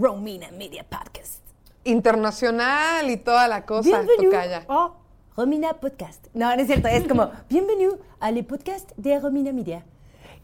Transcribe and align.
Romina 0.00 0.48
Media 0.52 0.84
Podcast. 0.88 1.40
Internacional 1.82 3.10
y 3.10 3.16
toda 3.16 3.48
la 3.48 3.66
cosa, 3.66 3.82
Bienvenue 4.02 4.30
tocaya. 4.30 4.64
a 4.68 4.92
Romina 5.36 5.72
Podcast. 5.74 6.24
No, 6.34 6.54
no 6.54 6.62
es 6.62 6.68
cierto, 6.68 6.86
es 6.86 7.08
como 7.08 7.32
bienvenue 7.48 7.98
al 8.20 8.44
podcast 8.44 8.92
de 8.96 9.18
Romina 9.18 9.52
Media. 9.52 9.84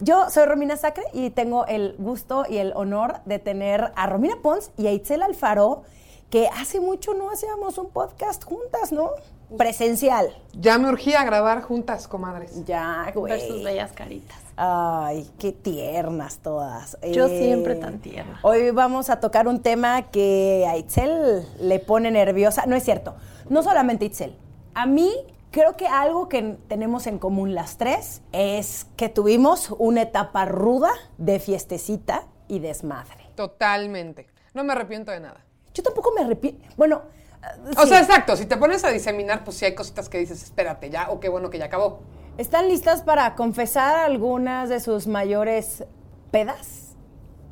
Yo 0.01 0.29
soy 0.29 0.47
Romina 0.47 0.77
Sacre 0.77 1.05
y 1.13 1.31
tengo 1.31 1.67
el 1.67 1.95
gusto 1.99 2.45
y 2.49 2.57
el 2.57 2.73
honor 2.75 3.21
de 3.27 3.39
tener 3.39 3.93
a 3.95 4.09
Romina 4.09 4.35
Pons 4.43 4.73
y 4.77 4.89
a 4.89 4.93
Itzel 4.93 5.23
Alfaro, 5.23 5.85
que 6.31 6.49
hace 6.49 6.81
mucho 6.81 7.15
no 7.15 7.31
hacíamos 7.31 7.79
un 7.79 7.91
podcast 7.91 8.43
juntas, 8.43 8.91
¿no? 8.91 9.11
Presencial. 9.57 10.37
Ya 10.55 10.79
me 10.79 10.89
urgía 10.89 11.23
grabar 11.23 11.63
juntas, 11.63 12.09
comadres. 12.09 12.65
Ya, 12.65 13.13
güey. 13.15 13.35
Ver 13.35 13.41
sus 13.49 13.63
bellas 13.63 13.93
caritas. 13.93 14.44
Ay, 14.57 15.29
qué 15.39 15.53
tiernas 15.53 16.39
todas. 16.39 16.97
Yo 17.13 17.27
Eh, 17.27 17.39
siempre 17.39 17.75
tan 17.75 17.99
tierna. 17.99 18.39
Hoy 18.43 18.71
vamos 18.71 19.11
a 19.11 19.19
tocar 19.21 19.49
un 19.49 19.61
tema 19.61 20.11
que 20.11 20.65
a 20.69 20.77
Itzel 20.77 21.47
le 21.61 21.79
pone 21.81 22.11
nerviosa. 22.11 22.65
No 22.67 22.77
es 22.77 22.85
cierto, 22.85 23.17
no 23.49 23.63
solamente 23.63 24.05
Itzel. 24.05 24.37
A 24.75 24.87
mí 24.87 25.13
creo 25.51 25.77
que 25.77 25.87
algo 25.89 26.29
que 26.29 26.57
tenemos 26.69 27.07
en 27.07 27.19
común 27.19 27.55
las 27.55 27.79
tres 27.79 28.23
es 28.33 28.87
que 28.97 29.09
tuvimos 29.09 29.75
una 29.79 30.03
etapa 30.03 30.45
ruda 30.45 30.91
de 31.19 31.41
fiestecita 31.41 32.25
y 32.47 32.61
desmadre. 32.61 33.25
Totalmente. 33.35 34.29
No 34.53 34.63
me 34.63 34.73
arrepiento 34.73 35.11
de 35.11 35.19
nada. 35.21 35.41
Yo 35.73 35.83
tampoco 35.83 36.13
me 36.13 36.23
arrepiento. 36.23 36.65
Bueno, 36.77 37.03
eh, 37.43 37.73
O 37.77 37.83
sí. 37.83 37.89
sea, 37.89 37.99
exacto, 38.01 38.37
si 38.37 38.47
te 38.47 38.57
pones 38.57 38.85
a 38.85 38.91
diseminar, 38.91 39.43
pues 39.43 39.57
sí 39.57 39.65
hay 39.65 39.75
cositas 39.75 40.09
que 40.09 40.19
dices, 40.19 40.41
espérate 40.45 40.91
ya, 40.91 41.11
o 41.11 41.19
qué 41.19 41.29
bueno 41.29 41.51
que 41.51 41.59
ya 41.59 41.65
acabó. 41.65 42.01
¿Están 42.39 42.69
listas 42.69 43.03
para 43.03 43.35
confesar 43.35 43.97
algunas 43.97 44.69
de 44.69 44.81
sus 44.81 45.07
mayores 45.07 45.85
pedas? 46.31 46.97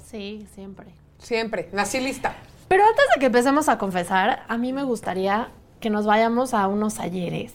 Sí, 0.05 0.47
siempre. 0.55 0.89
Siempre, 1.19 1.69
nací 1.73 2.01
lista. 2.01 2.35
Pero 2.69 2.85
antes 2.85 3.05
de 3.15 3.21
que 3.21 3.27
empecemos 3.27 3.69
a 3.69 3.79
confesar, 3.79 4.45
a 4.49 4.59
mí 4.59 4.73
me 4.73 4.83
gustaría 4.83 5.51
que 5.81 5.91
nos 5.91 6.07
vayamos 6.07 6.55
a 6.55 6.67
unos 6.69 6.99
ayeres. 7.01 7.55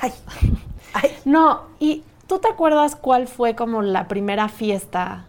Ay, 0.00 0.12
ay, 0.94 1.10
No, 1.24 1.62
y 1.78 2.04
¿tú 2.26 2.38
te 2.38 2.48
acuerdas 2.48 2.96
cuál 2.96 3.28
fue 3.28 3.54
como 3.54 3.82
la 3.82 4.08
primera 4.08 4.48
fiesta 4.48 5.26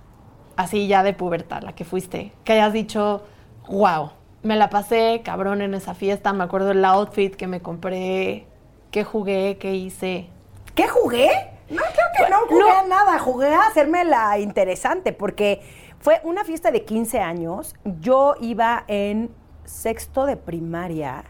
así 0.55 0.87
ya 0.87 1.03
de 1.03 1.13
pubertad, 1.13 1.63
la 1.63 1.73
que 1.73 1.83
fuiste? 1.83 2.31
Que 2.43 2.53
hayas 2.53 2.73
dicho, 2.73 3.23
wow, 3.67 4.11
me 4.43 4.55
la 4.55 4.69
pasé 4.69 5.21
cabrón 5.23 5.61
en 5.61 5.73
esa 5.73 5.93
fiesta, 5.93 6.31
me 6.33 6.43
acuerdo 6.43 6.71
el 6.71 6.85
outfit 6.85 7.35
que 7.35 7.47
me 7.47 7.61
compré, 7.61 8.45
qué 8.91 9.03
jugué, 9.03 9.57
qué 9.59 9.75
hice. 9.75 10.29
¿Qué 10.75 10.87
jugué? 10.87 11.29
No, 11.69 11.81
creo 11.81 12.25
que 12.25 12.31
no 12.31 12.39
jugué 12.47 12.71
a 12.71 12.83
nada. 12.83 13.19
Jugué 13.19 13.53
a 13.53 13.67
hacerme 13.67 14.03
la 14.03 14.39
interesante 14.39 15.13
porque 15.13 15.61
fue 15.99 16.19
una 16.23 16.43
fiesta 16.43 16.71
de 16.71 16.83
15 16.83 17.19
años. 17.19 17.75
Yo 18.01 18.35
iba 18.41 18.83
en 18.87 19.31
sexto 19.65 20.25
de 20.25 20.37
primaria 20.37 21.25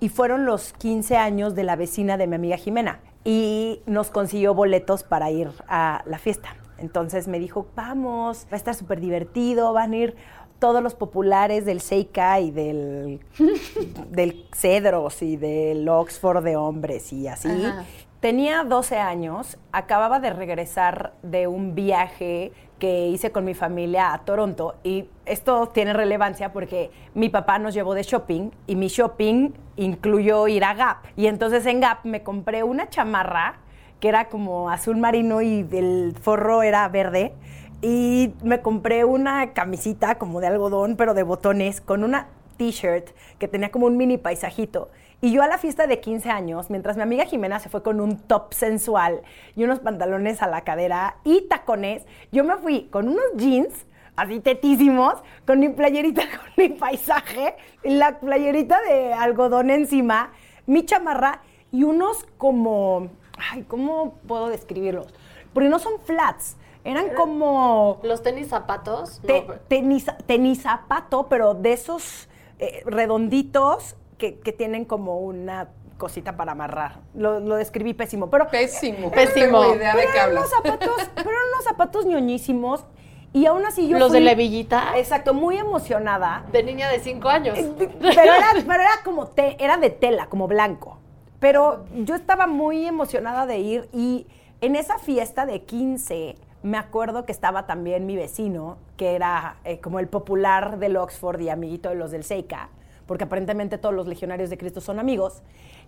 y 0.00 0.08
fueron 0.08 0.44
los 0.44 0.72
15 0.74 1.16
años 1.16 1.54
de 1.54 1.64
la 1.64 1.76
vecina 1.76 2.16
de 2.16 2.26
mi 2.26 2.36
amiga 2.36 2.56
Jimena 2.56 3.00
y 3.24 3.82
nos 3.86 4.10
consiguió 4.10 4.54
boletos 4.54 5.02
para 5.02 5.30
ir 5.30 5.50
a 5.68 6.02
la 6.06 6.18
fiesta. 6.18 6.56
Entonces 6.78 7.26
me 7.26 7.38
dijo, 7.38 7.66
vamos, 7.74 8.46
va 8.46 8.52
a 8.52 8.56
estar 8.56 8.74
súper 8.74 9.00
divertido, 9.00 9.72
van 9.72 9.92
a 9.92 9.96
ir 9.96 10.16
todos 10.58 10.82
los 10.82 10.94
populares 10.94 11.64
del 11.64 11.80
Seika 11.80 12.40
y 12.40 12.50
del, 12.50 13.20
del 14.10 14.46
Cedros 14.54 15.22
y 15.22 15.36
del 15.36 15.88
Oxford 15.88 16.42
de 16.44 16.56
hombres 16.56 17.12
y 17.12 17.26
así. 17.28 17.48
Ajá. 17.48 17.84
Tenía 18.20 18.64
12 18.64 18.96
años, 18.96 19.58
acababa 19.72 20.20
de 20.20 20.30
regresar 20.32 21.12
de 21.22 21.46
un 21.48 21.74
viaje 21.74 22.50
que 22.78 23.08
hice 23.08 23.30
con 23.30 23.44
mi 23.44 23.52
familia 23.52 24.14
a 24.14 24.24
Toronto 24.24 24.76
y 24.82 25.10
esto 25.26 25.68
tiene 25.68 25.92
relevancia 25.92 26.50
porque 26.50 26.90
mi 27.12 27.28
papá 27.28 27.58
nos 27.58 27.74
llevó 27.74 27.92
de 27.92 28.02
shopping 28.02 28.50
y 28.66 28.74
mi 28.76 28.88
shopping 28.88 29.50
incluyó 29.76 30.48
ir 30.48 30.64
a 30.64 30.72
Gap. 30.72 31.04
Y 31.14 31.26
entonces 31.26 31.66
en 31.66 31.80
Gap 31.80 32.04
me 32.04 32.22
compré 32.22 32.62
una 32.62 32.88
chamarra 32.88 33.58
que 34.00 34.08
era 34.08 34.30
como 34.30 34.70
azul 34.70 34.96
marino 34.96 35.42
y 35.42 35.66
el 35.72 36.14
forro 36.18 36.62
era 36.62 36.88
verde. 36.88 37.34
Y 37.82 38.32
me 38.42 38.62
compré 38.62 39.04
una 39.04 39.52
camisita 39.52 40.14
como 40.16 40.40
de 40.40 40.46
algodón, 40.46 40.96
pero 40.96 41.12
de 41.12 41.22
botones, 41.22 41.82
con 41.82 42.02
una 42.02 42.28
t-shirt 42.56 43.08
que 43.38 43.48
tenía 43.48 43.70
como 43.70 43.86
un 43.86 43.96
mini 43.96 44.18
paisajito. 44.18 44.88
Y 45.20 45.32
yo 45.32 45.42
a 45.42 45.46
la 45.48 45.56
fiesta 45.58 45.86
de 45.86 46.00
15 46.00 46.28
años, 46.30 46.68
mientras 46.68 46.96
mi 46.96 47.02
amiga 47.02 47.24
Jimena 47.24 47.58
se 47.58 47.68
fue 47.70 47.82
con 47.82 48.00
un 48.00 48.18
top 48.18 48.52
sensual 48.52 49.22
y 49.56 49.64
unos 49.64 49.80
pantalones 49.80 50.42
a 50.42 50.46
la 50.46 50.60
cadera 50.62 51.16
y 51.24 51.42
tacones, 51.48 52.04
yo 52.32 52.44
me 52.44 52.56
fui 52.58 52.88
con 52.90 53.08
unos 53.08 53.24
jeans 53.36 53.86
así 54.14 54.40
tetísimos, 54.40 55.14
con 55.46 55.58
mi 55.60 55.68
playerita, 55.70 56.22
con 56.38 56.50
mi 56.56 56.68
paisaje, 56.70 57.56
la 57.82 58.18
playerita 58.20 58.80
de 58.82 59.12
algodón 59.12 59.70
encima, 59.70 60.32
mi 60.66 60.84
chamarra 60.84 61.40
y 61.72 61.82
unos 61.82 62.26
como, 62.38 63.08
ay, 63.52 63.62
¿cómo 63.64 64.14
puedo 64.26 64.48
describirlos? 64.48 65.12
Porque 65.52 65.68
no 65.70 65.78
son 65.78 65.94
flats, 66.04 66.56
eran 66.84 67.10
como 67.14 68.00
Los 68.02 68.22
tenis 68.22 68.48
zapatos. 68.48 69.20
te- 69.26 69.42
no, 69.46 69.54
tenis, 69.68 70.06
tenis 70.26 70.62
zapato, 70.62 71.26
pero 71.28 71.54
de 71.54 71.72
esos 71.72 72.28
eh, 72.58 72.82
redonditos 72.86 73.96
que, 74.18 74.38
que 74.40 74.52
tienen 74.52 74.84
como 74.84 75.18
una 75.20 75.68
cosita 75.98 76.36
para 76.36 76.52
amarrar. 76.52 77.00
Lo, 77.14 77.40
lo 77.40 77.56
describí 77.56 77.94
pésimo, 77.94 78.28
pero... 78.30 78.48
Pésimo. 78.48 79.10
Pésimo. 79.10 79.58
No 79.58 79.62
tengo 79.62 79.74
idea 79.76 79.94
de 79.94 80.00
pero 80.00 80.12
qué 80.12 80.18
eran 80.18 80.28
hablas. 80.28 80.44
unos 80.46 80.50
zapatos, 80.50 81.10
pero 81.14 81.30
eran 81.30 81.48
unos 81.54 81.64
zapatos 81.64 82.06
ñoñísimos 82.06 82.84
y 83.32 83.46
aún 83.46 83.66
así 83.66 83.88
yo 83.88 83.98
Los 83.98 84.12
de 84.12 84.20
la 84.20 84.32
hebillita. 84.32 84.96
Exacto, 84.96 85.34
muy 85.34 85.58
emocionada. 85.58 86.46
de 86.52 86.62
niña 86.62 86.88
de 86.88 87.00
5 87.00 87.28
años. 87.28 87.58
Pero 87.78 88.32
era, 88.32 88.52
pero 88.66 88.82
era 88.82 89.02
como 89.04 89.26
te, 89.28 89.62
era 89.62 89.76
de 89.76 89.90
tela, 89.90 90.26
como 90.26 90.48
blanco. 90.48 90.98
Pero 91.38 91.84
yo 91.94 92.14
estaba 92.14 92.46
muy 92.46 92.86
emocionada 92.86 93.44
de 93.46 93.58
ir 93.58 93.88
y 93.92 94.26
en 94.62 94.74
esa 94.74 94.98
fiesta 94.98 95.44
de 95.44 95.62
15 95.62 96.36
me 96.66 96.78
acuerdo 96.78 97.24
que 97.24 97.30
estaba 97.30 97.64
también 97.64 98.06
mi 98.06 98.16
vecino, 98.16 98.76
que 98.96 99.14
era 99.14 99.58
eh, 99.64 99.78
como 99.78 100.00
el 100.00 100.08
popular 100.08 100.80
del 100.80 100.96
Oxford 100.96 101.40
y 101.40 101.48
amiguito 101.48 101.90
de 101.90 101.94
los 101.94 102.10
del 102.10 102.24
Seika, 102.24 102.70
porque 103.06 103.22
aparentemente 103.22 103.78
todos 103.78 103.94
los 103.94 104.08
legionarios 104.08 104.50
de 104.50 104.58
Cristo 104.58 104.80
son 104.80 104.98
amigos. 104.98 105.42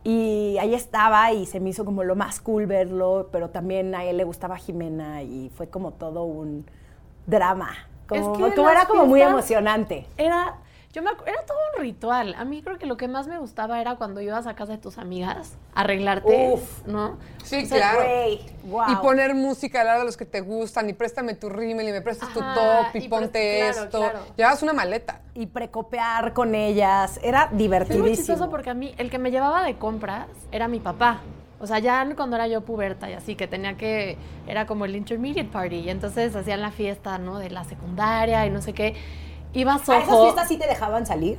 Y 0.05 0.56
ahí 0.61 0.75
estaba 0.75 1.33
y 1.33 1.47
se 1.47 1.59
me 1.59 1.71
hizo 1.71 1.84
como 1.84 2.05
lo 2.05 2.15
más 2.15 2.41
cool 2.41 2.66
verlo, 2.66 3.28
pero 3.33 3.50
también 3.50 3.93
a 3.97 4.05
él 4.05 4.19
le 4.19 4.25
gustaba 4.25 4.56
Jimena 4.56 5.25
y 5.25 5.50
fue 5.53 5.69
como 5.69 5.91
todo 5.94 6.22
un 6.22 6.65
drama. 7.27 7.71
Como, 8.06 8.34
Es 8.34 8.39
que 8.39 8.55
como 8.55 8.71
era 8.71 8.87
como 8.87 9.06
muy 9.06 9.21
emocionante. 9.21 10.06
Era, 10.16 10.59
yo 10.93 11.03
me 11.03 11.10
era 11.26 11.44
todo 11.47 11.59
un 11.76 11.82
ritual. 11.82 12.34
A 12.38 12.44
mí 12.44 12.62
creo 12.62 12.78
que 12.78 12.87
lo 12.87 12.97
que 12.97 13.09
más 13.09 13.26
me 13.26 13.38
gustaba 13.38 13.81
era 13.81 13.97
cuando 13.97 14.21
ibas 14.21 14.47
a 14.47 14.54
casa 14.54 14.72
de 14.72 14.78
tus 14.78 14.97
amigas 14.99 15.56
arreglarte, 15.75 16.53
Uf. 16.54 16.87
¿no? 16.87 17.19
Sí, 17.44 17.62
O 17.65 17.66
sea, 17.66 17.93
claro. 17.93 18.93
Y 18.93 18.97
poner 18.97 19.34
música 19.34 19.81
al 19.82 19.87
lado 19.87 20.00
de 20.00 20.06
los 20.06 20.16
que 20.16 20.25
te 20.25 20.41
gustan, 20.41 20.88
y 20.88 20.93
préstame 20.94 21.34
tu 21.34 21.48
rímel, 21.50 21.88
y 21.88 21.93
me 21.93 22.00
prestas 22.00 22.32
tu 22.32 22.41
top, 22.41 22.87
y, 22.94 22.98
y 22.98 23.09
ponte 23.09 23.59
claro, 23.71 23.84
esto. 23.84 23.98
claro. 23.98 24.19
Llevas 24.37 24.62
una 24.62 24.72
maleta. 24.72 25.21
y 25.34 25.47
precopear 25.47 26.33
con 26.33 26.54
ellas. 26.54 27.21
Era 27.22 27.45
Es 27.45 27.51
muy 27.53 27.59
divertidísimo. 27.59 28.09
chistoso 28.16 28.51
porque 28.51 28.71
a 28.71 28.74
mí, 28.74 28.95
el 28.98 29.10
que 29.10 29.18
me 29.18 29.30
llevaba 29.30 29.63
de 29.63 29.77
compras 29.77 30.27
era 30.53 30.68
mi 30.68 30.80
papá. 30.80 31.21
O 31.60 31.66
sea, 31.66 31.80
ya 31.80 32.07
cuando 32.15 32.36
era 32.36 32.47
yo 32.48 32.60
puberta 32.63 33.10
y 33.10 33.15
así, 33.15 33.34
que 33.34 33.47
tenía 33.48 33.77
que, 33.77 34.16
era 34.47 34.66
como 34.66 34.84
el 34.84 34.95
intermediate 34.97 35.48
party, 35.51 35.77
y 35.77 35.91
entonces 35.91 36.34
hacían 36.36 36.60
la 36.63 36.71
fiesta, 36.71 37.18
¿no? 37.18 37.39
De 37.39 37.51
la 37.51 37.65
secundaria 37.65 38.47
y 38.47 38.51
no 38.51 38.63
sé 38.63 38.72
qué. 38.72 38.95
Iba 39.53 39.72
a 39.72 39.77
¿A 39.77 39.78
esas 39.78 40.06
fiestas 40.06 40.48
sí 40.48 40.56
te 40.56 40.66
dejaban 40.66 41.06
salir? 41.06 41.39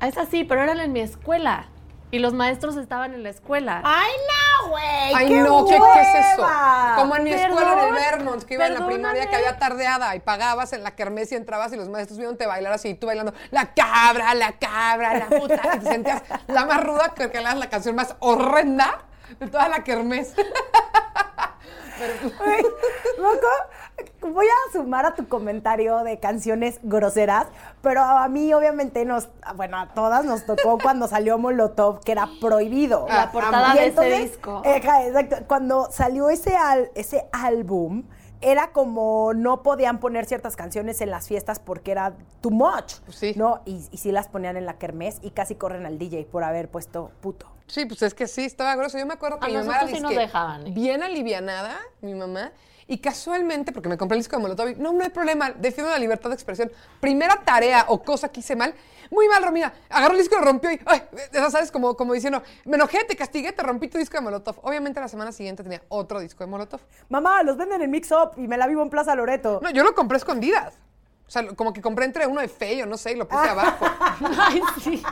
A 0.00 0.08
esas 0.08 0.28
sí, 0.28 0.44
pero 0.44 0.62
eran 0.62 0.78
en 0.80 0.92
mi 0.92 1.00
escuela. 1.00 1.66
Y 2.10 2.20
los 2.20 2.32
maestros 2.32 2.76
estaban 2.76 3.12
en 3.12 3.22
la 3.22 3.28
escuela. 3.28 3.82
¡Ay, 3.84 4.10
no, 4.10 4.70
güey! 4.70 5.14
Ay, 5.14 5.28
qué 5.28 5.40
no, 5.40 5.66
¿qué, 5.66 5.76
qué 5.76 6.00
es 6.00 6.26
eso? 6.32 6.42
hueva! 6.42 6.94
Como 6.96 7.16
en 7.16 7.24
mi 7.24 7.30
escuela 7.32 7.72
en 7.74 7.78
el 7.80 7.92
Vermont, 7.92 8.42
que 8.44 8.54
iba 8.54 8.66
en 8.66 8.74
la 8.74 8.86
primaria, 8.86 9.28
que 9.28 9.36
había 9.36 9.58
tardeada 9.58 10.16
y 10.16 10.20
pagabas 10.20 10.72
en 10.72 10.84
la 10.84 10.92
kermés 10.92 11.30
y 11.32 11.34
entrabas 11.34 11.70
y 11.74 11.76
los 11.76 11.90
maestros 11.90 12.16
vieron 12.16 12.38
te 12.38 12.46
bailar 12.46 12.72
así, 12.72 12.88
y 12.88 12.94
tú 12.94 13.08
bailando, 13.08 13.34
la 13.50 13.74
cabra, 13.74 14.34
la 14.34 14.52
cabra, 14.52 15.18
la 15.18 15.26
puta, 15.26 15.60
y 15.74 15.78
te 15.80 15.86
sentías 15.86 16.22
la 16.46 16.64
más 16.64 16.82
ruda 16.82 17.12
que 17.14 17.30
que 17.30 17.42
la 17.42 17.68
canción 17.68 17.94
más 17.94 18.16
horrenda 18.20 19.04
de 19.38 19.48
toda 19.48 19.68
la 19.68 19.84
kermés. 19.84 20.34
Güey, 21.98 22.62
loco, 23.18 23.48
voy 24.20 24.46
a 24.46 24.72
sumar 24.72 25.06
a 25.06 25.14
tu 25.14 25.26
comentario 25.28 25.98
de 25.98 26.18
canciones 26.18 26.78
groseras, 26.82 27.46
pero 27.82 28.02
a 28.02 28.28
mí 28.28 28.52
obviamente 28.52 29.04
nos, 29.04 29.28
bueno, 29.56 29.78
a 29.78 29.88
todas 29.94 30.24
nos 30.24 30.44
tocó 30.46 30.78
cuando 30.82 31.08
salió 31.08 31.38
Molotov, 31.38 32.00
que 32.00 32.12
era 32.12 32.28
prohibido. 32.40 33.06
La 33.08 33.30
portada 33.32 33.74
Y 33.74 33.78
de 33.78 33.86
entonces, 33.86 34.12
ese 34.14 34.22
disco. 34.28 34.62
Exacto. 34.64 35.36
Cuando 35.46 35.88
salió 35.90 36.30
ese, 36.30 36.56
al- 36.56 36.90
ese 36.94 37.26
álbum, 37.32 38.04
era 38.40 38.70
como 38.70 39.32
no 39.34 39.64
podían 39.64 39.98
poner 39.98 40.24
ciertas 40.26 40.54
canciones 40.54 41.00
en 41.00 41.10
las 41.10 41.26
fiestas 41.26 41.58
porque 41.58 41.90
era 41.90 42.14
too 42.40 42.50
much, 42.50 42.94
Sí. 43.08 43.32
¿no? 43.36 43.62
Y, 43.64 43.84
y 43.90 43.96
sí 43.98 44.12
las 44.12 44.28
ponían 44.28 44.56
en 44.56 44.64
la 44.64 44.74
kermés 44.78 45.18
y 45.22 45.30
casi 45.30 45.56
corren 45.56 45.86
al 45.86 45.98
DJ 45.98 46.24
por 46.30 46.44
haber 46.44 46.68
puesto 46.70 47.10
puto. 47.20 47.46
Sí, 47.66 47.84
pues 47.84 48.00
es 48.02 48.14
que 48.14 48.28
sí, 48.28 48.44
estaba 48.44 48.76
grosso. 48.76 48.96
Yo 48.96 49.06
me 49.06 49.14
acuerdo 49.14 49.40
que 49.40 49.46
A 49.46 49.48
mi 49.48 49.54
mamá 49.56 49.80
sí 49.88 49.98
nos 50.00 50.14
dejaban, 50.14 50.68
¿eh? 50.68 50.70
bien 50.70 51.02
alivianada, 51.02 51.76
mi 52.00 52.14
mamá, 52.14 52.52
y 52.88 52.98
casualmente, 52.98 53.70
porque 53.70 53.88
me 53.88 53.98
compré 53.98 54.16
el 54.16 54.20
disco 54.20 54.36
de 54.36 54.42
Molotov, 54.42 54.76
no, 54.78 54.92
no 54.92 55.04
hay 55.04 55.10
problema, 55.10 55.50
defiendo 55.50 55.92
la 55.92 55.98
libertad 55.98 56.30
de 56.30 56.34
expresión. 56.34 56.72
Primera 57.00 57.36
tarea 57.44 57.84
o 57.88 58.02
cosa 58.02 58.30
que 58.30 58.40
hice 58.40 58.56
mal, 58.56 58.74
muy 59.10 59.28
mal, 59.28 59.44
Romina, 59.44 59.72
agarró 59.90 60.14
el 60.14 60.18
disco 60.18 60.36
y 60.36 60.38
lo 60.38 60.46
rompió 60.46 60.72
y, 60.72 60.80
ay, 60.86 61.02
ya 61.32 61.50
sabes, 61.50 61.70
como, 61.70 61.94
como 61.96 62.14
diciendo, 62.14 62.42
me 62.64 62.76
enojé, 62.76 63.04
te 63.04 63.14
castigué, 63.14 63.52
te 63.52 63.62
rompí 63.62 63.88
tu 63.88 63.98
disco 63.98 64.16
de 64.16 64.22
Molotov. 64.22 64.56
Obviamente 64.62 65.00
la 65.00 65.08
semana 65.08 65.32
siguiente 65.32 65.62
tenía 65.62 65.82
otro 65.88 66.18
disco 66.20 66.44
de 66.44 66.50
Molotov. 66.50 66.80
Mamá, 67.10 67.42
los 67.42 67.58
venden 67.58 67.82
en 67.82 67.90
Mix 67.90 68.10
Up 68.10 68.32
y 68.36 68.48
me 68.48 68.56
la 68.56 68.66
vivo 68.66 68.82
en 68.82 68.90
Plaza 68.90 69.14
Loreto. 69.14 69.60
No, 69.62 69.70
yo 69.70 69.84
lo 69.84 69.94
compré 69.94 70.16
a 70.16 70.18
escondidas. 70.18 70.74
O 71.26 71.30
sea, 71.30 71.46
como 71.48 71.74
que 71.74 71.82
compré 71.82 72.06
entre 72.06 72.26
uno 72.26 72.40
de 72.40 72.48
feo, 72.48 72.86
no 72.86 72.96
sé, 72.96 73.12
y 73.12 73.16
lo 73.16 73.28
puse 73.28 73.50
abajo. 73.50 73.84
Ay, 74.38 74.62
sí. 74.82 75.02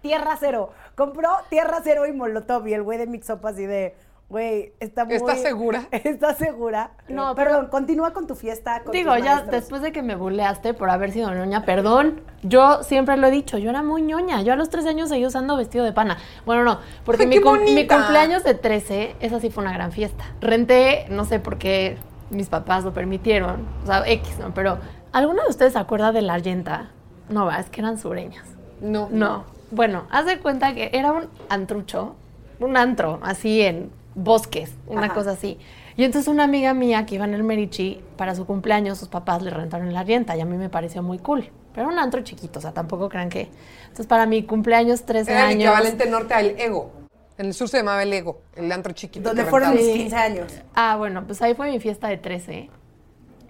Tierra 0.00 0.34
cero. 0.40 0.70
Compró 0.94 1.30
Tierra 1.50 1.82
cero 1.84 2.06
y 2.06 2.12
Molotov 2.12 2.66
y 2.66 2.72
el 2.72 2.82
güey 2.82 2.96
de 2.96 3.06
Mix 3.06 3.28
Up 3.28 3.46
así 3.46 3.66
de, 3.66 3.94
güey, 4.28 4.72
está 4.80 5.04
muy... 5.04 5.14
¿Estás 5.14 5.40
segura? 5.40 5.86
¿Estás 5.90 6.38
segura? 6.38 6.90
No, 7.08 7.34
Perdón, 7.34 7.68
continúa 7.68 8.12
con 8.12 8.26
tu 8.26 8.34
fiesta. 8.34 8.82
con 8.82 8.92
Digo, 8.92 9.14
tus 9.14 9.24
ya 9.24 9.34
maestros. 9.34 9.52
después 9.52 9.82
de 9.82 9.92
que 9.92 10.02
me 10.02 10.16
buleaste 10.16 10.74
por 10.74 10.90
haber 10.90 11.12
sido 11.12 11.32
ñoña, 11.32 11.64
perdón, 11.64 12.20
yo 12.42 12.82
siempre 12.82 13.16
lo 13.16 13.28
he 13.28 13.30
dicho, 13.30 13.58
yo 13.58 13.70
era 13.70 13.82
muy 13.82 14.02
ñoña. 14.02 14.42
Yo 14.42 14.52
a 14.52 14.56
los 14.56 14.68
13 14.68 14.88
años 14.88 15.08
seguí 15.08 15.24
usando 15.24 15.56
vestido 15.56 15.84
de 15.84 15.92
pana. 15.92 16.18
Bueno, 16.44 16.64
no, 16.64 16.80
porque 17.04 17.22
Ay, 17.22 17.28
mi, 17.28 17.86
cumpleaños 17.86 18.42
de 18.42 18.54
13, 18.54 19.16
esa 19.20 19.40
sí 19.40 19.50
fue 19.50 19.62
una 19.62 19.72
gran 19.72 19.92
fiesta. 19.92 20.24
Renté, 20.40 21.06
no 21.08 21.24
sé 21.24 21.38
por 21.38 21.58
qué 21.58 21.98
mis 22.30 22.48
papás 22.48 22.84
lo 22.84 22.92
permitieron, 22.92 23.66
o 23.84 23.86
sea, 23.86 24.02
X, 24.06 24.38
¿no? 24.40 24.52
Pero, 24.52 24.78
¿alguno 25.12 25.42
de 25.44 25.48
ustedes 25.48 25.74
se 25.74 25.78
acuerda 25.78 26.10
de 26.10 26.22
la 26.22 26.34
Argenta? 26.34 26.90
No, 27.28 27.46
va, 27.46 27.58
es 27.58 27.70
que 27.70 27.80
eran 27.80 27.98
sureñas. 27.98 28.44
No. 28.80 29.08
No. 29.10 29.44
Bueno, 29.70 30.04
haz 30.10 30.26
de 30.26 30.38
cuenta 30.38 30.74
que 30.74 30.90
era 30.92 31.12
un 31.12 31.28
antrucho, 31.48 32.14
un 32.60 32.76
antro, 32.76 33.20
así 33.22 33.62
en 33.62 33.90
bosques, 34.16 34.72
una 34.88 35.04
Ajá. 35.06 35.14
cosa 35.14 35.30
así. 35.32 35.58
Y 35.96 36.04
entonces 36.04 36.28
una 36.28 36.44
amiga 36.44 36.74
mía 36.74 37.06
que 37.06 37.14
iba 37.14 37.24
en 37.24 37.34
el 37.34 37.44
Merichi, 37.44 38.00
para 38.16 38.34
su 38.34 38.44
cumpleaños, 38.46 38.98
sus 38.98 39.08
papás 39.08 39.42
le 39.42 39.50
rentaron 39.50 39.92
la 39.92 40.02
rienta 40.02 40.36
y 40.36 40.40
a 40.40 40.44
mí 40.44 40.56
me 40.56 40.68
pareció 40.68 41.02
muy 41.02 41.18
cool. 41.18 41.50
Pero 41.72 41.86
era 41.86 41.94
un 41.94 41.98
antro 41.98 42.22
chiquito, 42.22 42.58
o 42.58 42.62
sea, 42.62 42.72
tampoco 42.72 43.08
crean 43.08 43.28
que... 43.28 43.48
Entonces 43.82 44.06
para 44.06 44.26
mi 44.26 44.42
cumpleaños, 44.42 45.04
13 45.04 45.30
Era 45.30 45.44
el 45.44 45.50
años... 45.50 45.62
equivalente 45.68 46.10
norte 46.10 46.34
al 46.34 46.58
Ego. 46.58 46.90
En 47.38 47.46
el 47.46 47.54
sur 47.54 47.68
se 47.68 47.76
llamaba 47.78 48.02
el 48.02 48.12
Ego, 48.12 48.40
el 48.56 48.72
antro 48.72 48.92
chiquito. 48.94 49.28
Donde 49.28 49.44
que 49.44 49.50
fueron 49.50 49.74
mis 49.74 49.80
rentabas. 49.80 50.02
15 50.02 50.16
años. 50.16 50.52
Ah, 50.74 50.96
bueno, 50.96 51.24
pues 51.26 51.40
ahí 51.42 51.54
fue 51.54 51.70
mi 51.70 51.78
fiesta 51.78 52.08
de 52.08 52.16
13. 52.16 52.70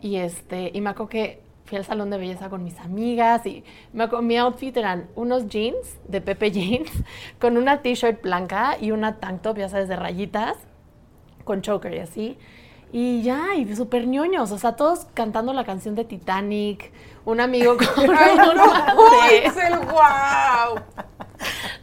Y 0.03 0.17
este, 0.17 0.71
y 0.75 0.81
me 0.81 0.91
acuerdo 0.91 1.09
que 1.09 1.46
fui 1.67 1.77
al 1.79 1.85
salón 1.85 2.09
de 2.11 2.17
belleza 2.19 2.49
con 2.49 2.65
mis 2.65 2.79
amigas 2.81 3.45
y 3.45 3.63
me 3.93 4.07
mi 4.23 4.37
outfit 4.39 4.77
eran 4.77 5.09
unos 5.17 5.47
jeans 5.49 5.99
de 6.09 6.21
Pepe 6.21 6.51
Jeans 6.51 6.91
con 7.41 7.57
una 7.59 7.83
t-shirt 7.83 8.23
blanca 8.23 8.77
y 8.81 8.93
una 8.93 9.17
tank 9.17 9.43
top, 9.43 9.59
ya 9.59 9.69
sabes, 9.69 9.89
de 9.89 9.97
rayitas 9.97 10.57
con 11.45 11.61
choker 11.63 11.93
y 11.95 11.99
así. 11.99 12.39
Y 12.93 13.23
ya, 13.23 13.55
y 13.57 13.75
súper 13.75 14.07
ñoños, 14.07 14.53
o 14.53 14.59
sea, 14.59 14.77
todos 14.77 15.07
cantando 15.13 15.53
la 15.53 15.65
canción 15.65 15.95
de 15.97 16.05
Titanic, 16.05 16.93
un 17.25 17.41
amigo 17.41 17.77
con 17.95 18.17
¡Ay, 18.17 18.37
no! 18.37 19.25
¡Es 19.31 19.57
el 19.57 19.79
guau! 19.87 20.81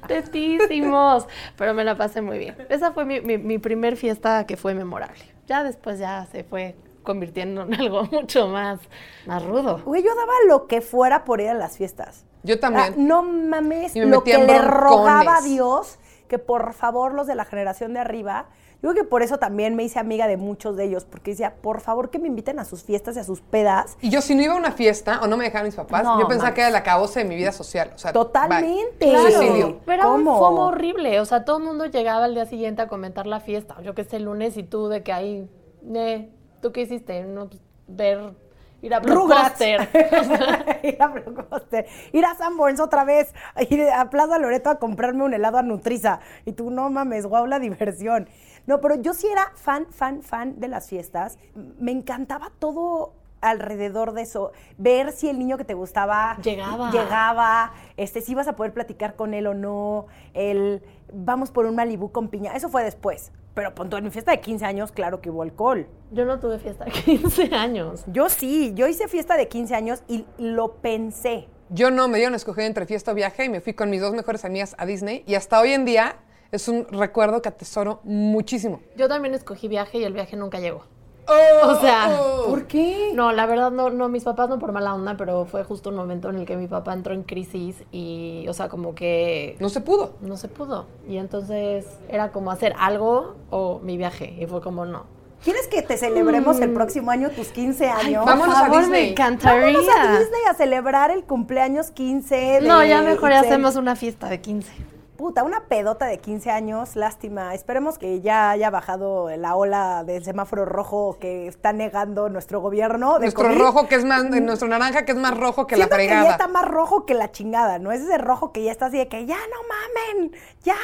Tetísimos. 0.07 1.27
Pero 1.57 1.73
me 1.73 1.83
la 1.83 1.95
pasé 1.97 2.21
muy 2.21 2.37
bien. 2.37 2.55
Esa 2.69 2.91
fue 2.93 3.05
mi, 3.05 3.21
mi- 3.21 3.37
mi 3.37 3.57
primer 3.57 3.95
fiesta 3.97 4.45
que 4.45 4.57
fue 4.57 4.73
memorable. 4.73 5.23
Ya 5.47 5.63
después 5.63 5.99
ya 5.99 6.25
se 6.31 6.43
fue 6.43 6.75
convirtiendo 7.03 7.63
en 7.63 7.73
algo 7.75 8.03
mucho 8.11 8.47
más, 8.47 8.79
más 9.25 9.43
rudo. 9.45 9.81
Güey, 9.85 10.03
yo 10.03 10.15
daba 10.15 10.33
lo 10.47 10.67
que 10.67 10.81
fuera 10.81 11.23
por 11.25 11.41
ir 11.41 11.49
a 11.49 11.53
las 11.53 11.77
fiestas. 11.77 12.25
Yo 12.43 12.59
también. 12.59 12.85
Ah, 12.89 12.95
no 12.97 13.23
mames, 13.23 13.95
me 13.95 14.05
lo 14.05 14.23
que 14.23 14.37
le 14.37 14.59
rogaba 14.59 15.37
a 15.37 15.41
Dios 15.41 15.99
que 16.27 16.39
por 16.39 16.73
favor 16.73 17.13
los 17.13 17.27
de 17.27 17.35
la 17.35 17.45
generación 17.45 17.93
de 17.93 17.99
arriba, 17.99 18.47
yo 18.81 18.89
creo 18.89 19.03
que 19.03 19.09
por 19.09 19.21
eso 19.21 19.37
también 19.37 19.75
me 19.75 19.83
hice 19.83 19.99
amiga 19.99 20.27
de 20.27 20.35
muchos 20.35 20.75
de 20.75 20.85
ellos, 20.85 21.05
porque 21.05 21.31
decía, 21.31 21.55
por 21.61 21.79
favor 21.79 22.09
que 22.09 22.17
me 22.17 22.27
inviten 22.27 22.57
a 22.59 22.65
sus 22.65 22.83
fiestas 22.83 23.15
y 23.15 23.19
a 23.19 23.23
sus 23.23 23.39
pedas. 23.39 23.97
Y 24.01 24.09
yo 24.09 24.19
si 24.19 24.33
no 24.33 24.41
iba 24.41 24.55
a 24.55 24.57
una 24.57 24.71
fiesta 24.71 25.19
o 25.21 25.27
no 25.27 25.37
me 25.37 25.43
dejaban 25.45 25.67
mis 25.67 25.75
papás, 25.75 26.03
No, 26.03 26.19
yo 26.19 26.27
pensaba 26.27 26.49
mames. 26.49 26.55
que 26.55 26.61
era 26.61 26.69
el 26.69 26.75
acabose 26.75 27.19
de 27.19 27.25
mi 27.25 27.35
vida 27.35 27.51
social. 27.51 27.91
O 27.95 27.97
sea, 27.97 28.11
Totalmente. 28.13 29.09
Claro. 29.09 29.29
Suicidio. 29.31 29.79
Pero 29.85 30.01
era 30.01 30.11
un 30.11 30.27
horrible. 30.27 31.19
O 31.21 31.25
sea, 31.25 31.45
todo 31.45 31.57
el 31.59 31.63
mundo 31.63 31.85
llegaba 31.85 32.25
al 32.25 32.33
día 32.33 32.45
siguiente 32.45 32.81
a 32.81 32.87
comentar 32.87 33.27
la 33.27 33.39
fiesta. 33.39 33.79
Yo 33.83 33.93
que 33.93 34.03
sé, 34.03 34.17
el 34.17 34.23
lunes 34.23 34.57
y 34.57 34.63
tú 34.63 34.87
de 34.87 35.03
que 35.03 35.13
ahí, 35.13 35.47
eh, 35.93 36.29
¿tú 36.63 36.71
qué 36.71 36.81
hiciste? 36.81 37.23
No, 37.25 37.49
pues, 37.49 37.61
ver, 37.87 38.33
ir 38.81 38.93
a. 38.95 38.99
Blockbuster. 38.99 39.87
ir 40.83 40.99
a 40.99 41.07
Blockbuster. 41.07 41.85
Ir 42.11 42.25
a 42.25 42.33
Sanborns 42.33 42.79
otra 42.79 43.03
vez. 43.03 43.31
Ir 43.69 43.87
a 43.89 44.09
Plaza 44.09 44.39
Loreto 44.39 44.71
a 44.71 44.79
comprarme 44.79 45.23
un 45.23 45.33
helado 45.35 45.59
a 45.59 45.61
Nutriza. 45.61 46.21
Y 46.45 46.53
tú, 46.53 46.71
no 46.71 46.89
mames, 46.89 47.27
guau, 47.27 47.45
la 47.45 47.59
diversión. 47.59 48.27
No, 48.65 48.79
pero 48.79 48.95
yo 48.95 49.13
sí 49.13 49.27
era 49.27 49.51
fan, 49.55 49.87
fan, 49.91 50.23
fan 50.23 50.59
de 50.59 50.69
las 50.69 50.87
fiestas. 50.89 51.37
Me 51.77 51.91
encantaba 51.91 52.49
todo 52.57 53.13
alrededor 53.41 54.13
de 54.13 54.21
eso. 54.21 54.53
Ver 54.77 55.11
si 55.11 55.29
el 55.29 55.37
niño 55.37 55.57
que 55.57 55.65
te 55.65 55.73
gustaba 55.73 56.37
Llegaba. 56.41 56.89
llegaba, 56.91 57.73
este, 57.97 58.21
si 58.21 58.31
ibas 58.31 58.47
a 58.47 58.55
poder 58.55 58.73
platicar 58.73 59.17
con 59.17 59.33
él 59.33 59.47
o 59.47 59.53
no, 59.53 60.07
el 60.33 60.81
vamos 61.11 61.51
por 61.51 61.65
un 61.65 61.75
Malibú 61.75 62.13
con 62.13 62.29
piña. 62.29 62.53
Eso 62.55 62.69
fue 62.69 62.85
después. 62.85 63.33
Pero 63.53 63.75
punto, 63.75 63.97
en 63.97 64.03
mi 64.03 64.09
fiesta 64.09 64.31
de 64.31 64.39
15 64.39 64.65
años, 64.65 64.91
claro 64.91 65.21
que 65.21 65.29
hubo 65.29 65.43
alcohol. 65.43 65.87
Yo 66.11 66.25
no 66.25 66.39
tuve 66.39 66.59
fiesta 66.59 66.85
de 66.85 66.91
15 66.91 67.53
años. 67.55 68.03
Yo 68.07 68.29
sí, 68.29 68.73
yo 68.75 68.87
hice 68.87 69.07
fiesta 69.07 69.37
de 69.37 69.47
15 69.47 69.75
años 69.75 70.03
y 70.07 70.25
lo 70.37 70.75
pensé. 70.77 71.47
Yo 71.69 71.91
no, 71.91 72.07
me 72.07 72.17
dieron 72.17 72.33
a 72.33 72.37
escoger 72.37 72.65
entre 72.65 72.85
fiesta 72.85 73.11
o 73.11 73.15
viaje 73.15 73.45
y 73.45 73.49
me 73.49 73.61
fui 73.61 73.73
con 73.73 73.89
mis 73.89 74.01
dos 74.01 74.13
mejores 74.13 74.43
amigas 74.45 74.75
a 74.77 74.85
Disney 74.85 75.23
y 75.25 75.35
hasta 75.35 75.59
hoy 75.59 75.73
en 75.73 75.85
día 75.85 76.17
es 76.51 76.67
un 76.67 76.87
recuerdo 76.87 77.41
que 77.41 77.49
atesoro 77.49 77.99
muchísimo. 78.03 78.81
Yo 78.95 79.07
también 79.07 79.33
escogí 79.33 79.67
viaje 79.67 79.97
y 79.97 80.03
el 80.03 80.13
viaje 80.13 80.35
nunca 80.35 80.59
llegó. 80.59 80.85
Oh, 81.27 81.69
O 81.69 81.79
sea, 81.79 82.09
¿Por 82.47 82.67
qué? 82.67 83.11
No, 83.13 83.31
la 83.31 83.45
verdad 83.45 83.71
no, 83.71 83.89
no, 83.89 84.09
mis 84.09 84.23
papás 84.25 84.49
no 84.49 84.59
por 84.59 84.71
mala 84.73 84.93
onda, 84.93 85.15
pero 85.17 85.45
fue 85.45 85.63
justo 85.63 85.89
un 85.89 85.95
momento 85.95 86.29
en 86.29 86.37
el 86.39 86.45
que 86.45 86.57
mi 86.57 86.67
papá 86.67 86.93
entró 86.93 87.13
en 87.13 87.23
crisis 87.23 87.83
y, 87.91 88.45
o 88.49 88.53
sea, 88.53 88.67
como 88.69 88.93
que 88.93 89.55
No 89.59 89.69
se 89.69 89.79
pudo. 89.81 90.13
no 90.21 90.35
se 90.35 90.49
pudo. 90.49 90.85
Y 91.07 91.17
entonces 91.17 91.85
era 92.09 92.31
como 92.31 92.51
hacer 92.51 92.73
algo 92.77 93.35
o 93.49 93.79
mi 93.79 93.95
viaje. 93.97 94.35
Y 94.37 94.45
fue 94.47 94.59
como 94.61 94.85
no. 94.85 95.05
¿Quieres 95.43 95.67
que 95.67 95.81
te 95.81 95.97
celebremos 95.97 96.59
el 96.61 96.71
próximo 96.73 97.11
año 97.11 97.29
tus 97.29 97.49
15 97.49 97.89
años? 97.89 98.25
vámonos 98.25 98.55
a 98.57 98.69
Disney. 98.69 98.89
me 98.89 99.09
encantaría. 99.11 99.61
Vámonos 99.77 99.85
a 99.89 100.11
Disney 100.19 100.41
a 100.49 100.53
celebrar 100.53 101.11
el 101.11 101.23
cumpleaños 101.25 101.91
15 101.91 102.35
de 102.35 102.61
No, 102.61 102.83
ya 102.83 103.01
mejor 103.01 103.31
ya 103.31 103.41
hacemos 103.41 103.75
una 103.75 103.95
fiesta 103.97 104.29
de 104.29 104.39
15. 104.39 104.71
Puta, 105.17 105.43
una 105.43 105.67
pedota 105.67 106.07
de 106.07 106.17
15 106.17 106.49
años, 106.49 106.95
lástima. 106.95 107.53
Esperemos 107.53 107.99
que 107.99 108.21
ya 108.21 108.49
haya 108.49 108.71
bajado 108.71 109.29
la 109.37 109.55
ola 109.55 110.03
del 110.03 110.23
semáforo 110.25 110.65
rojo 110.65 111.17
que 111.19 111.45
está 111.47 111.71
negando 111.71 112.29
nuestro 112.29 112.61
gobierno. 112.61 113.13
de 113.15 113.25
Nuestro 113.25 113.43
COVID. 113.49 113.57
rojo 113.59 113.87
que 113.87 113.95
es 113.95 114.05
más, 114.05 114.23
nuestro 114.23 114.67
naranja 114.67 115.05
que 115.05 115.11
es 115.11 115.17
más 115.17 115.37
rojo 115.37 115.67
que 115.67 115.75
Siento 115.75 115.95
la 115.95 116.01
que 116.01 116.07
ya 116.07 116.13
fregada. 116.15 116.31
está 116.31 116.47
más 116.47 116.67
rojo 116.67 117.05
que 117.05 117.13
la 117.13 117.31
chingada, 117.31 117.77
¿no? 117.77 117.91
Es 117.91 118.01
ese 118.01 118.17
rojo 118.17 118.51
que 118.51 118.63
ya 118.63 118.71
está 118.71 118.87
así 118.87 118.97
de 118.97 119.07
que 119.07 119.25
ya 119.27 119.37
no 119.37 120.17
mamen, 120.17 120.31
ya. 120.63 120.75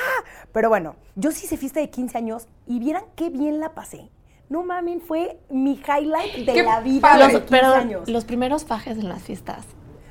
Pero 0.52 0.70
bueno, 0.70 0.96
yo 1.16 1.32
sí 1.32 1.46
hice 1.46 1.58
fiesta 1.58 1.80
de 1.80 1.90
15 1.90 2.18
años 2.20 2.48
y 2.68 2.78
vieran 2.80 3.06
qué 3.16 3.30
bien 3.32 3.60
la 3.60 3.74
pasé. 3.74 4.12
No 4.48 4.62
mamen, 4.64 5.02
fue 5.02 5.40
mi 5.50 5.74
highlight 5.74 6.46
de 6.46 6.54
Qué 6.54 6.64
la 6.64 6.82
vida 6.82 7.02
padre. 7.02 7.26
de 7.28 7.34
Los, 7.34 7.42
15 7.42 7.48
pero 7.50 7.74
años. 7.74 8.08
los 8.10 8.26
primeros 8.26 8.64
fajes 8.64 8.98
en 9.00 9.10
las 9.10 9.24
fiestas. 9.24 9.66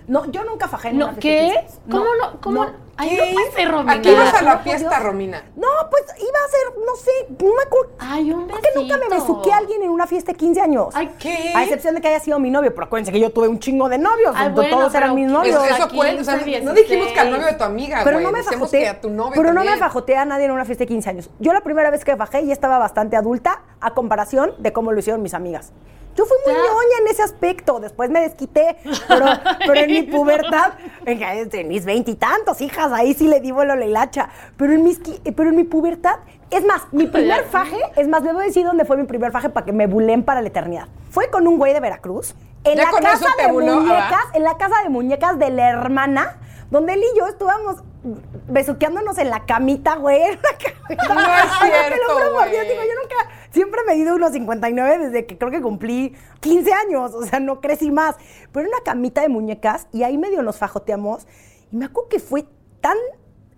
No, 0.09 0.25
yo 0.31 0.43
nunca 0.45 0.67
fajé 0.69 0.89
en 0.89 0.97
una 0.97 1.13
No, 1.13 1.13
fiesta 1.21 1.31
de 1.31 1.51
¿Qué? 1.53 1.61
15. 1.69 1.79
¿Cómo 1.91 2.05
no? 2.05 2.41
¿Cómo? 2.41 2.65
no. 2.65 2.89
Ay, 2.97 3.11
¿Qué? 3.11 3.17
no 3.17 3.33
puede 3.35 3.53
ser, 3.53 3.71
Romina. 3.71 3.93
Aquí 3.93 4.13
vas 4.15 4.35
a 4.35 4.43
la 4.43 4.59
fiesta, 4.59 4.89
Dios. 4.89 5.03
Romina. 5.03 5.45
No, 5.55 5.69
pues 5.89 6.03
iba 6.19 6.39
a 6.45 6.49
ser, 6.49 6.85
no 6.85 6.97
sé, 6.97 7.11
no 7.45 7.55
me 7.55 7.63
acuerdo. 7.63 7.93
Ay, 8.01 8.33
un 8.33 8.49
¿Por 8.49 8.61
qué 8.61 8.69
nunca 8.75 8.97
me 8.97 9.09
besito. 9.09 9.21
besuqué 9.35 9.53
a 9.53 9.59
alguien 9.59 9.83
en 9.83 9.91
una 9.91 10.07
fiesta 10.09 10.33
de 10.33 10.39
15 10.39 10.61
años? 10.61 10.89
Ay, 10.95 11.11
¿Qué? 11.19 11.53
A 11.55 11.63
excepción 11.63 11.95
de 11.95 12.01
que 12.01 12.09
haya 12.09 12.19
sido 12.19 12.41
mi 12.41 12.51
novio, 12.51 12.75
pero 12.75 12.87
acuérdense 12.87 13.13
que 13.13 13.21
yo 13.21 13.31
tuve 13.31 13.47
un 13.47 13.61
chingo 13.61 13.89
de 13.89 13.99
novios, 13.99 14.33
Ay, 14.35 14.51
bueno, 14.51 14.77
todos 14.79 14.95
eran 14.97 15.15
mis 15.15 15.31
novios. 15.31 15.55
Eso, 15.63 15.65
eso 15.77 15.89
15, 15.89 15.97
cuenta, 15.97 16.23
o 16.23 16.25
sea, 16.25 16.37
no 16.39 16.45
16. 16.45 16.75
dijimos 16.89 17.13
que 17.13 17.21
al 17.21 17.31
novio 17.31 17.47
de 17.47 17.53
tu 17.53 17.65
amiga, 17.65 18.01
Pero 18.03 18.21
no 18.21 18.33
me 18.33 18.43
fajoteé. 18.43 18.81
que 18.81 18.89
a 18.89 19.01
tu 19.01 19.11
novio 19.11 19.33
pero 19.37 19.53
no 19.53 19.63
me 19.63 19.77
fajoteé 19.77 20.17
a 20.17 20.25
nadie 20.25 20.47
en 20.47 20.51
una 20.51 20.65
fiesta 20.65 20.83
de 20.83 20.89
15 20.89 21.11
años. 21.11 21.31
Yo 21.39 21.53
la 21.53 21.61
primera 21.61 21.91
vez 21.91 22.05
que 22.05 22.15
bajé 22.17 22.45
ya 22.47 22.53
estaba 22.53 22.79
bastante 22.79 23.15
adulta 23.17 23.63
a 23.81 23.93
comparación 23.93 24.55
de 24.59 24.73
cómo 24.73 24.91
lo 24.91 24.99
hicieron 24.99 25.23
mis 25.23 25.35
amigas. 25.35 25.73
Yo 26.19 26.27
fui 26.27 26.37
muy 26.45 26.53
ñoña 26.53 26.99
en 27.03 27.07
ese 27.07 27.23
aspecto. 27.23 27.79
Después 27.79 28.11
me 28.11 28.21
desquité, 28.21 28.77
pero, 29.07 29.27
pero 29.61 29.75
en 29.75 29.87
mi 29.87 30.03
pubertad, 30.03 30.73
en 31.07 31.69
mis 31.69 31.85
veintitantos 31.85 32.61
hijas, 32.61 32.91
ahí 32.93 33.15
sí 33.15 33.29
le 33.29 33.39
di 33.39 33.53
vuelo 33.53 33.75
a 33.75 33.77
la 33.77 33.85
hilacha. 33.85 34.29
Pero 34.57 34.73
en, 34.73 34.83
mis, 34.83 35.01
qui- 35.01 35.21
pero 35.37 35.51
en 35.51 35.55
mi 35.55 35.63
pubertad 35.63 36.17
Es 36.51 36.65
más, 36.65 36.83
mi 36.91 37.07
primer 37.07 37.45
faje, 37.45 37.79
es 37.95 38.09
más, 38.09 38.25
a 38.27 38.33
decir 38.33 38.67
dónde 38.67 38.85
fue 38.85 38.97
mi 38.97 39.05
primer 39.05 39.31
faje 39.31 39.49
para 39.49 39.65
que 39.65 39.73
me 39.73 39.87
bulen 39.87 40.25
para 40.25 40.41
la 40.41 40.49
eternidad. 40.49 40.89
Fue 41.11 41.31
con 41.31 41.47
un 41.47 41.57
güey 41.57 41.73
de 41.73 41.79
Veracruz, 41.79 42.35
en 42.65 42.79
Ya 42.79 42.91
la 42.91 43.01
casa 43.01 43.29
de 43.39 43.53
buló, 43.53 43.77
muñecas, 43.77 44.13
ah, 44.13 44.31
en 44.35 44.43
la 44.43 44.57
casa 44.57 44.83
de 44.83 44.89
muñecas 44.89 45.39
de 45.39 45.51
la 45.51 45.69
hermana, 45.69 46.39
donde 46.71 46.95
él 46.95 47.05
y 47.15 47.17
yo 47.19 47.29
estuvamos 47.29 47.77
besuqueándonos 48.49 49.19
en 49.19 49.31
la 49.31 49.45
camita, 49.47 49.97
güey. 49.97 50.23
en 50.23 50.33
la 50.43 50.59
camita. 50.59 50.79
No 51.15 51.21
es 51.21 51.51
Ay, 51.61 51.71
te 51.71 51.77
cierto, 51.77 52.07
lo 52.09 52.15
juro 52.15 52.33
por 52.35 52.51
Dios, 52.51 52.63
digo, 52.63 52.83
yo 52.83 53.01
nunca, 53.03 53.17
siempre 53.51 53.81
he 53.83 53.87
medido 53.87 54.15
unos 54.15 54.33
59 54.33 55.07
desde 55.07 55.27
que 55.27 55.39
creo 55.39 55.51
que 55.51 55.61
cumplí 55.61 56.15
15 56.41 56.73
años, 56.73 57.15
o 57.15 57.25
sea, 57.25 57.41
no 57.41 57.61
crecí 57.61 57.91
más. 57.91 58.17
Pero 58.53 58.67
era 58.67 58.77
una 58.77 58.85
camita 58.85 59.23
de 59.23 59.29
muñecas 59.29 59.89
y 59.93 60.03
ahí 60.03 60.19
medio 60.19 60.43
nos 60.43 60.59
fajoteamos. 60.59 61.27
Y 61.73 61.77
me 61.77 61.87
acuerdo 61.87 62.09
que 62.09 62.21
fue 62.21 62.47
tan 62.81 62.97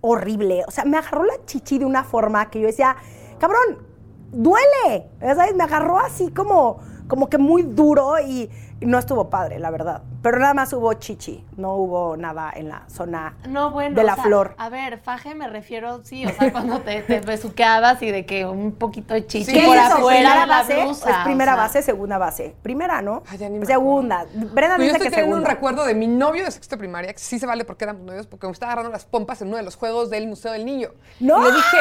horrible, 0.01 0.65
o 0.67 0.71
sea, 0.71 0.85
me 0.85 0.97
agarró 0.97 1.25
la 1.25 1.45
chichi 1.45 1.79
de 1.79 1.85
una 1.85 2.05
forma 2.05 2.51
que 2.51 2.61
yo 2.61 2.67
decía, 2.67 2.97
cabrón, 3.39 3.87
duele, 4.33 5.09
¿sabes? 5.21 5.55
Me 5.55 5.65
agarró 5.65 5.99
así 5.99 6.31
como, 6.31 6.79
como 7.07 7.29
que 7.29 7.39
muy 7.39 7.63
duro 7.63 8.19
y 8.19 8.51
no 8.81 8.99
estuvo 8.99 9.29
padre, 9.29 9.59
la 9.59 9.71
verdad. 9.71 10.03
Pero 10.23 10.39
nada 10.39 10.53
más 10.55 10.73
hubo 10.75 10.93
chichi, 10.95 11.45
no 11.57 11.75
hubo 11.77 12.17
nada 12.17 12.53
en 12.55 12.69
la 12.69 12.83
zona 12.89 13.37
No, 13.49 13.71
bueno. 13.71 13.97
de 13.97 14.05
la 14.05 14.13
o 14.13 14.17
sea, 14.17 14.25
flor. 14.25 14.55
A 14.59 14.69
ver, 14.69 14.99
faje 14.99 15.35
me 15.35 15.49
refiero, 15.49 16.01
sí, 16.05 16.27
o 16.27 16.31
sea, 16.31 16.53
cuando 16.53 16.81
te, 16.81 17.01
te 17.03 17.21
besuqueabas 17.21 18.03
y 18.03 18.11
de 18.11 18.27
que 18.27 18.45
un 18.45 18.73
poquito 18.73 19.15
de 19.15 19.27
chichi 19.27 19.45
Sí, 19.47 19.53
¿Qué 19.59 19.67
por 19.67 19.77
eso? 19.77 19.87
afuera 19.87 20.01
¿Primera 20.11 20.41
de 20.43 20.47
la 20.47 20.47
base? 20.47 20.85
blusa. 20.85 21.11
Es 21.11 21.17
primera 21.25 21.53
o 21.53 21.57
sea. 21.57 21.63
base, 21.65 21.83
segunda 21.83 22.19
base. 22.19 22.55
Primera, 22.63 23.01
¿no? 23.03 23.23
Ay, 23.29 23.39
ya 23.39 23.49
ni 23.49 23.59
me 23.59 23.67
segunda. 23.67 24.27
Brenda 24.35 24.53
Pues 24.55 24.61
yo 24.61 24.77
dice 24.79 24.87
estoy 24.97 24.99
que 25.07 25.11
teniendo 25.11 25.37
un 25.37 25.43
segunda. 25.43 25.51
recuerdo 25.51 25.85
de 25.87 25.95
mi 25.95 26.07
novio 26.07 26.45
de 26.45 26.51
sexto 26.51 26.77
primaria, 26.77 27.13
que 27.15 27.19
sí 27.19 27.39
se 27.39 27.47
vale 27.47 27.65
porque 27.65 27.85
éramos 27.85 28.03
novios, 28.03 28.27
porque 28.27 28.47
me 28.47 28.53
estaba 28.53 28.73
agarrando 28.73 28.93
las 28.93 29.07
pompas 29.07 29.41
en 29.43 29.49
uno 29.49 29.57
de 29.57 29.63
los 29.63 29.77
juegos 29.77 30.11
del 30.11 30.27
Museo 30.27 30.53
del 30.53 30.65
Niño. 30.67 30.91
¡No! 31.21 31.41
Y 31.41 31.45
le 31.51 31.57
dije, 31.57 31.77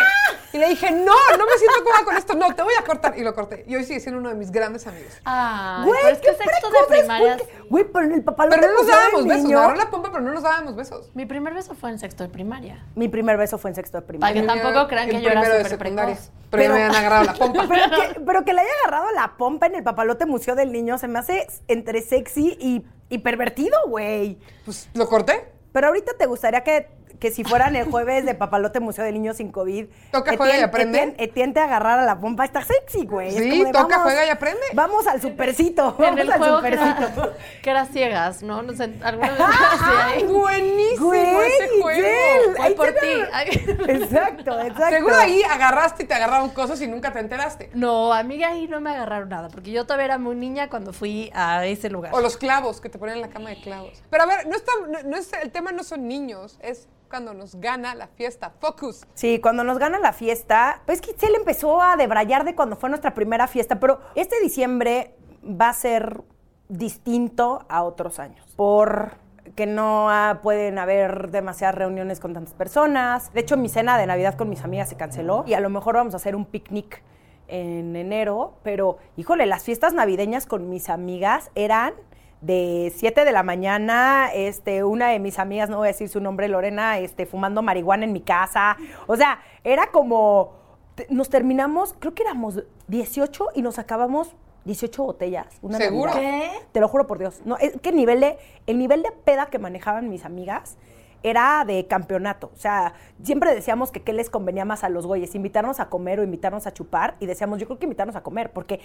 y 0.53 0.57
le 0.59 0.69
dije, 0.69 0.91
no, 0.91 0.97
no 1.37 1.45
me 1.45 1.57
siento 1.57 1.83
cómoda 1.83 2.05
con 2.05 2.15
esto, 2.15 2.33
no, 2.35 2.55
te 2.55 2.63
voy 2.63 2.73
a 2.79 2.83
cortar. 2.85 3.17
Y 3.17 3.23
lo 3.23 3.33
corté. 3.33 3.65
Y 3.67 3.75
hoy 3.75 3.83
sigue 3.83 3.99
siendo 3.99 4.19
uno 4.21 4.29
de 4.29 4.35
mis 4.35 4.51
grandes 4.51 4.87
amigos. 4.87 5.11
Ay, 5.25 5.85
Güey, 5.85 5.99
pero 6.03 6.15
es 6.15 6.19
qué 6.21 6.27
que 6.27 6.43
sexto 6.43 6.69
de 6.69 6.97
primaria. 6.99 7.37
Güey, 7.69 7.83
pero 7.91 8.05
en 8.05 8.13
el 8.13 8.23
papá 8.31 8.47
Pero 8.49 8.67
no 8.67 8.73
nos 8.73 8.87
dábamos 8.87 9.25
besos, 9.25 9.43
me 9.45 9.53
agarró 9.55 9.75
la 9.75 9.89
pompa, 9.89 10.11
pero 10.11 10.23
no 10.23 10.33
nos 10.33 10.43
dábamos 10.43 10.75
besos. 10.75 11.09
Mi 11.13 11.25
primer 11.25 11.53
beso 11.53 11.73
fue 11.75 11.89
en 11.89 11.99
sexto 11.99 12.23
de 12.23 12.29
primaria. 12.29 12.85
Mi 12.95 13.07
primer 13.07 13.37
beso 13.37 13.57
fue 13.57 13.71
en 13.71 13.75
sexto 13.75 13.97
de 13.97 14.01
Para 14.01 14.07
primaria. 14.07 14.41
que 14.41 14.47
tampoco 14.47 14.87
crean 14.87 15.09
que 15.09 15.21
yo 15.21 15.29
era 15.29 15.43
súper 15.45 15.67
secundaria. 15.69 16.15
precoz. 16.15 16.31
Pero, 16.49 16.63
Pero- 16.63 16.73
me 16.73 16.83
habían 16.83 16.95
agarrado 16.95 17.23
la 17.25 17.33
pompa. 17.33 17.67
Pero 17.69 17.83
que, 17.89 18.19
pero 18.21 18.45
que 18.45 18.53
le 18.53 18.61
haya 18.61 18.71
agarrado 18.83 19.11
la 19.13 19.37
pompa 19.37 19.67
en 19.67 19.75
el 19.75 19.83
papalote 19.83 20.25
museo 20.25 20.55
del 20.55 20.71
niño 20.71 20.97
se 20.97 21.07
me 21.07 21.19
hace 21.19 21.47
entre 21.67 22.01
sexy 22.01 22.57
y, 22.59 22.83
y 23.09 23.17
pervertido, 23.19 23.77
güey. 23.87 24.37
Pues 24.65 24.89
lo 24.93 25.07
corté. 25.07 25.51
Pero 25.71 25.87
ahorita 25.87 26.13
te 26.17 26.25
gustaría 26.25 26.61
que, 26.63 26.89
que 27.19 27.31
si 27.31 27.43
fueran 27.43 27.75
el 27.75 27.85
jueves 27.89 28.25
de 28.25 28.35
papalote 28.35 28.79
museo 28.79 29.03
del 29.05 29.13
niño 29.15 29.33
sin 29.33 29.51
COVID. 29.51 29.85
Toca, 30.11 30.37
juega 30.37 30.57
y 30.57 30.61
aprende. 30.61 30.97
Etienne, 30.99 31.15
Etienne 31.23 31.53
te 31.53 31.59
agarrara 31.59 32.03
la 32.03 32.19
pompa. 32.19 32.45
Está 32.45 32.63
sexy, 32.63 33.05
güey. 33.05 33.31
Sí, 33.31 33.63
de, 33.63 33.71
toca, 33.71 33.97
vamos- 33.97 34.03
juega 34.03 34.25
y 34.25 34.29
aprende. 34.29 34.61
Vamos 34.73 35.07
al 35.07 35.21
supercito. 35.21 35.95
En 35.99 36.03
Vamos 36.05 36.19
el 36.21 36.31
al 36.31 36.37
juego 36.39 36.61
que 36.61 36.71
supercito. 36.77 37.21
era, 37.23 37.33
que 37.63 37.69
era 37.69 37.85
ciegas, 37.85 38.43
¿no? 38.43 38.61
no 38.61 38.73
sé, 38.73 38.93
alguna 39.03 39.29
vez 39.31 39.39
hacía 39.41 40.05
¡Ay, 40.07 40.21
ahí. 40.21 40.27
buenísimo 40.27 41.07
Güey, 41.07 41.21
ese 41.47 41.81
juego! 41.81 42.09
Ahí 42.61 42.73
por 42.75 42.87
ti. 42.87 43.07
Exacto, 43.89 44.59
exacto. 44.59 44.89
Seguro 44.89 45.15
ahí 45.15 45.41
agarraste 45.43 46.03
y 46.03 46.05
te 46.07 46.13
agarraron 46.13 46.49
cosas 46.49 46.81
y 46.81 46.87
nunca 46.87 47.11
te 47.11 47.19
enteraste. 47.19 47.69
No, 47.73 48.13
a 48.13 48.23
mí 48.23 48.43
ahí 48.43 48.67
no 48.67 48.79
me 48.81 48.91
agarraron 48.91 49.29
nada, 49.29 49.49
porque 49.49 49.71
yo 49.71 49.83
todavía 49.85 50.05
era 50.05 50.17
muy 50.17 50.35
niña 50.35 50.69
cuando 50.69 50.93
fui 50.93 51.31
a 51.33 51.65
ese 51.65 51.89
lugar. 51.89 52.13
O 52.13 52.21
los 52.21 52.37
clavos, 52.37 52.81
que 52.81 52.89
te 52.89 52.97
ponen 52.97 53.15
en 53.15 53.21
la 53.21 53.29
cama 53.29 53.49
de 53.49 53.61
clavos. 53.61 54.01
Pero 54.09 54.23
a 54.23 54.25
ver, 54.25 54.47
no 54.47 54.55
está, 54.55 54.71
no, 54.87 54.99
no 55.09 55.17
es, 55.17 55.31
el 55.33 55.51
tema 55.51 55.71
no 55.71 55.83
son 55.83 56.07
niños, 56.07 56.57
es 56.61 56.87
cuando 57.09 57.33
nos 57.33 57.55
gana 57.55 57.95
la 57.95 58.07
fiesta. 58.07 58.53
Focus. 58.59 59.05
Sí, 59.15 59.39
cuando 59.39 59.63
nos 59.63 59.79
gana 59.79 59.99
la 59.99 60.13
fiesta, 60.13 60.81
pues 60.85 61.01
que 61.01 61.13
Giselle 61.13 61.37
empezó 61.37 61.81
a 61.81 61.97
debrayar 61.97 62.45
de 62.45 62.55
cuando 62.55 62.75
fue 62.75 62.89
nuestra 62.89 63.13
primera 63.13 63.47
fiesta, 63.47 63.79
pero 63.79 63.99
este 64.15 64.39
diciembre 64.41 65.15
va 65.43 65.69
a 65.69 65.73
ser 65.73 66.21
distinto 66.67 67.65
a 67.67 67.83
otros 67.83 68.19
años. 68.19 68.45
Por 68.55 69.17
que 69.55 69.65
no 69.65 70.09
pueden 70.43 70.77
haber 70.77 71.31
demasiadas 71.31 71.75
reuniones 71.75 72.19
con 72.19 72.33
tantas 72.33 72.53
personas. 72.53 73.33
De 73.33 73.41
hecho, 73.41 73.57
mi 73.57 73.67
cena 73.67 73.97
de 73.97 74.05
Navidad 74.05 74.35
con 74.35 74.47
mis 74.49 74.63
amigas 74.63 74.89
se 74.89 74.95
canceló 74.95 75.43
y 75.47 75.53
a 75.53 75.59
lo 75.59 75.69
mejor 75.69 75.95
vamos 75.95 76.13
a 76.13 76.17
hacer 76.17 76.35
un 76.35 76.45
picnic 76.45 77.01
en 77.47 77.95
enero, 77.95 78.59
pero 78.61 78.99
híjole, 79.17 79.47
las 79.47 79.63
fiestas 79.63 79.93
navideñas 79.93 80.45
con 80.45 80.69
mis 80.69 80.87
amigas 80.87 81.49
eran 81.55 81.95
de 82.41 82.93
7 82.95 83.25
de 83.25 83.31
la 83.31 83.43
mañana, 83.43 84.29
este, 84.33 84.83
una 84.83 85.09
de 85.09 85.19
mis 85.19 85.39
amigas, 85.39 85.69
no 85.69 85.77
voy 85.77 85.87
a 85.87 85.91
decir 85.91 86.09
su 86.09 86.21
nombre, 86.21 86.47
Lorena, 86.47 86.99
este, 86.99 87.25
fumando 87.25 87.61
marihuana 87.61 88.05
en 88.05 88.13
mi 88.13 88.21
casa. 88.21 88.77
O 89.07 89.15
sea, 89.15 89.39
era 89.63 89.87
como, 89.87 90.53
nos 91.09 91.29
terminamos, 91.29 91.95
creo 91.99 92.13
que 92.13 92.23
éramos 92.23 92.63
18 92.87 93.49
y 93.55 93.61
nos 93.61 93.79
acabamos 93.79 94.35
18 94.65 95.03
botellas. 95.03 95.47
Una 95.61 95.77
¿Seguro? 95.77 96.13
Navidad. 96.13 96.51
Te 96.71 96.79
lo 96.79 96.87
juro 96.87 97.07
por 97.07 97.19
Dios. 97.19 97.41
No, 97.45 97.57
es 97.57 97.73
que 97.81 97.89
el 97.89 97.95
nivel 97.95 98.19
de, 98.19 98.37
el 98.67 98.77
nivel 98.77 99.03
de 99.03 99.11
peda 99.11 99.47
que 99.47 99.59
manejaban 99.59 100.09
mis 100.09 100.25
amigas 100.25 100.77
era 101.23 101.65
de 101.65 101.85
campeonato. 101.87 102.51
O 102.53 102.57
sea, 102.57 102.93
siempre 103.21 103.53
decíamos 103.53 103.91
que 103.91 104.01
qué 104.01 104.13
les 104.13 104.29
convenía 104.29 104.63
más 104.63 104.83
a 104.83 104.89
los 104.89 105.05
güeyes, 105.05 105.35
invitarnos 105.35 105.79
a 105.79 105.89
comer 105.89 106.19
o 106.19 106.23
invitarnos 106.23 106.67
a 106.67 106.73
chupar. 106.73 107.15
Y 107.19 107.25
decíamos, 107.25 107.59
yo 107.59 107.65
creo 107.65 107.79
que 107.79 107.85
invitarnos 107.85 108.15
a 108.15 108.23
comer, 108.23 108.51
porque 108.51 108.79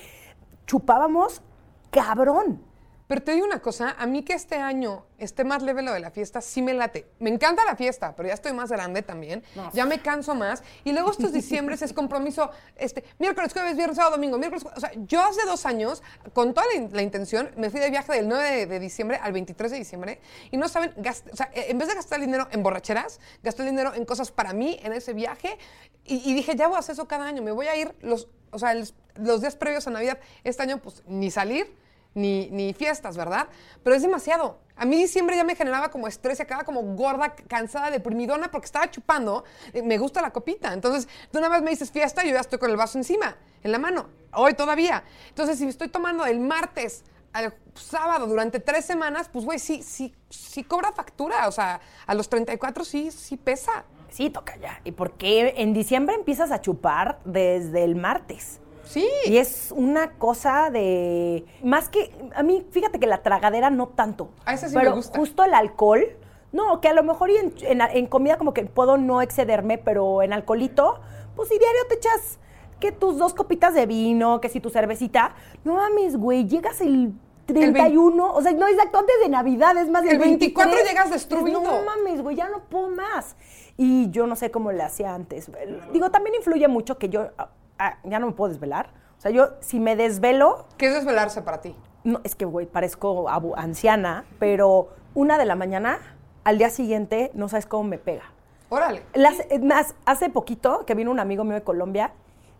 chupábamos 0.66 1.42
cabrón. 1.90 2.60
Pero 3.06 3.22
te 3.22 3.32
digo 3.32 3.44
una 3.44 3.60
cosa, 3.60 3.94
a 3.98 4.06
mí 4.06 4.22
que 4.24 4.32
este 4.32 4.56
año 4.56 5.04
esté 5.18 5.44
más 5.44 5.62
leve 5.62 5.82
lo 5.82 5.92
de 5.92 6.00
la 6.00 6.10
fiesta, 6.10 6.40
sí 6.40 6.62
me 6.62 6.72
late. 6.72 7.06
Me 7.18 7.28
encanta 7.28 7.62
la 7.66 7.76
fiesta, 7.76 8.16
pero 8.16 8.28
ya 8.28 8.34
estoy 8.34 8.54
más 8.54 8.70
grande 8.70 9.02
también. 9.02 9.42
Ya 9.74 9.84
me 9.84 10.00
canso 10.00 10.34
más. 10.34 10.62
Y 10.84 10.92
luego 10.92 11.10
estos 11.10 11.30
diciembres 11.32 11.82
es 11.82 11.92
compromiso, 11.92 12.50
este, 12.76 13.04
miércoles, 13.18 13.52
jueves, 13.52 13.76
viernes, 13.76 13.96
sábado, 13.98 14.16
domingo, 14.16 14.38
miércoles, 14.38 14.64
o 14.74 14.80
sea, 14.80 14.90
yo 15.06 15.22
hace 15.22 15.44
dos 15.44 15.66
años, 15.66 16.02
con 16.32 16.54
toda 16.54 16.66
la, 16.68 16.74
in- 16.80 16.90
la 16.94 17.02
intención, 17.02 17.50
me 17.58 17.68
fui 17.68 17.78
de 17.78 17.90
viaje 17.90 18.10
del 18.14 18.26
9 18.26 18.50
de, 18.50 18.66
de 18.66 18.80
diciembre 18.80 19.18
al 19.22 19.32
23 19.34 19.70
de 19.72 19.76
diciembre. 19.78 20.20
Y 20.50 20.56
no 20.56 20.66
saben, 20.68 20.94
gast- 20.96 21.30
o 21.30 21.36
sea, 21.36 21.50
eh, 21.52 21.66
en 21.68 21.76
vez 21.76 21.88
de 21.88 21.94
gastar 21.96 22.20
el 22.20 22.24
dinero 22.26 22.48
en 22.52 22.62
borracheras, 22.62 23.20
gasté 23.42 23.64
el 23.64 23.68
dinero 23.70 23.92
en 23.94 24.06
cosas 24.06 24.30
para 24.32 24.54
mí, 24.54 24.78
en 24.82 24.94
ese 24.94 25.12
viaje. 25.12 25.58
Y, 26.06 26.30
y 26.30 26.32
dije, 26.34 26.56
ya 26.56 26.68
voy 26.68 26.76
a 26.76 26.78
hacer 26.80 26.94
eso 26.94 27.06
cada 27.06 27.26
año. 27.26 27.42
Me 27.42 27.52
voy 27.52 27.66
a 27.66 27.76
ir 27.76 27.94
los, 28.00 28.28
o 28.50 28.58
sea, 28.58 28.74
los 29.16 29.40
días 29.42 29.56
previos 29.56 29.86
a 29.86 29.90
Navidad. 29.90 30.18
Este 30.42 30.62
año, 30.62 30.78
pues, 30.78 31.02
ni 31.06 31.30
salir 31.30 31.83
ni, 32.14 32.48
ni 32.50 32.72
fiestas, 32.72 33.16
¿verdad? 33.16 33.48
Pero 33.82 33.96
es 33.96 34.02
demasiado. 34.02 34.58
A 34.76 34.84
mí 34.84 34.96
diciembre 34.96 35.36
ya 35.36 35.44
me 35.44 35.54
generaba 35.54 35.90
como 35.90 36.08
estrés 36.08 36.38
y 36.38 36.42
acababa 36.42 36.64
como 36.64 36.82
gorda, 36.96 37.34
cansada, 37.48 37.90
deprimidona 37.90 38.50
porque 38.50 38.66
estaba 38.66 38.90
chupando. 38.90 39.44
Eh, 39.72 39.82
Me 39.82 39.98
gusta 39.98 40.20
la 40.20 40.32
copita. 40.32 40.72
Entonces, 40.72 41.08
tú 41.30 41.38
una 41.38 41.48
vez 41.48 41.62
me 41.62 41.70
dices 41.70 41.90
fiesta 41.90 42.24
y 42.24 42.28
yo 42.28 42.34
ya 42.34 42.40
estoy 42.40 42.58
con 42.58 42.70
el 42.70 42.76
vaso 42.76 42.98
encima, 42.98 43.36
en 43.62 43.70
la 43.72 43.78
mano. 43.78 44.08
Hoy 44.32 44.54
todavía. 44.54 45.04
Entonces, 45.28 45.58
si 45.58 45.64
me 45.64 45.70
estoy 45.70 45.88
tomando 45.88 46.26
el 46.26 46.40
martes 46.40 47.04
al 47.32 47.54
sábado 47.74 48.26
durante 48.26 48.58
tres 48.60 48.84
semanas, 48.84 49.28
pues, 49.32 49.44
güey, 49.44 49.58
sí, 49.58 49.82
sí, 49.82 50.14
sí 50.28 50.64
cobra 50.64 50.92
factura. 50.92 51.46
O 51.46 51.52
sea, 51.52 51.80
a 52.06 52.14
los 52.14 52.28
34 52.28 52.84
sí, 52.84 53.10
sí 53.12 53.36
pesa. 53.36 53.84
Sí, 54.10 54.30
toca 54.30 54.56
ya. 54.56 54.80
¿Y 54.84 54.92
por 54.92 55.12
qué 55.12 55.54
en 55.56 55.72
diciembre 55.72 56.14
empiezas 56.14 56.52
a 56.52 56.60
chupar 56.60 57.18
desde 57.24 57.82
el 57.82 57.96
martes? 57.96 58.60
Sí. 58.84 59.08
Y 59.26 59.36
es 59.38 59.72
una 59.76 60.12
cosa 60.12 60.70
de. 60.70 61.44
Más 61.62 61.88
que. 61.88 62.10
A 62.34 62.42
mí, 62.42 62.66
fíjate 62.70 62.98
que 63.00 63.06
la 63.06 63.22
tragadera 63.22 63.70
no 63.70 63.88
tanto. 63.88 64.30
A 64.44 64.54
esa 64.54 64.68
sí 64.68 64.74
me 64.74 64.82
pero 64.82 64.96
gusta. 64.96 65.18
justo 65.18 65.44
el 65.44 65.54
alcohol. 65.54 66.04
No, 66.52 66.80
que 66.80 66.88
a 66.88 66.92
lo 66.94 67.02
mejor 67.02 67.30
y 67.30 67.36
en, 67.36 67.52
en- 67.62 67.80
en 67.80 68.06
comida 68.06 68.38
como 68.38 68.54
que 68.54 68.62
puedo 68.64 68.96
no 68.96 69.20
excederme, 69.22 69.76
pero 69.78 70.22
en 70.22 70.32
alcoholito, 70.32 71.00
pues 71.34 71.48
si 71.48 71.58
diario 71.58 71.80
te 71.88 71.96
echas 71.96 72.38
que 72.78 72.92
tus 72.92 73.18
dos 73.18 73.34
copitas 73.34 73.74
de 73.74 73.86
vino, 73.86 74.40
que 74.40 74.48
si 74.48 74.60
tu 74.60 74.70
cervecita. 74.70 75.34
No 75.64 75.74
mames, 75.74 76.16
güey, 76.16 76.46
llegas 76.46 76.80
el 76.80 77.12
31, 77.46 78.32
o 78.34 78.40
sea, 78.42 78.52
no 78.52 78.66
exacto, 78.68 78.98
antes 78.98 79.16
de 79.22 79.28
Navidad, 79.28 79.76
es 79.76 79.88
más 79.90 80.04
El 80.04 80.18
24 80.18 80.70
23, 80.74 80.88
llegas 80.88 81.10
destruido. 81.10 81.60
No 81.60 81.82
mames, 81.82 82.22
güey, 82.22 82.36
ya 82.36 82.48
no 82.48 82.60
puedo 82.64 82.88
más. 82.88 83.36
Y 83.76 84.10
yo 84.10 84.26
no 84.26 84.36
sé 84.36 84.50
cómo 84.50 84.70
le 84.72 84.82
hacía 84.82 85.14
antes. 85.14 85.50
Digo, 85.92 86.10
también 86.10 86.36
influye 86.36 86.68
mucho 86.68 86.98
que 86.98 87.08
yo 87.08 87.28
ah, 87.78 87.98
ya 88.04 88.18
no 88.18 88.26
me 88.26 88.32
puedo 88.32 88.50
desvelar. 88.52 88.88
O 89.18 89.20
sea, 89.20 89.30
yo 89.30 89.48
si 89.60 89.80
me 89.80 89.96
desvelo, 89.96 90.66
¿Qué 90.76 90.86
es 90.88 90.94
desvelarse 90.94 91.42
para 91.42 91.60
ti? 91.60 91.74
no, 92.04 92.20
es 92.24 92.34
que, 92.34 92.44
güey, 92.44 92.66
parezco 92.66 93.28
abu- 93.28 93.54
anciana, 93.56 94.24
pero 94.38 94.88
una 95.14 95.38
de 95.38 95.44
la 95.46 95.54
mañana, 95.56 95.98
al 96.44 96.58
día 96.58 96.68
siguiente, 96.70 97.30
no 97.34 97.48
sabes 97.48 97.66
cómo 97.66 97.84
me 97.84 97.98
pega. 97.98 98.24
Órale. 98.68 99.02
Las- 99.14 99.40
es 99.50 99.62
más, 99.62 99.94
hace 100.04 100.28
poquito 100.30 100.84
que 100.86 100.94
vino 100.94 101.10
un 101.10 101.20
amigo 101.20 101.44
mío 101.44 101.54
de 101.54 101.62
Colombia, 101.62 102.12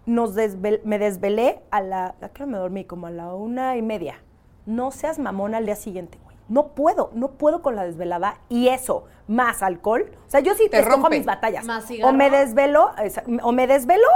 nos 0.07 0.35
desvel- 0.37 0.81
me 0.85 0.99
desvelé 0.99 1.61
a 1.71 1.81
la. 1.81 2.15
¿A 2.21 2.29
qué 2.29 2.43
hora 2.43 2.53
me 2.53 2.59
dormí? 2.59 2.85
Como 2.85 3.07
a 3.07 3.11
la 3.11 3.35
una 3.35 3.77
y 3.77 3.83
media. 3.83 4.17
No 4.67 4.91
seas 4.91 5.19
mamón 5.19 5.55
al 5.55 5.65
día 5.67 5.77
siguiente, 5.77 6.19
güey. 6.25 6.37
No 6.49 6.69
puedo, 6.69 7.11
no 7.15 7.33
puedo 7.33 7.63
con 7.63 7.75
la 7.75 7.85
desvelada. 7.85 8.37
Y 8.51 8.69
eso, 8.69 9.05
más 9.29 9.63
alcohol. 9.63 10.11
O 10.27 10.31
sea, 10.31 10.41
yo 10.41 10.55
sí 10.55 10.69
Te 10.71 10.79
escojo 10.79 10.97
rompe. 11.03 11.17
mis 11.19 11.27
batallas. 11.27 11.65
Más 11.65 11.87
o 12.03 12.13
me 12.13 12.31
desvelo, 12.31 12.91
o 13.43 13.53
me 13.53 13.67
desvelo. 13.67 14.07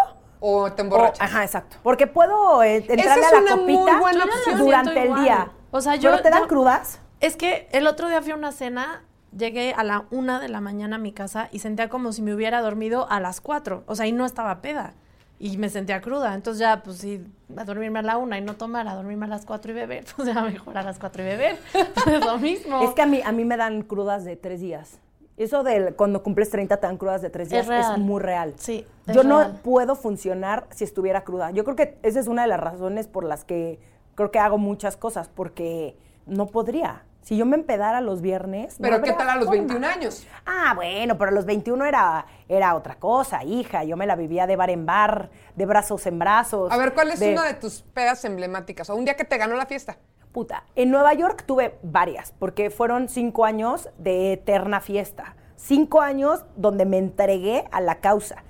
O 0.41 0.71
te 0.73 0.83
o- 0.83 0.85
emborrachas. 0.85 1.21
ajá, 1.21 1.45
exacto. 1.45 1.77
Porque 1.83 2.07
puedo 2.07 2.63
eh, 2.63 2.77
entrarle 2.77 3.25
es 3.25 3.33
a 3.33 3.33
la 3.35 3.41
una 3.43 3.57
muy 3.57 3.75
copita 3.77 4.01
buena 4.01 4.25
opción. 4.25 4.59
durante 4.59 5.03
el 5.03 5.15
día. 5.17 5.51
O 5.71 5.81
sea, 5.81 5.97
yo- 5.97 6.11
¿Pero 6.11 6.23
te 6.23 6.31
dan 6.31 6.43
yo- 6.43 6.49
crudas? 6.49 7.01
Es 7.21 7.37
que 7.37 7.69
el 7.73 7.87
otro 7.87 8.09
día 8.09 8.23
fui 8.23 8.31
a 8.33 8.37
una 8.37 8.53
cena, 8.53 9.03
llegué 9.37 9.75
a 9.77 9.83
la 9.85 10.05
una 10.11 10.39
de 10.41 10.49
la 10.49 10.61
mañana 10.61 10.97
a 10.97 10.99
mi 10.99 11.13
casa 11.13 11.49
y 11.53 11.59
sentía 11.59 11.89
como 11.89 12.13
si 12.13 12.23
me 12.23 12.33
hubiera 12.33 12.61
dormido 12.63 13.11
a 13.11 13.19
las 13.21 13.41
cuatro. 13.41 13.83
O 13.87 13.95
sea, 13.97 14.07
y 14.07 14.13
no 14.13 14.25
estaba 14.25 14.61
peda. 14.63 14.95
y 15.41 15.57
me 15.57 15.69
sentía 15.69 16.01
cruda. 16.01 16.35
Entonces 16.35 16.59
ya, 16.59 16.83
pues 16.83 16.99
sí, 16.99 17.25
a 17.57 17.63
dormirme 17.63 18.01
a 18.01 18.03
la 18.03 18.17
una 18.17 18.39
y 18.39 18.41
no 18.41 18.57
tomar, 18.57 18.89
a 18.89 18.95
dormirme 18.95 19.27
a 19.27 19.29
las 19.29 19.45
cuatro 19.47 19.71
y 19.71 19.75
beber. 19.75 20.05
Pues 20.17 20.27
ya 20.27 20.43
mejor 20.43 20.77
a 20.77 20.83
las 20.83 20.99
cuatro 20.99 21.23
y 21.23 21.27
beber. 21.27 21.59
es 22.07 22.25
lo 22.27 22.39
mismo. 22.39 22.83
Es 22.83 22.91
que 22.91 23.03
a 23.03 23.07
mí, 23.07 23.21
a 23.25 23.31
mí 23.31 23.45
me 23.45 23.57
dan 23.57 23.83
crudas 23.83 24.25
de 24.25 24.35
tres 24.35 24.61
días. 24.61 24.99
Eso 25.39 25.63
de 25.63 25.95
cuando 25.95 26.23
cumples 26.23 26.51
30 26.51 26.77
te 26.79 26.87
dan 26.87 26.97
crudas 26.99 27.23
de 27.23 27.31
tres 27.31 27.47
Es 27.47 27.53
días 27.53 27.63
es, 27.65 27.69
real. 27.69 28.01
muy 28.01 28.21
real. 28.21 28.55
Sí, 28.59 28.85
es 29.07 29.15
Yo 29.15 29.23
no 29.23 29.55
puedo 29.63 29.95
funcionar 29.95 30.67
si 30.71 30.85
estuviera 30.85 31.23
cruda. 31.23 31.51
Yo 31.53 31.65
creo 31.65 31.77
que 31.77 31.97
esa 32.03 32.19
es 32.21 32.27
una 32.27 32.43
de 32.43 32.49
las 32.49 32.61
razones 32.61 33.07
por 33.07 33.25
las 33.25 33.45
que 33.45 33.79
creo 34.17 34.31
que 34.33 34.39
hago 34.41 34.59
muchas 34.59 34.97
cosas, 34.97 35.29
porque 35.29 35.97
no 36.27 36.47
podría. 36.47 37.05
Si 37.23 37.37
yo 37.37 37.45
me 37.47 37.57
empedara 37.57 38.01
los 38.01 38.21
viernes. 38.23 38.81
no 38.81 38.85
Pero 38.89 39.03
¿qué 39.03 39.13
tal 39.13 39.29
a 39.29 39.37
los 39.37 39.45
forma. 39.47 39.61
21 39.61 39.87
años? 39.87 40.27
Ah, 40.47 40.73
bueno, 40.75 41.19
pero 41.19 41.31
a 41.31 41.35
los 41.35 41.45
21 41.45 41.85
era, 41.85 42.25
era 42.49 42.75
otra 42.75 42.97
cosa, 42.97 43.45
hija. 43.45 43.85
Yo 43.85 43.97
me 43.97 44.07
la 44.07 44.17
vivía 44.17 44.47
de 44.47 44.57
bar 44.57 44.71
en 44.71 44.87
bar, 44.87 45.31
de 45.55 45.67
brazos 45.67 46.07
en 46.07 46.19
brazos. 46.19 46.73
A 46.73 46.77
ver, 46.79 46.95
¿cuál 46.95 47.11
es 47.11 47.21
de- 47.21 47.33
una 47.33 47.45
de 47.45 47.55
tus 47.55 47.83
pedas 47.83 48.25
emblemáticas? 48.25 48.89
O 48.91 48.97
un 48.97 49.05
día 49.05 49.15
que 49.15 49.25
te 49.25 49.37
ganó 49.37 49.55
la 49.57 49.67
fiesta. 49.67 49.99
Puta, 50.39 50.63
en 50.77 50.93
Nueva 50.93 51.15
York 51.15 51.43
tuve 51.47 51.81
varias, 51.83 52.33
porque 52.39 52.71
fueron 52.71 53.09
cinco 53.09 53.45
años 53.45 53.89
de 53.99 54.35
eterna 54.35 54.81
fiesta. 54.81 55.35
Cinco 55.57 56.01
años 56.01 56.45
donde 56.55 56.85
me 56.87 56.97
entregué 56.97 57.65
a 57.73 57.81
la 57.81 57.97
causa. 57.97 58.45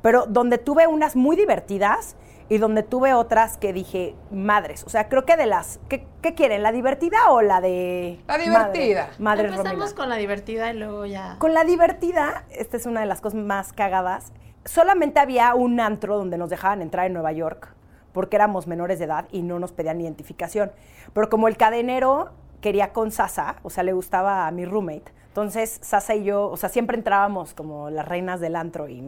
Pero 0.00 0.24
donde 0.24 0.56
tuve 0.56 0.86
unas 0.86 1.16
muy 1.16 1.36
divertidas 1.36 2.16
y 2.48 2.56
donde 2.56 2.82
tuve 2.82 3.12
otras 3.12 3.58
que 3.58 3.74
dije, 3.74 4.14
madres. 4.30 4.84
O 4.84 4.88
sea, 4.88 5.10
creo 5.10 5.26
que 5.26 5.36
de 5.36 5.44
las. 5.44 5.80
¿Qué, 5.90 6.06
qué 6.22 6.32
quieren? 6.32 6.62
¿La 6.62 6.72
divertida 6.72 7.28
o 7.28 7.42
la 7.42 7.60
de. 7.60 8.22
La 8.26 8.38
divertida. 8.38 9.10
Madre, 9.18 9.48
Empezamos 9.48 9.74
Romina? 9.74 9.94
con 9.96 10.08
la 10.08 10.16
divertida 10.16 10.72
y 10.72 10.78
luego 10.78 11.04
ya. 11.04 11.36
Con 11.40 11.52
la 11.52 11.64
divertida, 11.64 12.46
esta 12.52 12.78
es 12.78 12.86
una 12.86 13.00
de 13.00 13.06
las 13.06 13.20
cosas 13.20 13.38
más 13.38 13.74
cagadas. 13.74 14.32
Solamente 14.64 15.20
había 15.20 15.54
un 15.54 15.78
antro 15.78 16.16
donde 16.16 16.38
nos 16.38 16.48
dejaban 16.48 16.80
entrar 16.80 17.04
en 17.04 17.12
Nueva 17.12 17.32
York, 17.32 17.74
porque 18.14 18.36
éramos 18.36 18.66
menores 18.66 18.98
de 18.98 19.04
edad 19.04 19.28
y 19.30 19.42
no 19.42 19.58
nos 19.58 19.72
pedían 19.72 20.00
identificación. 20.00 20.72
Pero 21.12 21.28
como 21.28 21.46
el 21.48 21.58
cadenero 21.58 22.30
quería 22.62 22.94
con 22.94 23.10
Sasa, 23.10 23.56
o 23.62 23.68
sea, 23.68 23.82
le 23.84 23.92
gustaba 23.92 24.46
a 24.46 24.50
mi 24.50 24.64
roommate, 24.64 25.12
entonces 25.28 25.78
Sasa 25.82 26.14
y 26.14 26.24
yo, 26.24 26.48
o 26.48 26.56
sea, 26.56 26.70
siempre 26.70 26.96
entrábamos 26.96 27.52
como 27.52 27.90
las 27.90 28.08
reinas 28.08 28.40
del 28.40 28.56
antro 28.56 28.88
y 28.88 29.02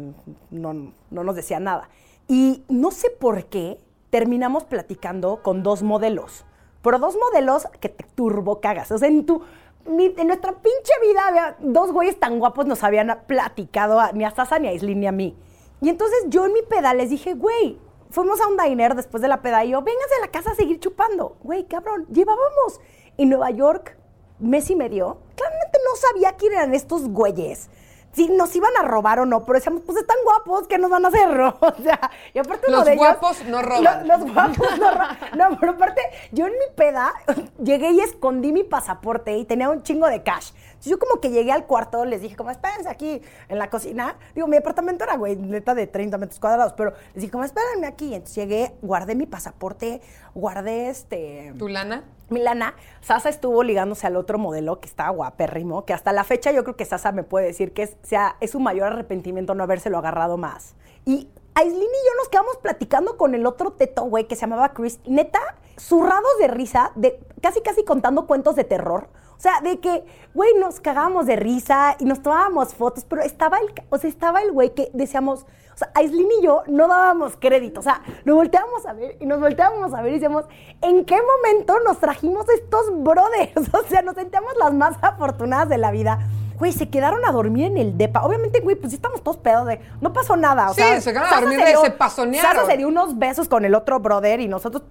no, 0.51 0.75
no 1.11 1.25
nos 1.25 1.35
decía 1.37 1.59
nada. 1.59 1.89
Y 2.29 2.65
no 2.69 2.91
sé 2.91 3.09
por 3.11 3.47
qué 3.47 3.79
terminamos 4.11 4.65
platicando 4.65 5.43
con 5.43 5.63
dos 5.63 5.83
modelos, 5.83 6.45
pero 6.83 6.99
dos 6.99 7.17
modelos 7.17 7.67
que 7.81 7.89
te 7.89 8.05
turbo 8.15 8.61
cagas. 8.61 8.91
O 8.93 8.99
sea, 8.99 9.09
en 9.09 9.25
tu 9.25 9.43
en 9.89 10.27
nuestra 10.27 10.51
pinche 10.51 10.93
vida 11.01 11.29
había 11.29 11.57
dos 11.61 11.93
güeyes 11.93 12.19
tan 12.19 12.41
guapos 12.41 12.67
nos 12.67 12.83
habían 12.83 13.21
platicado 13.29 14.01
a- 14.01 14.11
ni 14.11 14.25
a 14.25 14.33
Sasa, 14.33 14.59
ni 14.59 14.67
a 14.67 14.73
Islin, 14.73 14.99
ni 14.99 15.07
a 15.07 15.13
mí. 15.13 15.37
Y 15.81 15.91
entonces 15.91 16.25
yo 16.29 16.45
en 16.45 16.53
mi 16.53 16.63
peda 16.63 16.93
les 16.93 17.11
dije, 17.11 17.35
güey, 17.35 17.79
fuimos 18.11 18.41
a 18.41 18.49
un 18.49 18.57
diner 18.57 18.95
después 18.95 19.23
de 19.23 19.29
la 19.29 19.43
peda 19.43 19.65
y 19.65 19.71
yo, 19.71 19.83
vénganse 19.83 20.15
a 20.17 20.21
la 20.21 20.31
casa 20.31 20.51
a 20.51 20.55
seguir 20.55 20.81
chupando. 20.81 21.37
Güey, 21.43 21.67
cabrón, 21.67 22.07
llevábamos 22.11 22.81
en 23.17 23.31
Nueva 23.31 23.51
York 23.51 23.97
mes 24.39 24.71
y 24.71 24.77
medio. 24.77 25.19
Claramente 25.35 25.79
no 25.85 25.97
sabía 25.97 26.33
quién 26.37 26.53
eran 26.53 26.75
estos 26.75 27.09
güeyes. 27.09 27.69
Si 28.17 28.29
nos 28.31 28.57
iban 28.57 28.73
a 28.81 28.83
robar 28.83 29.21
o 29.21 29.27
no, 29.27 29.45
pero 29.45 29.59
decíamos, 29.59 29.83
pues 29.85 29.99
están 29.99 30.17
guapos, 30.25 30.67
¿qué 30.67 30.79
nos 30.79 30.91
van 30.91 31.05
a 31.05 31.09
hacer? 31.09 31.29
O 31.61 31.83
sea, 31.83 32.11
y 32.33 32.39
aparte 32.39 32.71
Los 32.71 32.85
de 32.87 32.95
ellos- 32.95 33.05
guapos 33.07 33.45
no 33.45 33.61
roban. 33.61 33.85
Lo- 34.09 34.17
los 34.17 34.33
guapos 34.33 34.79
no 34.79 34.91
roban. 34.91 35.19
No, 35.37 35.57
pero 35.61 35.73
aparte, 35.73 36.01
yo 36.33 36.47
en 36.47 36.53
mi 36.55 36.75
peda 36.75 37.13
llegué 37.63 37.91
y 37.91 38.01
escondí 38.01 38.53
mi 38.53 38.65
pasaporte 38.65 39.37
y 39.37 39.45
tenía 39.45 39.69
un 39.69 39.83
chingo 39.83 40.07
de 40.09 40.23
cash. 40.23 40.53
Entonces, 40.67 40.91
yo 40.91 40.99
como 40.99 41.21
que 41.21 41.29
llegué 41.31 41.53
al 41.53 41.67
cuarto, 41.67 42.05
les 42.07 42.23
dije, 42.23 42.37
como, 42.37 42.51
espérense 42.51 42.89
aquí 42.89 43.21
en 43.49 43.59
la 43.59 43.69
cocina. 43.69 44.17
Digo, 44.35 44.47
mi 44.47 44.57
apartamento 44.57 45.05
era, 45.05 45.17
güey, 45.17 45.37
neta 45.37 45.75
de 45.75 45.87
30 45.87 46.17
metros 46.17 46.41
cuadrados, 46.41 46.73
pero 46.73 46.93
les 47.13 47.17
dije, 47.23 47.31
como, 47.31 47.45
espérenme 47.45 47.87
aquí. 47.87 48.15
Entonces 48.15 48.35
llegué, 48.37 48.75
guardé 48.81 49.15
mi 49.15 49.27
pasaporte, 49.27 50.01
guardé 50.35 50.89
este... 50.89 51.53
¿Tu 51.59 51.69
lana? 51.69 52.05
Milana, 52.29 52.75
Sasa 53.01 53.29
estuvo 53.29 53.63
ligándose 53.63 54.07
al 54.07 54.17
otro 54.17 54.39
modelo 54.39 54.81
que 54.81 54.89
está 54.89 55.09
guapérrimo, 55.11 55.85
que 55.85 55.93
hasta 55.93 56.13
la 56.13 56.25
fecha 56.25 56.51
yo 56.51 56.65
creo 56.65 56.77
que 56.77 56.85
Sasa 56.85 57.13
me 57.13 57.23
puede 57.23 57.47
decir 57.47 57.73
que 57.73 57.85
es, 57.85 57.97
sea, 58.03 58.37
es 58.41 58.51
su 58.51 58.61
mayor 58.61 58.93
arrepentimiento 58.93 59.55
no 59.55 59.63
habérselo 59.63 59.99
agarrado 59.99 60.37
más. 60.37 60.75
Y 61.05 61.29
Aislinn 61.55 61.83
y 61.83 62.09
yo 62.09 62.15
nos 62.19 62.29
quedamos 62.29 62.57
platicando 62.59 63.17
con 63.17 63.35
el 63.35 63.47
otro 63.47 63.73
teto, 63.73 64.05
güey, 64.05 64.27
que 64.27 64.35
se 64.35 64.43
llamaba 64.43 64.75
Chris. 64.75 65.01
Neta, 65.07 65.41
zurrados 65.79 66.39
de 66.39 66.49
risa, 66.49 66.93
de 66.97 67.19
casi 67.41 67.63
casi 67.63 67.85
contando 67.85 68.27
cuentos 68.27 68.57
de 68.57 68.65
terror. 68.65 69.09
O 69.37 69.41
sea, 69.41 69.61
de 69.61 69.81
que, 69.81 70.05
güey, 70.35 70.55
nos 70.55 70.81
cagábamos 70.81 71.27
de 71.27 71.37
risa 71.37 71.97
y 71.99 72.05
nos 72.07 72.23
tomábamos 72.23 72.75
fotos, 72.75 73.05
pero 73.05 73.23
estaba 73.23 73.59
el, 73.59 73.73
o 73.91 73.99
sea, 73.99 74.09
estaba 74.11 74.43
el 74.43 74.53
güey 74.53 74.75
que 74.75 74.91
decíamos, 74.93 75.47
o 75.77 75.79
sea, 75.79 75.91
Aislinn 75.95 76.29
y 76.41 76.43
yo 76.43 76.63
no 76.69 76.89
dábamos 76.89 77.37
crédito. 77.39 77.81
O 77.81 77.83
sea, 77.83 78.01
nos 78.25 78.35
volteábamos 78.35 78.87
a 78.87 78.95
ver 78.95 79.19
y 79.21 79.27
nos 79.27 79.39
volteábamos 79.41 79.93
a 79.93 80.01
ver 80.01 80.13
y 80.13 80.15
decíamos, 80.15 80.47
¿en 80.81 81.05
qué 81.05 81.19
momento 81.21 81.79
nos 81.85 81.99
trajimos 81.99 82.49
estos 82.49 82.87
brothers? 83.03 83.53
O 83.75 83.83
sea, 83.87 84.01
nos 84.01 84.15
sentíamos 84.15 84.53
las 84.59 84.73
más 84.73 84.97
afortunadas 85.03 85.69
de 85.69 85.77
la 85.77 85.91
vida. 85.91 86.19
Güey, 86.59 86.73
se 86.73 86.89
quedaron 86.89 87.23
a 87.27 87.33
dormir 87.33 87.67
en 87.67 87.77
el 87.77 87.99
depa. 87.99 88.23
Obviamente, 88.25 88.61
güey, 88.61 88.75
pues 88.75 88.91
sí 88.93 88.97
estamos 88.97 89.23
todos 89.23 89.37
pedos 89.37 89.67
de... 89.67 89.79
No 90.01 90.15
pasó 90.15 90.35
nada, 90.35 90.71
o 90.71 90.73
Sí, 90.75 90.81
sea... 90.81 90.99
se 91.03 91.13
quedaron 91.13 91.31
a 91.35 91.41
dormir 91.43 91.61
y 91.61 91.85
se 91.85 91.91
pasonearon. 91.91 92.51
Sasa 92.53 92.67
se 92.67 92.79
dio 92.79 92.89
unos 92.89 93.19
besos 93.19 93.47
con 93.47 93.67
el 93.67 93.75
otro 93.75 94.01
brother 94.01 94.41
y 94.41 94.49
nosotros 94.49 94.83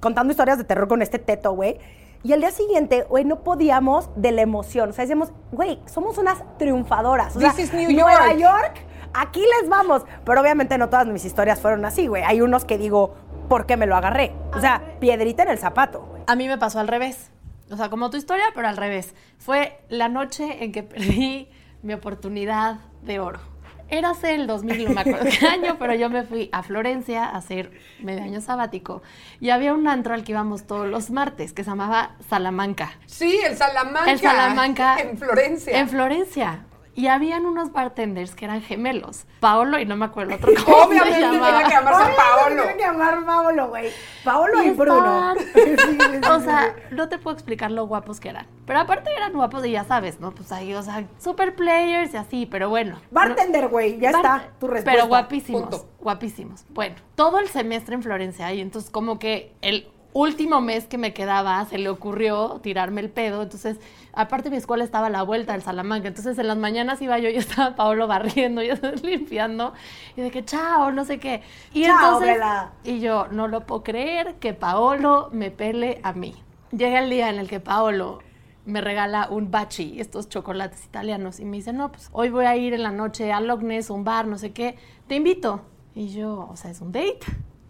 contando 0.00 0.30
historias 0.30 0.56
de 0.56 0.64
terror 0.64 0.88
con 0.88 1.02
este 1.02 1.18
teto, 1.18 1.52
güey. 1.52 1.78
Y 2.22 2.32
al 2.32 2.40
día 2.40 2.50
siguiente, 2.50 3.02
güey, 3.02 3.24
no 3.26 3.40
podíamos 3.44 4.08
de 4.16 4.32
la 4.32 4.40
emoción. 4.40 4.90
O 4.90 4.92
sea, 4.94 5.02
decíamos, 5.04 5.30
güey, 5.52 5.78
somos 5.84 6.16
unas 6.16 6.42
triunfadoras. 6.58 7.36
O 7.36 7.38
This 7.38 7.58
is 7.58 7.72
New 7.74 7.90
Nueva 7.92 8.32
York. 8.32 8.78
Aquí 9.14 9.40
les 9.60 9.68
vamos. 9.68 10.04
Pero 10.24 10.40
obviamente 10.40 10.78
no 10.78 10.88
todas 10.88 11.06
mis 11.06 11.24
historias 11.24 11.60
fueron 11.60 11.84
así, 11.84 12.06
güey. 12.06 12.22
Hay 12.22 12.40
unos 12.40 12.64
que 12.64 12.78
digo, 12.78 13.14
¿por 13.48 13.66
qué 13.66 13.76
me 13.76 13.86
lo 13.86 13.96
agarré? 13.96 14.32
O 14.54 14.60
sea, 14.60 14.82
piedrita 15.00 15.42
en 15.42 15.48
el 15.50 15.58
zapato, 15.58 16.02
güey. 16.02 16.22
A 16.26 16.36
mí 16.36 16.46
me 16.48 16.58
pasó 16.58 16.80
al 16.80 16.88
revés. 16.88 17.30
O 17.70 17.76
sea, 17.76 17.88
como 17.88 18.10
tu 18.10 18.16
historia, 18.16 18.44
pero 18.54 18.68
al 18.68 18.76
revés. 18.76 19.14
Fue 19.38 19.80
la 19.88 20.08
noche 20.08 20.64
en 20.64 20.72
que 20.72 20.82
perdí 20.82 21.48
mi 21.82 21.94
oportunidad 21.94 22.76
de 23.02 23.20
oro. 23.20 23.40
Érase 23.88 24.36
el 24.36 24.46
2000, 24.46 24.84
no 24.84 24.94
me 24.94 25.00
acuerdo 25.00 25.26
qué 25.38 25.46
año, 25.48 25.76
pero 25.78 25.94
yo 25.94 26.08
me 26.10 26.22
fui 26.22 26.48
a 26.52 26.62
Florencia 26.62 27.24
a 27.24 27.36
hacer 27.36 27.72
medio 28.00 28.22
año 28.22 28.40
sabático. 28.40 29.02
Y 29.40 29.50
había 29.50 29.74
un 29.74 29.88
antro 29.88 30.14
al 30.14 30.22
que 30.22 30.30
íbamos 30.30 30.64
todos 30.66 30.86
los 30.86 31.10
martes, 31.10 31.52
que 31.52 31.64
se 31.64 31.70
llamaba 31.70 32.12
Salamanca. 32.28 32.92
Sí, 33.06 33.40
el 33.44 33.56
Salamanca. 33.56 34.10
El 34.12 34.20
Salamanca. 34.20 34.96
En 35.00 35.18
Florencia. 35.18 35.78
En 35.78 35.88
Florencia. 35.88 36.64
Y 36.94 37.06
habían 37.06 37.46
unos 37.46 37.72
bartenders 37.72 38.34
que 38.34 38.44
eran 38.44 38.62
gemelos. 38.62 39.24
Paolo 39.38 39.78
y 39.78 39.86
no 39.86 39.96
me 39.96 40.06
acuerdo 40.06 40.34
otro 40.34 40.52
cómo 40.64 40.76
se 40.76 40.86
Obviamente 40.88 41.20
llamaba. 41.20 41.46
tenía 41.52 41.64
que 41.66 41.70
llamarse 41.74 42.12
Paolo. 42.16 42.62
Tiene 42.62 42.76
que 42.76 42.82
llamar 42.82 43.24
Paolo, 43.24 43.68
güey. 43.68 43.90
Paolo 44.24 44.62
y, 44.62 44.66
Y 44.66 44.70
Bruno. 44.70 45.32
o 46.30 46.40
sea, 46.40 46.74
no 46.90 47.08
te 47.08 47.18
puedo 47.18 47.34
explicar 47.34 47.70
lo 47.70 47.86
guapos 47.86 48.18
que 48.20 48.28
eran. 48.30 48.46
Pero 48.66 48.80
aparte 48.80 49.10
eran 49.16 49.32
guapos 49.32 49.64
y 49.64 49.70
ya 49.70 49.84
sabes, 49.84 50.20
¿no? 50.20 50.32
Pues 50.32 50.50
ahí, 50.52 50.74
o 50.74 50.82
sea, 50.82 51.04
super 51.18 51.54
players 51.54 52.12
y 52.14 52.16
así, 52.16 52.46
pero 52.46 52.68
bueno. 52.68 53.00
Bartender, 53.10 53.68
güey, 53.68 53.98
ya 53.98 54.10
Bar- 54.12 54.20
está 54.20 54.48
tu 54.58 54.66
respuesta. 54.66 54.90
Pero 54.92 55.06
guapísimos, 55.06 55.62
Punto. 55.62 55.88
guapísimos. 56.00 56.64
Bueno, 56.70 56.96
todo 57.14 57.38
el 57.38 57.48
semestre 57.48 57.94
en 57.94 58.02
Florencia 58.02 58.52
y 58.52 58.60
entonces 58.60 58.90
como 58.90 59.18
que 59.18 59.54
el 59.62 59.88
último 60.12 60.60
mes 60.60 60.86
que 60.86 60.98
me 60.98 61.12
quedaba 61.12 61.64
se 61.66 61.78
le 61.78 61.88
ocurrió 61.88 62.60
tirarme 62.62 63.00
el 63.00 63.10
pedo, 63.10 63.42
entonces 63.42 63.78
aparte 64.12 64.50
mi 64.50 64.56
escuela 64.56 64.82
estaba 64.84 65.06
a 65.06 65.10
la 65.10 65.22
vuelta 65.22 65.52
del 65.52 65.62
Salamanca, 65.62 66.08
entonces 66.08 66.38
en 66.38 66.48
las 66.48 66.56
mañanas 66.56 67.00
iba 67.02 67.18
yo 67.18 67.28
y 67.30 67.36
estaba 67.36 67.76
Paolo 67.76 68.06
barriendo, 68.06 68.62
yo 68.62 68.74
limpiando 69.02 69.72
y 70.16 70.22
de 70.22 70.30
que 70.30 70.44
chao, 70.44 70.90
no 70.92 71.04
sé 71.04 71.18
qué. 71.18 71.42
Y 71.72 71.84
Chao, 71.84 71.96
entonces 71.96 72.34
Vela. 72.34 72.72
y 72.84 73.00
yo 73.00 73.28
no 73.30 73.48
lo 73.48 73.66
puedo 73.66 73.82
creer 73.82 74.36
que 74.36 74.54
Paolo 74.54 75.28
me 75.32 75.50
pele 75.50 76.00
a 76.02 76.12
mí. 76.12 76.34
Llega 76.72 77.00
el 77.00 77.10
día 77.10 77.30
en 77.30 77.38
el 77.38 77.48
que 77.48 77.60
Paolo 77.60 78.20
me 78.64 78.80
regala 78.80 79.28
un 79.30 79.50
bachi, 79.50 80.00
estos 80.00 80.28
chocolates 80.28 80.84
italianos, 80.84 81.40
y 81.40 81.44
me 81.44 81.56
dice, 81.56 81.72
no, 81.72 81.90
pues 81.90 82.08
hoy 82.12 82.30
voy 82.30 82.44
a 82.44 82.56
ir 82.56 82.74
en 82.74 82.82
la 82.82 82.92
noche 82.92 83.32
a 83.32 83.40
Logness, 83.40 83.90
un 83.90 84.04
bar, 84.04 84.26
no 84.26 84.38
sé 84.38 84.52
qué, 84.52 84.76
te 85.08 85.16
invito. 85.16 85.62
Y 85.94 86.08
yo, 86.08 86.46
o 86.48 86.56
sea, 86.56 86.70
es 86.70 86.80
un 86.80 86.92
date, 86.92 87.20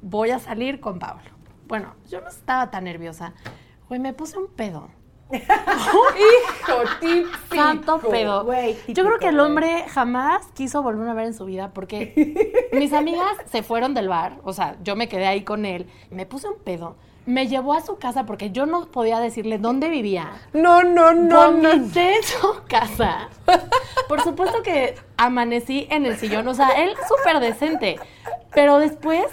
voy 0.03 0.31
a 0.31 0.39
salir 0.39 0.81
con 0.81 0.99
Paolo. 0.99 1.40
Bueno, 1.71 1.95
yo 2.09 2.21
no 2.21 2.29
estaba 2.29 2.69
tan 2.73 2.83
nerviosa. 2.83 3.33
Güey, 3.89 4.01
me 4.01 4.13
puse 4.13 4.37
un 4.37 4.49
pedo. 4.49 4.89
Hijo, 5.33 6.75
típico. 7.01 7.55
Santo 7.55 8.01
pedo. 8.01 8.45
Güey, 8.45 8.77
Yo 8.89 9.05
creo 9.05 9.21
que 9.21 9.29
el 9.29 9.37
güey. 9.37 9.47
hombre 9.47 9.85
jamás 9.89 10.49
quiso 10.55 10.83
volverme 10.83 11.13
a 11.13 11.15
ver 11.15 11.27
en 11.27 11.35
su 11.35 11.45
vida 11.45 11.71
porque 11.73 12.69
mis 12.73 12.93
amigas 12.93 13.37
se 13.49 13.63
fueron 13.63 13.95
del 13.95 14.09
bar, 14.09 14.41
o 14.43 14.53
sea, 14.53 14.77
yo 14.83 14.97
me 14.97 15.09
quedé 15.09 15.29
ahí 15.29 15.45
con 15.45 15.65
él, 15.65 15.87
me 16.11 16.27
puse 16.27 16.49
un 16.49 16.59
pedo, 16.59 16.97
me 17.27 17.47
llevó 17.47 17.75
a 17.75 17.81
su 17.83 17.99
casa 17.99 18.27
porque 18.27 18.51
yo 18.51 18.67
no 18.67 18.87
podía 18.87 19.21
decirle 19.21 19.59
dónde 19.59 19.89
vivía. 19.89 20.33
No, 20.53 20.83
no, 20.83 21.13
no, 21.15 21.53
no. 21.53 21.71
Su 21.89 22.63
casa. 22.67 23.29
Por 24.09 24.23
supuesto 24.23 24.65
que 24.65 24.97
amanecí 25.17 25.87
en 25.91 26.07
el 26.07 26.17
sillón, 26.17 26.49
o 26.49 26.55
sea, 26.55 26.71
él 26.71 26.93
súper 27.07 27.39
decente. 27.39 28.01
Pero 28.53 28.79
después 28.81 29.27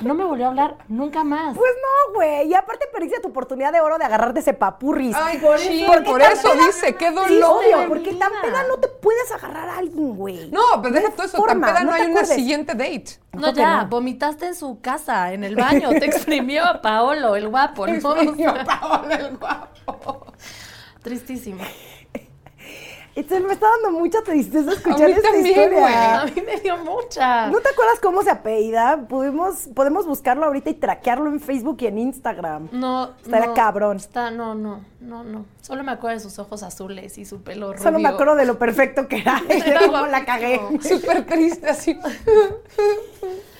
no 0.00 0.14
me 0.14 0.24
volvió 0.24 0.46
a 0.46 0.48
hablar 0.48 0.76
nunca 0.88 1.22
más. 1.22 1.54
Pues 1.56 1.70
no, 1.82 2.14
güey. 2.14 2.48
Y 2.48 2.54
aparte 2.54 2.86
perdiste 2.92 3.20
tu 3.20 3.28
oportunidad 3.28 3.72
de 3.72 3.80
oro 3.80 3.98
de 3.98 4.04
agarrarte 4.06 4.40
ese 4.40 4.54
papurris. 4.54 5.14
Ay, 5.14 5.36
por 5.38 5.56
eso, 5.56 5.86
Porque 5.86 6.08
por 6.10 6.20
tan 6.22 6.32
eso 6.32 6.52
peda- 6.52 6.66
dice, 6.66 6.94
qué 6.96 7.08
Sí, 7.08 7.14
dolor. 7.14 7.88
porque 7.88 8.14
tan 8.14 8.32
peda 8.40 8.64
no 8.68 8.78
te 8.78 8.88
puedes 8.88 9.30
agarrar 9.32 9.68
a 9.68 9.78
alguien, 9.78 10.16
güey. 10.16 10.50
No, 10.50 10.62
pero 10.80 10.94
deja 10.94 11.08
hay 11.08 11.12
todo 11.14 11.26
eso. 11.26 11.42
Tan 11.42 11.60
peda 11.60 11.80
no, 11.84 11.92
te 11.94 12.00
hay 12.02 12.10
una 12.10 12.24
siguiente 12.24 12.72
date. 12.74 13.18
No, 13.32 13.52
ya, 13.52 13.82
no. 13.82 13.88
vomitaste 13.88 14.46
en 14.46 14.54
su 14.54 14.80
casa, 14.80 15.32
en 15.32 15.44
el 15.44 15.54
baño, 15.54 15.90
te 15.90 16.06
exprimió 16.06 16.64
a 16.64 16.80
Paolo, 16.80 17.36
el 17.36 17.48
guapo, 17.48 17.86
¿no? 17.86 17.92
Exprimió 17.94 18.50
a 18.50 18.64
Paola 18.64 19.14
el 19.14 19.36
guapo. 19.36 20.26
Tristísimo. 21.02 21.62
Entonces 23.20 23.46
me 23.48 23.52
está 23.52 23.66
dando 23.82 23.98
mucha 23.98 24.22
tristeza 24.22 24.70
A 24.70 24.74
escuchar 24.74 25.08
mí 25.08 25.12
esta 25.12 25.32
también, 25.32 25.46
historia. 25.46 26.20
A 26.20 26.24
mí 26.26 26.40
me 26.40 26.60
dio 26.60 26.76
mucha. 26.78 27.48
¿No 27.48 27.58
te 27.60 27.68
acuerdas 27.68 27.98
cómo 28.00 28.22
se 28.22 28.30
apellida? 28.30 29.08
Podemos, 29.08 29.68
podemos 29.74 30.06
buscarlo 30.06 30.46
ahorita 30.46 30.70
y 30.70 30.74
traquearlo 30.74 31.28
en 31.28 31.40
Facebook 31.40 31.78
y 31.80 31.86
en 31.86 31.98
Instagram. 31.98 32.68
No, 32.70 33.16
Estaría 33.24 33.48
no, 33.48 33.54
cabrón. 33.54 33.96
Está, 33.96 34.30
no, 34.30 34.54
no, 34.54 34.84
no, 35.00 35.24
no. 35.24 35.46
Solo 35.62 35.82
me 35.82 35.90
acuerdo 35.90 36.16
de 36.18 36.22
sus 36.22 36.38
ojos 36.38 36.62
azules 36.62 37.18
y 37.18 37.24
su 37.24 37.42
pelo 37.42 37.72
rubio. 37.72 37.82
Solo 37.82 37.98
me 37.98 38.08
acuerdo 38.08 38.36
de 38.36 38.46
lo 38.46 38.56
perfecto 38.56 39.08
que 39.08 39.18
era 39.18 39.42
Era 39.48 39.80
cómo 39.80 40.06
la 40.06 40.24
cagué. 40.24 40.60
Súper 40.80 41.26
triste 41.26 41.68
así. 41.68 41.98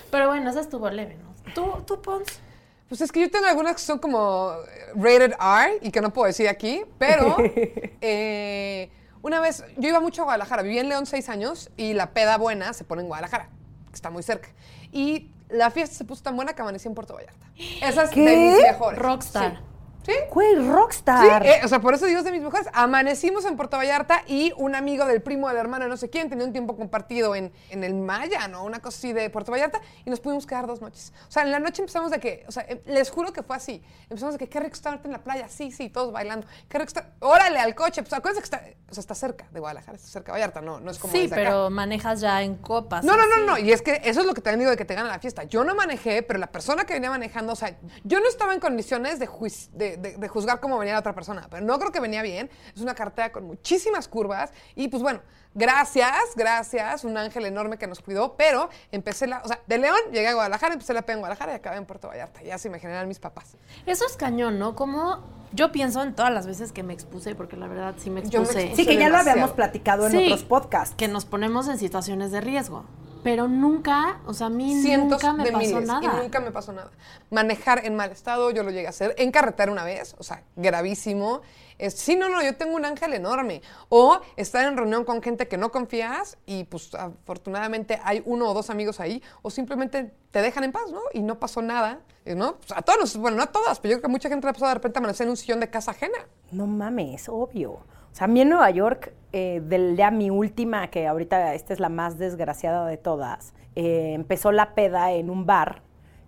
Pero 0.09 0.27
bueno, 0.29 0.49
esa 0.51 0.61
estuvo 0.61 0.89
leve, 0.89 1.17
¿no? 1.17 1.53
¿Tú, 1.53 1.83
tú 1.85 2.01
Pons? 2.01 2.39
Pues 2.87 3.01
es 3.01 3.11
que 3.11 3.19
yo 3.19 3.29
tengo 3.29 3.45
algunas 3.45 3.73
que 3.73 3.81
son 3.81 3.99
como 3.99 4.53
rated 4.95 5.33
R 5.33 5.79
y 5.81 5.91
que 5.91 5.99
no 5.99 6.11
puedo 6.11 6.27
decir 6.27 6.47
aquí, 6.47 6.81
pero 6.97 7.35
eh, 8.01 8.89
una 9.21 9.39
vez, 9.39 9.63
yo 9.77 9.89
iba 9.89 9.99
mucho 9.99 10.21
a 10.21 10.25
Guadalajara, 10.25 10.61
viví 10.63 10.79
en 10.79 10.89
León 10.89 11.05
seis 11.05 11.29
años 11.29 11.69
y 11.77 11.93
la 11.93 12.11
peda 12.11 12.37
buena 12.37 12.73
se 12.73 12.83
pone 12.83 13.01
en 13.01 13.07
Guadalajara, 13.07 13.49
que 13.89 13.95
está 13.95 14.09
muy 14.09 14.23
cerca. 14.23 14.49
Y 14.91 15.31
la 15.49 15.71
fiesta 15.71 15.95
se 15.95 16.05
puso 16.05 16.23
tan 16.23 16.35
buena 16.35 16.53
que 16.53 16.61
amanecí 16.61 16.87
en 16.87 16.95
Puerto 16.95 17.15
Vallarta. 17.15 17.47
Esa 17.81 18.03
es 18.03 18.11
de 18.11 18.37
mis 18.37 18.61
mejores. 18.61 18.99
Rockstar. 18.99 19.57
Sí. 19.57 19.68
¿Sí? 20.09 20.15
Güey, 20.31 20.55
Sí, 20.55 20.69
rockstar. 20.69 21.45
eh, 21.45 21.61
o 21.63 21.67
sea, 21.67 21.79
por 21.79 21.93
eso 21.93 22.05
digo 22.05 22.19
es 22.19 22.25
de 22.25 22.31
mis 22.31 22.41
mejores. 22.41 22.67
Amanecimos 22.73 23.45
en 23.45 23.55
Puerto 23.55 23.77
Vallarta 23.77 24.23
y 24.27 24.53
un 24.57 24.75
amigo 24.75 25.05
del 25.05 25.21
primo 25.21 25.47
del 25.47 25.57
hermano 25.57 25.85
de 25.85 25.89
no 25.89 25.97
sé 25.97 26.09
quién 26.09 26.29
tenía 26.29 26.45
un 26.45 26.51
tiempo 26.51 26.75
compartido 26.75 27.35
en, 27.35 27.51
en 27.69 27.83
el 27.83 27.93
Maya, 27.93 28.47
¿no? 28.47 28.63
Una 28.63 28.79
cosa 28.79 28.97
así 28.97 29.13
de 29.13 29.29
Puerto 29.29 29.51
Vallarta 29.51 29.79
y 30.05 30.09
nos 30.09 30.19
pudimos 30.19 30.45
quedar 30.45 30.67
dos 30.67 30.81
noches. 30.81 31.13
O 31.27 31.31
sea, 31.31 31.43
en 31.43 31.51
la 31.51 31.59
noche 31.59 31.81
empezamos 31.81 32.11
de 32.11 32.19
que, 32.19 32.43
o 32.47 32.51
sea, 32.51 32.63
eh, 32.67 32.81
les 32.85 33.09
juro 33.09 33.31
que 33.33 33.43
fue 33.43 33.55
así. 33.55 33.83
Empezamos 34.09 34.33
de 34.35 34.39
que 34.39 34.49
qué 34.49 34.59
rico 34.59 34.73
estar 34.73 34.99
en 35.03 35.11
la 35.11 35.23
playa, 35.23 35.47
sí, 35.49 35.71
sí, 35.71 35.89
todos 35.89 36.11
bailando. 36.11 36.47
Qué 36.67 36.77
rico 36.77 36.87
estar, 36.87 37.11
órale 37.19 37.59
al 37.59 37.75
coche. 37.75 38.01
Pues 38.01 38.13
acuérdense 38.13 38.41
que 38.41 38.45
está, 38.55 38.63
o 38.89 38.93
sea, 38.93 39.01
está 39.01 39.15
cerca 39.15 39.47
de 39.51 39.59
Guadalajara, 39.59 39.95
está 39.97 40.07
cerca 40.09 40.31
de 40.31 40.39
Vallarta, 40.39 40.61
no, 40.61 40.79
no 40.79 40.91
es 40.91 40.97
como 40.97 41.13
Sí, 41.13 41.21
desde 41.23 41.35
acá. 41.35 41.43
pero 41.43 41.69
manejas 41.69 42.21
ya 42.21 42.41
en 42.41 42.55
copas. 42.55 43.03
No, 43.05 43.15
no, 43.15 43.25
no, 43.27 43.45
no. 43.45 43.57
Y 43.57 43.71
es 43.71 43.81
que 43.81 44.01
eso 44.03 44.21
es 44.21 44.25
lo 44.25 44.33
que 44.33 44.41
también 44.41 44.59
digo 44.59 44.71
de 44.71 44.77
que 44.77 44.85
te 44.85 44.95
gana 44.95 45.09
la 45.09 45.19
fiesta. 45.19 45.43
Yo 45.43 45.63
no 45.63 45.75
manejé, 45.75 46.23
pero 46.23 46.39
la 46.39 46.47
persona 46.47 46.85
que 46.85 46.93
venía 46.93 47.09
manejando, 47.09 47.53
o 47.53 47.55
sea, 47.55 47.75
yo 48.03 48.19
no 48.19 48.27
estaba 48.27 48.53
en 48.53 48.59
condiciones 48.59 49.19
de, 49.19 49.27
de, 49.73 49.97
de- 49.99 50.17
de 50.17 50.27
juzgar 50.27 50.59
cómo 50.59 50.77
venía 50.77 50.93
la 50.93 50.99
otra 50.99 51.13
persona, 51.13 51.47
pero 51.49 51.65
no 51.65 51.77
creo 51.79 51.91
que 51.91 51.99
venía 51.99 52.21
bien. 52.21 52.49
Es 52.75 52.81
una 52.81 52.95
carretera 52.95 53.31
con 53.31 53.45
muchísimas 53.45 54.07
curvas. 54.07 54.51
Y 54.75 54.87
pues 54.87 55.03
bueno, 55.03 55.21
gracias, 55.53 56.13
gracias. 56.35 57.03
Un 57.03 57.17
ángel 57.17 57.45
enorme 57.45 57.77
que 57.77 57.87
nos 57.87 57.99
cuidó, 58.01 58.35
pero 58.37 58.69
empecé 58.91 59.27
la. 59.27 59.41
O 59.43 59.47
sea, 59.47 59.59
de 59.67 59.77
León 59.77 59.97
llegué 60.11 60.27
a 60.29 60.33
Guadalajara, 60.33 60.73
empecé 60.73 60.93
la 60.93 61.01
peda 61.03 61.13
en 61.15 61.19
Guadalajara 61.19 61.51
y 61.53 61.55
acabé 61.55 61.77
en 61.77 61.85
Puerto 61.85 62.07
Vallarta. 62.07 62.41
Ya 62.41 62.57
se 62.57 62.69
me 62.69 62.79
generan 62.79 63.07
mis 63.07 63.19
papás. 63.19 63.55
Eso 63.85 64.05
es 64.05 64.15
cañón, 64.17 64.57
¿no? 64.59 64.75
Como 64.75 65.23
yo 65.51 65.71
pienso 65.71 66.01
en 66.03 66.15
todas 66.15 66.31
las 66.31 66.45
veces 66.47 66.71
que 66.71 66.83
me 66.83 66.93
expuse, 66.93 67.35
porque 67.35 67.57
la 67.57 67.67
verdad 67.67 67.95
sí 67.97 68.09
me 68.09 68.21
Yo 68.23 68.41
me 68.41 68.45
expuse. 68.45 68.75
Sí, 68.75 68.85
que 68.85 68.97
ya 68.97 69.09
lo 69.09 69.17
habíamos 69.17 69.51
platicado 69.51 70.05
en 70.05 70.11
Sí, 70.11 70.25
otros 70.25 70.43
podcasts. 70.43 70.95
Que 70.95 71.07
nos 71.07 71.25
ponemos 71.25 71.67
en 71.67 71.77
situaciones 71.77 72.31
de 72.31 72.41
riesgo. 72.41 72.85
Pero 73.23 73.47
nunca, 73.47 74.19
o 74.25 74.33
sea, 74.33 74.47
a 74.47 74.49
mí 74.49 74.81
cientos 74.81 75.21
nunca 75.21 75.33
me 75.33 75.43
de 75.43 75.51
pasó 75.51 75.65
miles 75.65 75.87
nada. 75.87 76.01
y 76.19 76.23
nunca 76.23 76.39
me 76.39 76.51
pasó 76.51 76.71
nada. 76.71 76.89
Manejar 77.31 77.85
en 77.85 77.95
mal 77.95 78.11
estado, 78.11 78.49
yo 78.51 78.63
lo 78.63 78.71
llegué 78.71 78.87
a 78.87 78.91
hacer 78.91 79.13
en 79.17 79.31
carretera 79.31 79.71
una 79.71 79.83
vez, 79.83 80.15
o 80.17 80.23
sea, 80.23 80.43
gravísimo. 80.55 81.41
Es, 81.77 81.93
sí, 81.93 82.15
no, 82.15 82.27
no, 82.29 82.41
yo 82.43 82.55
tengo 82.57 82.75
un 82.75 82.85
ángel 82.85 83.13
enorme. 83.13 83.61
O 83.89 84.19
estar 84.35 84.65
en 84.67 84.75
reunión 84.77 85.05
con 85.05 85.21
gente 85.21 85.47
que 85.47 85.57
no 85.57 85.71
confías 85.71 86.37
y 86.45 86.63
pues 86.65 86.93
afortunadamente 86.93 87.99
hay 88.03 88.21
uno 88.25 88.49
o 88.49 88.53
dos 88.53 88.69
amigos 88.69 88.99
ahí, 88.99 89.21
o 89.41 89.49
simplemente 89.49 90.13
te 90.31 90.41
dejan 90.41 90.63
en 90.63 90.71
paz, 90.71 90.91
¿no? 90.91 91.01
Y 91.13 91.21
no 91.21 91.39
pasó 91.39 91.61
nada, 91.61 91.99
¿no? 92.25 92.55
Pues 92.57 92.71
a 92.77 92.81
todos, 92.81 92.99
nos- 92.99 93.17
bueno, 93.17 93.37
no 93.37 93.43
a 93.43 93.47
todas, 93.47 93.79
pero 93.79 93.91
yo 93.93 93.97
creo 93.97 94.03
que 94.03 94.11
mucha 94.11 94.29
gente 94.29 94.45
le 94.45 94.51
ha 94.51 94.53
pasado 94.53 94.69
de 94.69 94.75
repente 94.75 94.99
amanecer 94.99 95.25
en 95.25 95.31
un 95.31 95.37
sillón 95.37 95.59
de 95.59 95.69
casa 95.69 95.91
ajena. 95.91 96.17
No 96.51 96.67
mames, 96.67 97.27
obvio. 97.29 97.79
O 98.11 98.15
sea, 98.15 98.25
a 98.25 98.27
mí 98.27 98.41
en 98.41 98.49
Nueva 98.49 98.69
York, 98.71 99.13
eh, 99.33 99.61
del 99.63 99.95
ya 99.95 100.11
mi 100.11 100.29
última, 100.29 100.87
que 100.89 101.07
ahorita 101.07 101.53
esta 101.53 101.73
es 101.73 101.79
la 101.79 101.89
más 101.89 102.17
desgraciada 102.17 102.85
de 102.87 102.97
todas, 102.97 103.53
eh, 103.75 104.13
empezó 104.13 104.51
la 104.51 104.73
peda 104.73 105.11
en 105.11 105.29
un 105.29 105.45
bar, 105.45 105.81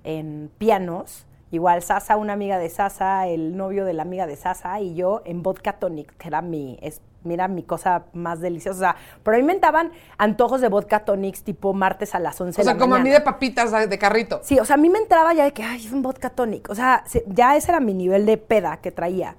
en 0.04 0.50
pianos. 0.58 1.26
Igual 1.52 1.82
Sasa, 1.82 2.16
una 2.16 2.34
amiga 2.34 2.58
de 2.58 2.70
Sasa, 2.70 3.28
el 3.28 3.58
novio 3.58 3.84
de 3.84 3.92
la 3.94 4.04
amiga 4.04 4.26
de 4.26 4.38
Sasa 4.38 4.80
y 4.80 4.96
yo 4.96 5.22
en 5.26 5.44
vodka 5.44 5.74
tonic, 5.74 6.16
que 6.16 6.30
era 6.30 6.42
mi, 6.42 6.80
es, 6.82 7.02
mira, 7.26 7.50
mi 7.50 7.64
cosa 7.64 8.04
más 8.14 8.40
deliciosa. 8.40 8.78
O 8.78 8.80
sea, 8.80 8.96
pero 9.22 9.36
a 9.36 9.40
mí 9.42 9.46
me 9.46 9.60
daban 9.60 9.92
antojos 10.18 10.62
de 10.62 10.70
vodka 10.70 11.04
tonics 11.04 11.44
tipo 11.44 11.74
martes 11.74 12.16
a 12.16 12.20
las 12.20 12.40
11 12.40 12.62
O 12.62 12.64
de 12.64 12.64
sea, 12.64 12.74
la 12.76 12.80
como 12.80 12.96
a 12.96 13.00
mí 13.00 13.10
de 13.10 13.20
papitas 13.20 13.70
de, 13.74 13.88
de 13.88 13.98
carrito. 14.00 14.40
Sí, 14.44 14.60
o 14.60 14.66
sea, 14.66 14.76
a 14.76 14.78
mí 14.78 14.90
me 14.90 15.00
entraba 15.00 15.34
ya 15.34 15.44
de 15.44 15.52
que, 15.52 15.62
ay, 15.64 15.86
es 15.86 15.92
un 15.92 16.02
vodka 16.02 16.30
tonic. 16.30 16.70
O 16.70 16.76
sea, 16.76 17.04
se- 17.06 17.26
ya 17.28 17.58
ese 17.58 17.72
era 17.72 17.82
mi 17.82 17.94
nivel 17.94 18.26
de 18.26 18.38
peda 18.38 18.78
que 18.78 18.92
traía. 18.94 19.36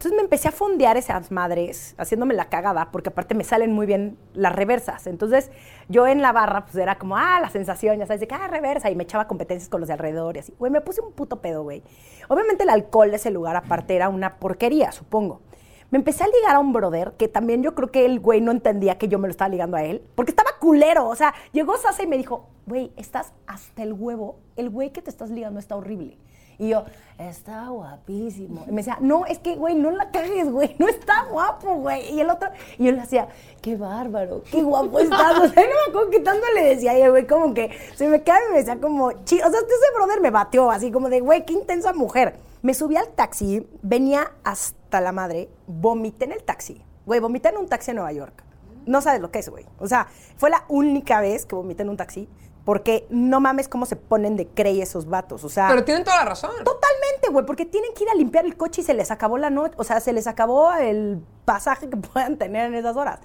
Entonces 0.00 0.16
me 0.16 0.22
empecé 0.22 0.48
a 0.48 0.52
fondear 0.52 0.96
esas 0.96 1.30
madres, 1.30 1.94
haciéndome 1.98 2.32
la 2.32 2.46
cagada, 2.46 2.90
porque 2.90 3.10
aparte 3.10 3.34
me 3.34 3.44
salen 3.44 3.70
muy 3.70 3.84
bien 3.84 4.16
las 4.32 4.56
reversas. 4.56 5.06
Entonces 5.06 5.50
yo 5.90 6.06
en 6.06 6.22
la 6.22 6.32
barra, 6.32 6.64
pues 6.64 6.74
era 6.76 6.96
como, 6.96 7.18
ah, 7.18 7.38
la 7.38 7.50
sensación, 7.50 7.98
ya 7.98 8.06
sabes, 8.06 8.20
de 8.20 8.26
que, 8.26 8.34
ah, 8.34 8.48
reversa, 8.48 8.90
y 8.90 8.96
me 8.96 9.02
echaba 9.02 9.26
competencias 9.28 9.68
con 9.68 9.78
los 9.78 9.88
de 9.88 9.92
alrededor 9.92 10.36
y 10.36 10.40
así. 10.40 10.54
Güey, 10.58 10.72
me 10.72 10.80
puse 10.80 11.02
un 11.02 11.12
puto 11.12 11.42
pedo, 11.42 11.64
güey. 11.64 11.82
Obviamente 12.28 12.62
el 12.62 12.70
alcohol 12.70 13.10
de 13.10 13.16
ese 13.16 13.30
lugar 13.30 13.56
aparte 13.56 13.94
era 13.94 14.08
una 14.08 14.38
porquería, 14.38 14.90
supongo. 14.90 15.42
Me 15.90 15.98
empecé 15.98 16.24
a 16.24 16.28
ligar 16.28 16.56
a 16.56 16.60
un 16.60 16.72
brother 16.72 17.12
que 17.18 17.28
también 17.28 17.62
yo 17.62 17.74
creo 17.74 17.90
que 17.90 18.06
el 18.06 18.20
güey 18.20 18.40
no 18.40 18.52
entendía 18.52 18.96
que 18.96 19.06
yo 19.06 19.18
me 19.18 19.28
lo 19.28 19.32
estaba 19.32 19.50
ligando 19.50 19.76
a 19.76 19.82
él, 19.82 20.02
porque 20.14 20.30
estaba 20.30 20.52
culero. 20.58 21.08
O 21.08 21.14
sea, 21.14 21.34
llegó 21.52 21.76
Sasa 21.76 22.02
y 22.02 22.06
me 22.06 22.16
dijo, 22.16 22.48
güey, 22.64 22.90
estás 22.96 23.34
hasta 23.46 23.82
el 23.82 23.92
huevo. 23.92 24.38
El 24.56 24.70
güey 24.70 24.92
que 24.92 25.02
te 25.02 25.10
estás 25.10 25.28
ligando 25.28 25.60
está 25.60 25.76
horrible. 25.76 26.16
Y 26.60 26.68
yo, 26.68 26.84
está 27.18 27.68
guapísimo. 27.68 28.64
Y 28.68 28.70
me 28.70 28.82
decía, 28.82 28.98
no, 29.00 29.24
es 29.24 29.38
que, 29.38 29.56
güey, 29.56 29.74
no 29.74 29.90
la 29.90 30.10
cagues, 30.10 30.50
güey, 30.50 30.76
no 30.78 30.88
está 30.88 31.24
guapo, 31.24 31.76
güey. 31.76 32.12
Y 32.12 32.20
el 32.20 32.28
otro, 32.28 32.50
y 32.76 32.84
yo 32.84 32.92
le 32.92 33.00
hacía, 33.00 33.28
qué 33.62 33.76
bárbaro, 33.76 34.42
qué 34.50 34.62
guapo 34.62 34.98
estás. 34.98 35.38
O 35.38 35.48
sea, 35.48 35.62
no 35.64 35.70
me 35.70 35.88
acuerdo 35.88 36.10
qué 36.10 36.20
tanto 36.20 36.46
le 36.54 36.74
decía, 36.74 37.08
güey, 37.08 37.26
como 37.26 37.54
que 37.54 37.70
se 37.94 38.08
me 38.08 38.22
cae 38.22 38.42
y 38.48 38.52
me 38.52 38.58
decía, 38.58 38.78
como, 38.78 39.10
chi. 39.24 39.36
O 39.36 39.50
sea, 39.50 39.58
ese 39.58 39.94
brother 39.96 40.20
me 40.20 40.30
bateó, 40.30 40.70
así 40.70 40.92
como 40.92 41.08
de, 41.08 41.20
güey, 41.20 41.46
qué 41.46 41.54
intensa 41.54 41.94
mujer. 41.94 42.34
Me 42.60 42.74
subí 42.74 42.96
al 42.96 43.08
taxi, 43.08 43.66
venía 43.80 44.32
hasta 44.44 45.00
la 45.00 45.12
madre, 45.12 45.48
vomité 45.66 46.26
en 46.26 46.32
el 46.32 46.42
taxi. 46.42 46.84
Güey, 47.06 47.20
vomité 47.20 47.48
en 47.48 47.56
un 47.56 47.68
taxi 47.68 47.92
en 47.92 47.96
Nueva 47.96 48.12
York. 48.12 48.44
No 48.84 49.00
sabes 49.00 49.22
lo 49.22 49.30
que 49.30 49.38
es, 49.38 49.48
güey. 49.48 49.64
O 49.78 49.86
sea, 49.86 50.08
fue 50.36 50.50
la 50.50 50.64
única 50.68 51.22
vez 51.22 51.46
que 51.46 51.54
vomité 51.54 51.84
en 51.84 51.88
un 51.88 51.96
taxi, 51.96 52.28
porque 52.64 53.06
no 53.10 53.40
mames 53.40 53.68
cómo 53.68 53.86
se 53.86 53.96
ponen 53.96 54.36
de 54.36 54.46
crey 54.46 54.80
esos 54.80 55.06
vatos. 55.06 55.44
O 55.44 55.48
sea, 55.48 55.68
Pero 55.68 55.84
tienen 55.84 56.04
toda 56.04 56.18
la 56.18 56.24
razón. 56.24 56.50
Totalmente, 56.64 57.30
güey, 57.30 57.44
porque 57.46 57.64
tienen 57.64 57.92
que 57.94 58.04
ir 58.04 58.10
a 58.10 58.14
limpiar 58.14 58.44
el 58.44 58.56
coche 58.56 58.82
y 58.82 58.84
se 58.84 58.94
les 58.94 59.10
acabó 59.10 59.38
la 59.38 59.50
noche, 59.50 59.74
o 59.78 59.84
sea, 59.84 60.00
se 60.00 60.12
les 60.12 60.26
acabó 60.26 60.72
el 60.74 61.20
pasaje 61.44 61.88
que 61.88 61.96
puedan 61.96 62.36
tener 62.36 62.66
en 62.66 62.74
esas 62.74 62.96
horas. 62.96 63.20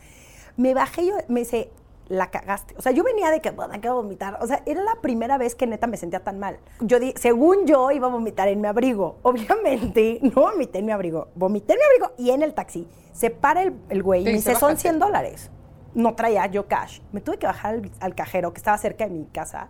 Me 0.57 0.73
bajé 0.73 1.03
y 1.03 1.07
yo 1.07 1.15
me 1.27 1.41
dice, 1.41 1.69
la 2.07 2.29
cagaste. 2.31 2.75
O 2.77 2.81
sea, 2.81 2.91
yo 2.91 3.03
venía 3.03 3.31
de 3.31 3.41
que, 3.41 3.51
bueno, 3.51 3.79
que 3.81 3.89
vomitar. 3.89 4.37
O 4.41 4.47
sea, 4.47 4.61
era 4.65 4.83
la 4.83 4.95
primera 5.01 5.37
vez 5.37 5.55
que 5.55 5.67
neta 5.67 5.87
me 5.87 5.97
sentía 5.97 6.23
tan 6.23 6.39
mal. 6.39 6.59
Yo 6.79 6.99
di, 6.99 7.13
según 7.17 7.65
yo 7.65 7.91
iba 7.91 8.07
a 8.07 8.09
vomitar 8.09 8.47
en 8.47 8.61
mi 8.61 8.67
abrigo. 8.67 9.17
Obviamente, 9.23 10.19
no 10.21 10.41
vomité 10.41 10.79
en 10.79 10.85
mi 10.85 10.91
abrigo. 10.91 11.27
Vomité 11.35 11.73
en 11.73 11.79
mi 11.79 11.85
abrigo 11.85 12.13
y 12.17 12.31
en 12.31 12.41
el 12.43 12.53
taxi. 12.53 12.87
Se 13.13 13.29
para 13.29 13.63
el, 13.63 13.73
el 13.89 14.03
güey 14.03 14.21
y 14.21 14.25
me 14.25 14.31
dice, 14.33 14.53
son 14.53 14.69
bájate. 14.69 14.81
100 14.81 14.99
dólares. 14.99 15.51
No 15.95 16.13
traía 16.15 16.45
yo 16.47 16.67
cash. 16.67 16.99
Me 17.11 17.21
tuve 17.21 17.37
que 17.39 17.47
bajar 17.47 17.73
al, 17.75 17.91
al 17.99 18.15
cajero 18.15 18.53
que 18.53 18.59
estaba 18.59 18.77
cerca 18.77 19.05
de 19.05 19.11
mi 19.11 19.25
casa. 19.25 19.69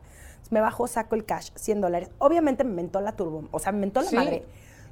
Me 0.50 0.60
bajo, 0.60 0.88
saco 0.88 1.16
el 1.16 1.26
cash, 1.26 1.50
100 1.56 1.82
dólares. 1.82 2.10
Obviamente 2.20 2.64
me 2.64 2.74
mentó 2.74 3.00
la 3.02 3.14
turbo, 3.14 3.46
o 3.52 3.60
sea, 3.60 3.72
me 3.72 3.80
mentó 3.80 4.02
la 4.02 4.10
Sí. 4.10 4.16
madre. 4.16 4.46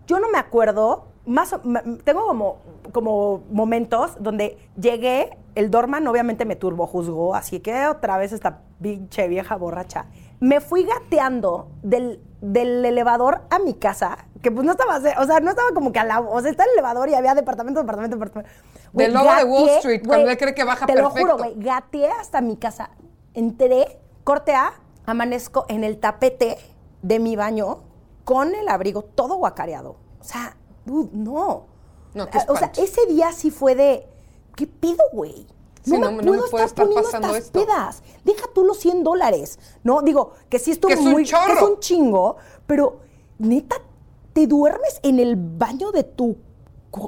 Yo 0.08 0.20
no 0.20 0.30
me 0.30 0.38
acuerdo, 0.38 1.08
más 1.26 1.54
o- 1.54 1.62
tengo 2.04 2.28
como, 2.28 2.58
como 2.92 3.44
momentos 3.52 4.18
donde 4.20 4.58
llegué, 4.76 5.38
el 5.56 5.70
Dorman 5.72 6.06
obviamente 6.08 6.44
me 6.46 6.56
turbo 6.56 6.88
juzgó, 6.88 7.36
así 7.36 7.60
que 7.62 7.86
otra 7.88 8.18
vez 8.18 8.34
esta 8.34 8.62
pinche 8.82 9.28
vieja 9.28 9.56
borracha. 9.56 10.06
Me 10.42 10.60
fui 10.60 10.84
gateando 10.84 11.70
del, 11.84 12.20
del 12.42 12.84
elevador 12.84 13.44
a 13.50 13.60
mi 13.60 13.76
casa, 13.76 14.18
que 14.42 14.52
pues 14.52 14.66
no 14.66 14.72
estaba, 14.74 14.98
o 14.98 15.26
sea, 15.26 15.40
no 15.40 15.52
estaba 15.52 15.70
como 15.74 15.94
que 15.94 16.00
al 16.00 16.10
lado, 16.10 16.30
o 16.30 16.42
sea, 16.42 16.52
está 16.52 16.64
el 16.66 16.72
elevador 16.72 17.08
y 17.08 17.14
había 17.14 17.34
departamento, 17.36 17.80
departamento, 17.80 18.18
departamento. 18.18 18.52
Del 18.94 19.14
logo 19.14 19.34
de 19.36 19.44
Wall 19.44 19.70
Street, 19.70 20.02
cuando 20.06 20.24
güey, 20.26 20.32
él 20.34 20.38
cree 20.38 20.54
que 20.56 20.64
baja 20.64 20.86
Te 20.86 20.96
lo 20.96 21.10
perfecto. 21.12 21.34
juro, 21.34 21.38
güey, 21.44 21.56
gateé 21.64 22.08
hasta 22.12 22.42
mi 22.42 22.58
casa, 22.58 22.92
entré, 23.34 24.00
corte 24.24 24.54
A, 24.54 24.74
amanezco 25.06 25.66
en 25.68 25.84
el 25.84 25.98
tapete 26.00 26.58
de 27.02 27.20
mi 27.20 27.36
baño 27.36 27.80
con 28.24 28.54
el 28.56 28.68
abrigo 28.70 29.02
todo 29.02 29.36
guacareado. 29.36 29.96
O 30.22 30.24
sea, 30.24 30.56
dude, 30.86 31.10
no. 31.14 31.66
No, 32.14 32.30
qué 32.30 32.38
Ah, 32.38 32.46
o 32.48 32.56
sea, 32.56 32.72
ese 32.78 33.06
día 33.08 33.32
sí 33.34 33.50
fue 33.52 33.76
de, 33.76 34.08
¿qué 34.56 34.68
pido, 34.68 35.04
güey? 35.12 35.48
Sí, 35.84 35.92
No, 35.92 35.98
no- 36.00 36.12
me 36.14 36.24
no 36.24 36.32
me 36.34 36.38
puede 36.50 36.64
estar 36.66 36.88
pasando 36.88 37.28
estas 37.36 37.46
esto. 37.48 37.66
pedas. 37.66 38.04
Deja 38.24 38.46
tú 38.54 38.64
los 38.64 38.78
100 38.80 39.04
dólares, 39.04 39.60
¿no? 39.84 40.02
Digo, 40.02 40.32
que 40.50 40.60
sí 40.60 40.72
estuvo 40.72 40.88
Que 40.90 40.94
es 40.94 41.00
un 41.02 41.12
muy... 41.12 41.26
chorro. 41.26 41.48
Que 41.48 41.54
es 41.54 41.62
un 41.62 41.80
chingo, 41.80 42.38
pero 42.68 43.00
neta, 43.40 43.76
¿te 44.32 44.48
duermes 44.48 45.00
en 45.04 45.20
el 45.20 45.36
baño 45.36 45.92
de 45.92 46.04
tu 46.04 46.38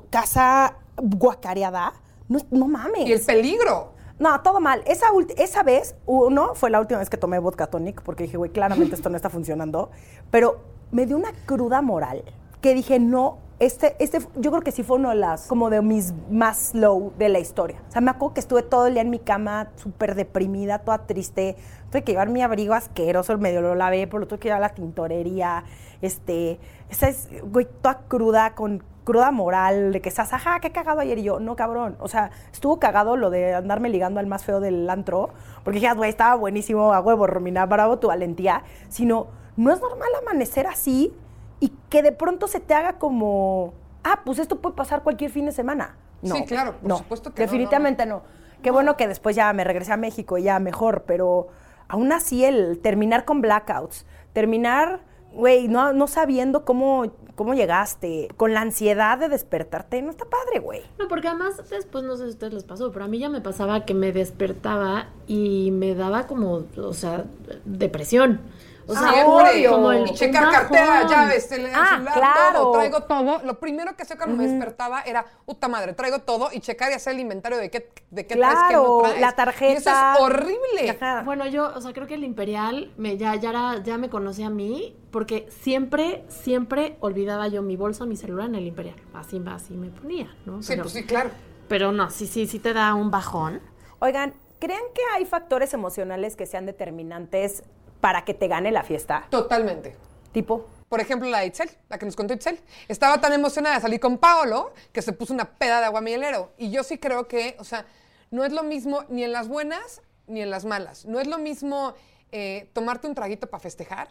casa 0.09 0.77
guacareada? 0.97 1.93
No, 2.27 2.39
no 2.51 2.67
mames. 2.67 3.08
Y 3.08 3.13
el 3.13 3.21
peligro. 3.21 3.93
No, 4.17 4.41
todo 4.41 4.62
mal. 4.62 4.81
Esa, 4.86 5.08
esa 5.38 5.63
vez, 5.63 5.95
uno, 6.05 6.55
fue 6.55 6.69
la 6.69 6.79
última 6.79 6.99
vez 6.99 7.10
que 7.10 7.17
tomé 7.17 7.38
vodka 7.39 7.67
tonic, 7.67 8.01
porque 8.01 8.23
dije, 8.23 8.38
güey, 8.38 8.51
claramente 8.51 8.95
esto 8.95 9.10
no 9.10 9.17
está 9.17 9.29
funcionando. 9.29 9.91
Pero 10.31 10.62
me 10.91 11.05
dio 11.05 11.17
una 11.17 11.34
cruda 11.45 11.81
moral 11.81 12.23
que 12.62 12.73
dije, 12.73 12.97
no, 12.99 13.39
este, 13.60 13.95
este, 13.99 14.19
yo 14.36 14.51
creo 14.51 14.63
que 14.63 14.71
sí 14.71 14.84
fue 14.84 14.97
uno 14.97 15.10
de 15.10 15.15
las, 15.15 15.47
como 15.47 15.69
de 15.69 15.81
mis 15.81 16.13
más 16.29 16.73
low 16.73 17.13
de 17.17 17.29
la 17.29 17.39
historia. 17.39 17.81
O 17.88 17.91
sea, 17.91 18.01
me 18.01 18.12
acuerdo 18.12 18.34
que 18.34 18.39
estuve 18.39 18.63
todo 18.63 18.88
el 18.88 18.93
día 18.93 19.01
en 19.01 19.10
mi 19.10 19.19
cama, 19.19 19.71
súper 19.75 20.15
deprimida, 20.15 20.79
toda 20.79 21.05
triste. 21.05 21.55
Tuve 21.89 22.03
que 22.03 22.13
llevar 22.13 22.29
mi 22.29 22.41
abrigo 22.41 22.73
asqueroso, 22.73 23.38
medio 23.38 23.62
lo 23.62 23.75
lavé, 23.75 24.08
pero 24.08 24.19
lo 24.19 24.27
tuve 24.27 24.39
que 24.39 24.47
llevar 24.47 24.63
a 24.63 24.67
la 24.67 24.73
tintorería. 24.73 25.63
Este, 26.01 26.60
esa 26.89 27.08
es, 27.08 27.29
güey, 27.43 27.67
toda 27.81 27.99
cruda, 28.08 28.55
con 28.55 28.84
cruda 29.05 29.31
moral, 29.31 29.93
de 29.93 30.01
que 30.01 30.09
estás, 30.09 30.33
ajá, 30.33 30.59
qué 30.59 30.71
cagado 30.73 30.99
ayer. 30.99 31.19
Y 31.19 31.23
yo, 31.23 31.39
no, 31.39 31.55
cabrón. 31.55 31.95
O 32.01 32.09
sea, 32.09 32.31
estuvo 32.51 32.77
cagado 32.79 33.15
lo 33.15 33.29
de 33.29 33.53
andarme 33.53 33.87
ligando 33.87 34.19
al 34.19 34.27
más 34.27 34.43
feo 34.43 34.59
del 34.59 34.89
antro, 34.89 35.29
porque 35.63 35.79
dije, 35.79 35.87
"Ah, 35.87 35.93
güey, 35.93 36.09
estaba 36.09 36.35
buenísimo, 36.35 36.93
a 36.93 36.99
huevo, 36.99 37.25
Romina, 37.27 37.65
bravo 37.65 37.99
tu 37.99 38.07
valentía. 38.09 38.63
Sino, 38.89 39.27
no 39.55 39.71
es 39.71 39.79
normal 39.79 40.09
amanecer 40.21 40.67
así 40.67 41.13
y 41.61 41.69
que 41.89 42.03
de 42.03 42.11
pronto 42.11 42.47
se 42.47 42.59
te 42.59 42.73
haga 42.73 42.93
como, 42.99 43.73
ah, 44.03 44.19
pues 44.25 44.39
esto 44.39 44.59
puede 44.59 44.75
pasar 44.75 45.03
cualquier 45.03 45.31
fin 45.31 45.45
de 45.45 45.53
semana. 45.53 45.95
No, 46.21 46.35
Sí, 46.35 46.45
claro, 46.45 46.73
por 46.73 46.89
no, 46.89 46.97
supuesto 46.97 47.33
que 47.33 47.41
no, 47.41 47.45
definitivamente 47.45 48.05
no. 48.05 48.23
Qué 48.61 48.71
bueno 48.71 48.97
que 48.97 49.07
después 49.07 49.35
ya 49.35 49.53
me 49.53 49.63
regresé 49.63 49.93
a 49.93 49.97
México 49.97 50.37
y 50.37 50.43
ya 50.43 50.59
mejor, 50.59 51.03
pero 51.03 51.47
aún 51.87 52.11
así 52.11 52.43
el 52.43 52.79
terminar 52.79 53.23
con 53.23 53.41
blackouts, 53.41 54.05
terminar, 54.33 55.01
güey, 55.35 55.67
no, 55.67 55.93
no 55.93 56.07
sabiendo 56.07 56.65
cómo, 56.65 57.11
cómo 57.35 57.53
llegaste, 57.53 58.29
con 58.37 58.53
la 58.53 58.61
ansiedad 58.61 59.17
de 59.17 59.29
despertarte, 59.29 60.01
no 60.01 60.09
está 60.09 60.25
padre, 60.25 60.59
güey. 60.59 60.81
No, 60.97 61.07
porque 61.07 61.27
además 61.27 61.61
después 61.69 62.03
no 62.03 62.15
sé 62.15 62.23
si 62.23 62.29
a 62.29 62.31
ustedes 62.31 62.53
les 62.53 62.63
pasó, 62.63 62.91
pero 62.91 63.05
a 63.05 63.07
mí 63.07 63.19
ya 63.19 63.29
me 63.29 63.41
pasaba 63.41 63.85
que 63.85 63.93
me 63.93 64.11
despertaba 64.11 65.09
y 65.27 65.71
me 65.71 65.93
daba 65.95 66.27
como, 66.27 66.63
o 66.77 66.93
sea, 66.93 67.25
depresión. 67.65 68.39
O 68.87 68.93
sea, 68.93 69.09
Siempre. 69.11 69.67
como 69.67 69.91
el 69.91 70.11
checar 70.13 70.45
un 70.45 70.51
cartera, 70.51 71.07
llaves, 71.07 71.51
el, 71.51 71.65
Ah, 71.73 71.89
celular, 71.95 72.13
claro. 72.13 72.59
todo, 72.59 72.71
traigo 72.73 73.01
todo. 73.01 73.41
Lo 73.43 73.59
primero 73.59 73.95
que 73.95 74.03
hacía 74.03 74.15
cuando 74.15 74.35
me 74.35 74.47
despertaba 74.47 75.01
era, 75.01 75.25
puta 75.45 75.67
madre, 75.67 75.93
traigo 75.93 76.19
todo 76.19 76.49
y 76.53 76.59
checar 76.59 76.91
y 76.91 76.93
hacer 76.95 77.13
el 77.13 77.19
inventario 77.21 77.57
de 77.57 77.71
qué, 77.71 77.89
de 78.11 78.27
qué 78.27 78.35
traes, 78.35 78.53
qué 78.53 78.67
Claro, 78.75 78.83
no 78.83 79.01
traes. 79.01 79.15
la 79.21 79.25
Y 79.27 79.29
eso 79.29 79.35
tarjeta. 79.35 80.13
es 80.15 80.21
horrible. 80.21 80.89
Ajá. 80.91 81.23
Bueno, 81.23 81.47
yo, 81.47 81.71
o 81.75 81.81
sea, 81.81 81.93
creo 81.93 82.05
que 82.05 82.13
el 82.13 82.23
Imperial 82.23 82.91
me, 82.97 83.17
ya, 83.17 83.35
ya, 83.35 83.49
era- 83.49 83.83
ya 83.83 83.97
me 83.97 84.09
conocía 84.09 84.47
a 84.47 84.51
mí, 84.51 84.95
porque 85.11 85.47
siempre, 85.49 86.23
siempre 86.29 86.97
olvidaba 86.99 87.47
yo 87.47 87.61
mi 87.63 87.77
bolsa, 87.77 88.05
mi 88.05 88.15
celular 88.17 88.47
en 88.49 88.55
el 88.55 88.67
Imperial. 88.67 88.95
Así, 89.13 89.41
así 89.47 89.73
me 89.73 89.89
ponía, 89.89 90.35
¿no? 90.45 90.61
Sí, 90.61 90.69
pero, 90.69 90.83
pues 90.83 90.93
sí, 90.93 91.03
claro. 91.05 91.31
pero 91.67 91.91
no, 91.91 92.09
sí, 92.11 92.27
sí, 92.27 92.45
sí 92.45 92.59
te 92.59 92.73
da 92.73 92.93
un 92.93 93.09
bajón. 93.09 93.61
Oigan, 93.99 94.35
¿creen 94.59 94.83
que 94.93 95.01
hay 95.15 95.25
factores 95.25 95.73
emocionales 95.73 96.35
que 96.35 96.45
sean 96.45 96.65
determinantes 96.67 97.63
para 98.05 98.23
que 98.23 98.35
te 98.35 98.47
gane 98.47 98.71
la 98.71 98.83
fiesta? 98.83 99.25
Totalmente. 99.31 99.95
Tipo, 100.31 100.67
Por 100.89 100.99
ejemplo, 100.99 101.27
la 101.27 101.39
de 101.39 101.47
Itzel, 101.47 101.71
la 101.89 101.97
que 101.97 102.05
nos 102.05 102.15
contó 102.15 102.35
Itzel. 102.35 102.59
Estaba 102.87 103.19
tan 103.19 103.33
emocionada 103.33 103.77
de 103.77 103.81
salir 103.81 103.99
con 103.99 104.19
Paolo 104.19 104.73
que 104.91 105.01
se 105.01 105.11
puso 105.11 105.33
una 105.33 105.45
peda 105.45 105.79
de 105.79 105.87
aguamielero. 105.87 106.51
Y 106.59 106.69
yo 106.69 106.83
sí 106.83 106.99
creo 106.99 107.27
que, 107.27 107.55
o 107.57 107.63
sea, 107.63 107.87
no 108.29 108.45
es 108.45 108.53
lo 108.53 108.61
mismo 108.61 109.05
ni 109.09 109.23
en 109.23 109.31
las 109.31 109.47
buenas 109.47 110.03
ni 110.27 110.43
en 110.43 110.51
las 110.51 110.65
malas. 110.65 111.05
No 111.05 111.19
es 111.19 111.25
lo 111.25 111.39
mismo 111.39 111.95
eh, 112.31 112.69
tomarte 112.73 113.07
un 113.07 113.15
traguito 113.15 113.47
para 113.47 113.59
festejar 113.59 114.09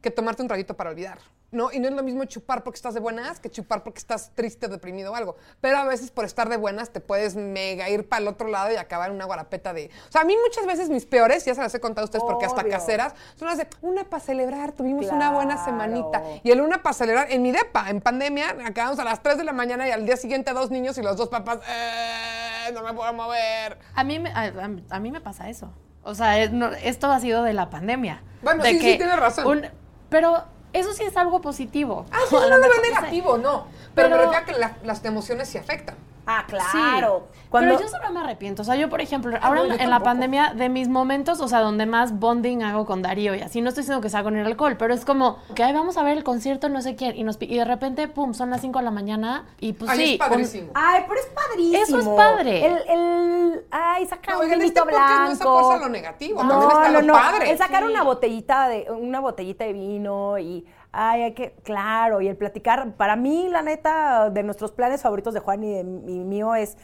que 0.00 0.10
tomarte 0.10 0.42
un 0.42 0.48
traguito 0.48 0.76
para 0.76 0.90
olvidar. 0.90 1.18
¿no? 1.52 1.70
Y 1.72 1.78
no 1.78 1.86
es 1.88 1.94
lo 1.94 2.02
mismo 2.02 2.24
chupar 2.24 2.64
porque 2.64 2.76
estás 2.76 2.92
de 2.92 3.00
buenas 3.00 3.38
que 3.38 3.48
chupar 3.48 3.82
porque 3.84 3.98
estás 3.98 4.32
triste, 4.34 4.66
deprimido 4.68 5.12
o 5.12 5.14
algo. 5.14 5.36
Pero 5.60 5.78
a 5.78 5.84
veces 5.84 6.10
por 6.10 6.24
estar 6.24 6.48
de 6.48 6.56
buenas 6.56 6.90
te 6.90 7.00
puedes 7.00 7.36
mega 7.36 7.88
ir 7.88 8.08
para 8.08 8.20
el 8.22 8.28
otro 8.28 8.48
lado 8.48 8.72
y 8.72 8.76
acabar 8.76 9.08
en 9.10 9.14
una 9.16 9.24
guarapeta 9.26 9.72
de... 9.72 9.88
O 10.08 10.12
sea, 10.12 10.22
a 10.22 10.24
mí 10.24 10.34
muchas 10.44 10.66
veces 10.66 10.90
mis 10.90 11.06
peores, 11.06 11.44
ya 11.44 11.54
se 11.54 11.62
las 11.62 11.72
he 11.74 11.80
contado 11.80 12.02
a 12.02 12.06
ustedes 12.06 12.24
porque 12.26 12.44
hasta 12.44 12.64
caseras, 12.64 13.14
son 13.36 13.46
las 13.48 13.58
de 13.58 13.68
una 13.80 14.04
para 14.04 14.22
celebrar, 14.22 14.72
tuvimos 14.72 15.06
una 15.06 15.30
buena 15.30 15.64
semanita. 15.64 16.20
Y 16.42 16.50
el 16.50 16.60
una 16.60 16.82
para 16.82 16.92
celebrar 16.94 17.30
en 17.30 17.40
mi 17.42 17.52
depa, 17.52 17.90
en 17.90 18.00
pandemia, 18.00 18.56
acabamos 18.66 18.98
a 18.98 19.04
las 19.04 19.22
3 19.22 19.38
de 19.38 19.44
la 19.44 19.52
mañana 19.52 19.86
y 19.88 19.92
al 19.92 20.04
día 20.04 20.16
siguiente 20.16 20.52
dos 20.52 20.70
niños 20.72 20.98
y 20.98 21.02
los 21.02 21.16
dos 21.16 21.28
papás, 21.28 21.60
"Eh, 21.66 22.72
no 22.72 22.82
me 22.82 22.92
puedo 22.92 23.12
mover. 23.12 23.78
A 23.94 24.04
mí, 24.04 24.18
me- 24.18 24.30
a, 24.30 24.40
a- 24.42 24.96
a 24.96 25.00
mí 25.00 25.10
me 25.10 25.20
pasa 25.20 25.48
eso. 25.48 25.72
O 26.02 26.14
sea, 26.14 26.38
es- 26.42 26.50
no- 26.52 26.72
esto 26.72 27.10
ha 27.10 27.20
sido 27.20 27.44
de 27.44 27.52
la 27.52 27.70
pandemia. 27.70 28.22
Bueno, 28.42 28.62
De 28.62 28.70
sí, 28.70 28.80
sí, 28.80 28.96
tienes 28.96 29.16
razón. 29.18 29.46
un- 29.46 29.85
pero 30.08 30.44
eso 30.72 30.92
sí 30.92 31.04
es 31.04 31.16
algo 31.16 31.40
positivo. 31.40 32.06
Ah, 32.10 32.18
sí, 32.28 32.34
no, 32.34 32.40
lo 32.42 32.48
no, 32.48 32.56
no, 32.58 32.62
mejor, 32.62 32.76
es 32.76 32.76
no 32.78 32.84
sé. 32.96 33.00
negativo, 33.00 33.38
no. 33.38 33.66
Pero, 33.94 34.08
me 34.10 34.16
Pero- 34.16 34.30
refiero 34.30 34.42
a 34.42 34.44
que 34.44 34.52
la- 34.58 34.76
las 34.84 35.04
emociones 35.04 35.48
se 35.48 35.58
afectan. 35.58 35.96
Ah, 36.26 36.44
Sí, 36.46 36.56
claro. 36.56 37.28
Cuando, 37.50 37.74
Pero 37.76 37.82
yo 37.82 37.88
solo 37.88 38.10
me 38.12 38.20
arrepiento. 38.20 38.62
O 38.62 38.64
sea, 38.64 38.74
yo, 38.76 38.88
por 38.88 39.00
ejemplo, 39.00 39.36
ahora 39.40 39.62
no, 39.62 39.68
yo 39.68 39.74
en 39.82 39.88
la 39.90 40.00
pandemia, 40.00 40.52
de 40.54 40.68
mis 40.68 40.88
momentos, 40.88 41.40
o 41.40 41.48
sea, 41.48 41.60
donde 41.60 41.86
más 41.86 42.18
bonding 42.18 42.62
hago 42.62 42.84
con 42.86 43.00
Darío 43.02 43.34
y 43.34 43.40
así, 43.40 43.60
no 43.60 43.68
estoy 43.68 43.82
diciendo 43.82 44.02
que 44.02 44.10
sea 44.10 44.22
con 44.22 44.36
el 44.36 44.44
alcohol, 44.46 44.76
pero 44.76 44.92
es 44.92 45.04
como 45.04 45.38
que 45.54 45.62
"Ay, 45.62 45.72
vamos 45.72 45.96
a 45.96 46.02
ver 46.02 46.16
el 46.18 46.24
concierto, 46.24 46.68
no 46.68 46.82
sé 46.82 46.96
quién, 46.96 47.16
y, 47.16 47.22
nos, 47.24 47.38
y 47.40 47.56
de 47.56 47.64
repente, 47.64 48.08
pum, 48.08 48.34
son 48.34 48.50
las 48.50 48.60
5 48.60 48.78
de 48.80 48.84
la 48.84 48.90
mañana 48.90 49.46
y 49.60 49.72
pues 49.74 49.90
Ay, 49.90 49.98
sí. 49.98 50.12
es 50.14 50.18
padrísimo. 50.18 50.70
Ay, 50.74 51.04
pero 51.08 51.20
es 51.20 51.26
padrísimo. 51.26 51.82
Eso 51.82 51.98
es 52.00 52.08
padre. 52.16 52.66
El, 52.66 52.72
el 52.88 53.64
ay, 53.70 54.06
sacar 54.06 54.34
No, 54.34 54.38
un 54.40 54.44
oigan, 54.44 54.58
vinito 54.58 54.80
este 54.80 54.92
blanco. 54.94 55.22
no 55.24 55.30
es 55.32 55.40
a 55.40 55.44
fuerza 55.44 55.76
lo 55.84 55.88
negativo, 55.88 56.42
no, 56.42 56.48
también 56.48 56.70
está 56.70 56.88
no, 56.90 57.00
lo 57.00 57.06
no. 57.06 57.12
padre. 57.14 57.50
El 57.50 57.58
sacar 57.58 57.84
Sí. 57.84 57.90
una 57.90 58.02
botellita 58.02 58.68
de 58.68 58.86
una 58.90 59.20
botellita 59.20 59.64
de 59.64 59.72
vino 59.72 60.38
y 60.38 60.66
ay, 60.96 61.22
hay 61.22 61.34
que 61.34 61.52
claro, 61.62 62.20
y 62.20 62.28
el 62.28 62.36
platicar, 62.36 62.94
para 62.96 63.16
mí 63.16 63.48
la 63.48 63.62
neta 63.62 64.30
de 64.30 64.42
nuestros 64.42 64.72
planes 64.72 65.02
favoritos 65.02 65.34
de 65.34 65.40
Juan 65.40 65.62
y 65.62 65.72
de 65.74 65.80
y 65.80 66.24
mío 66.24 66.54
es 66.54 66.76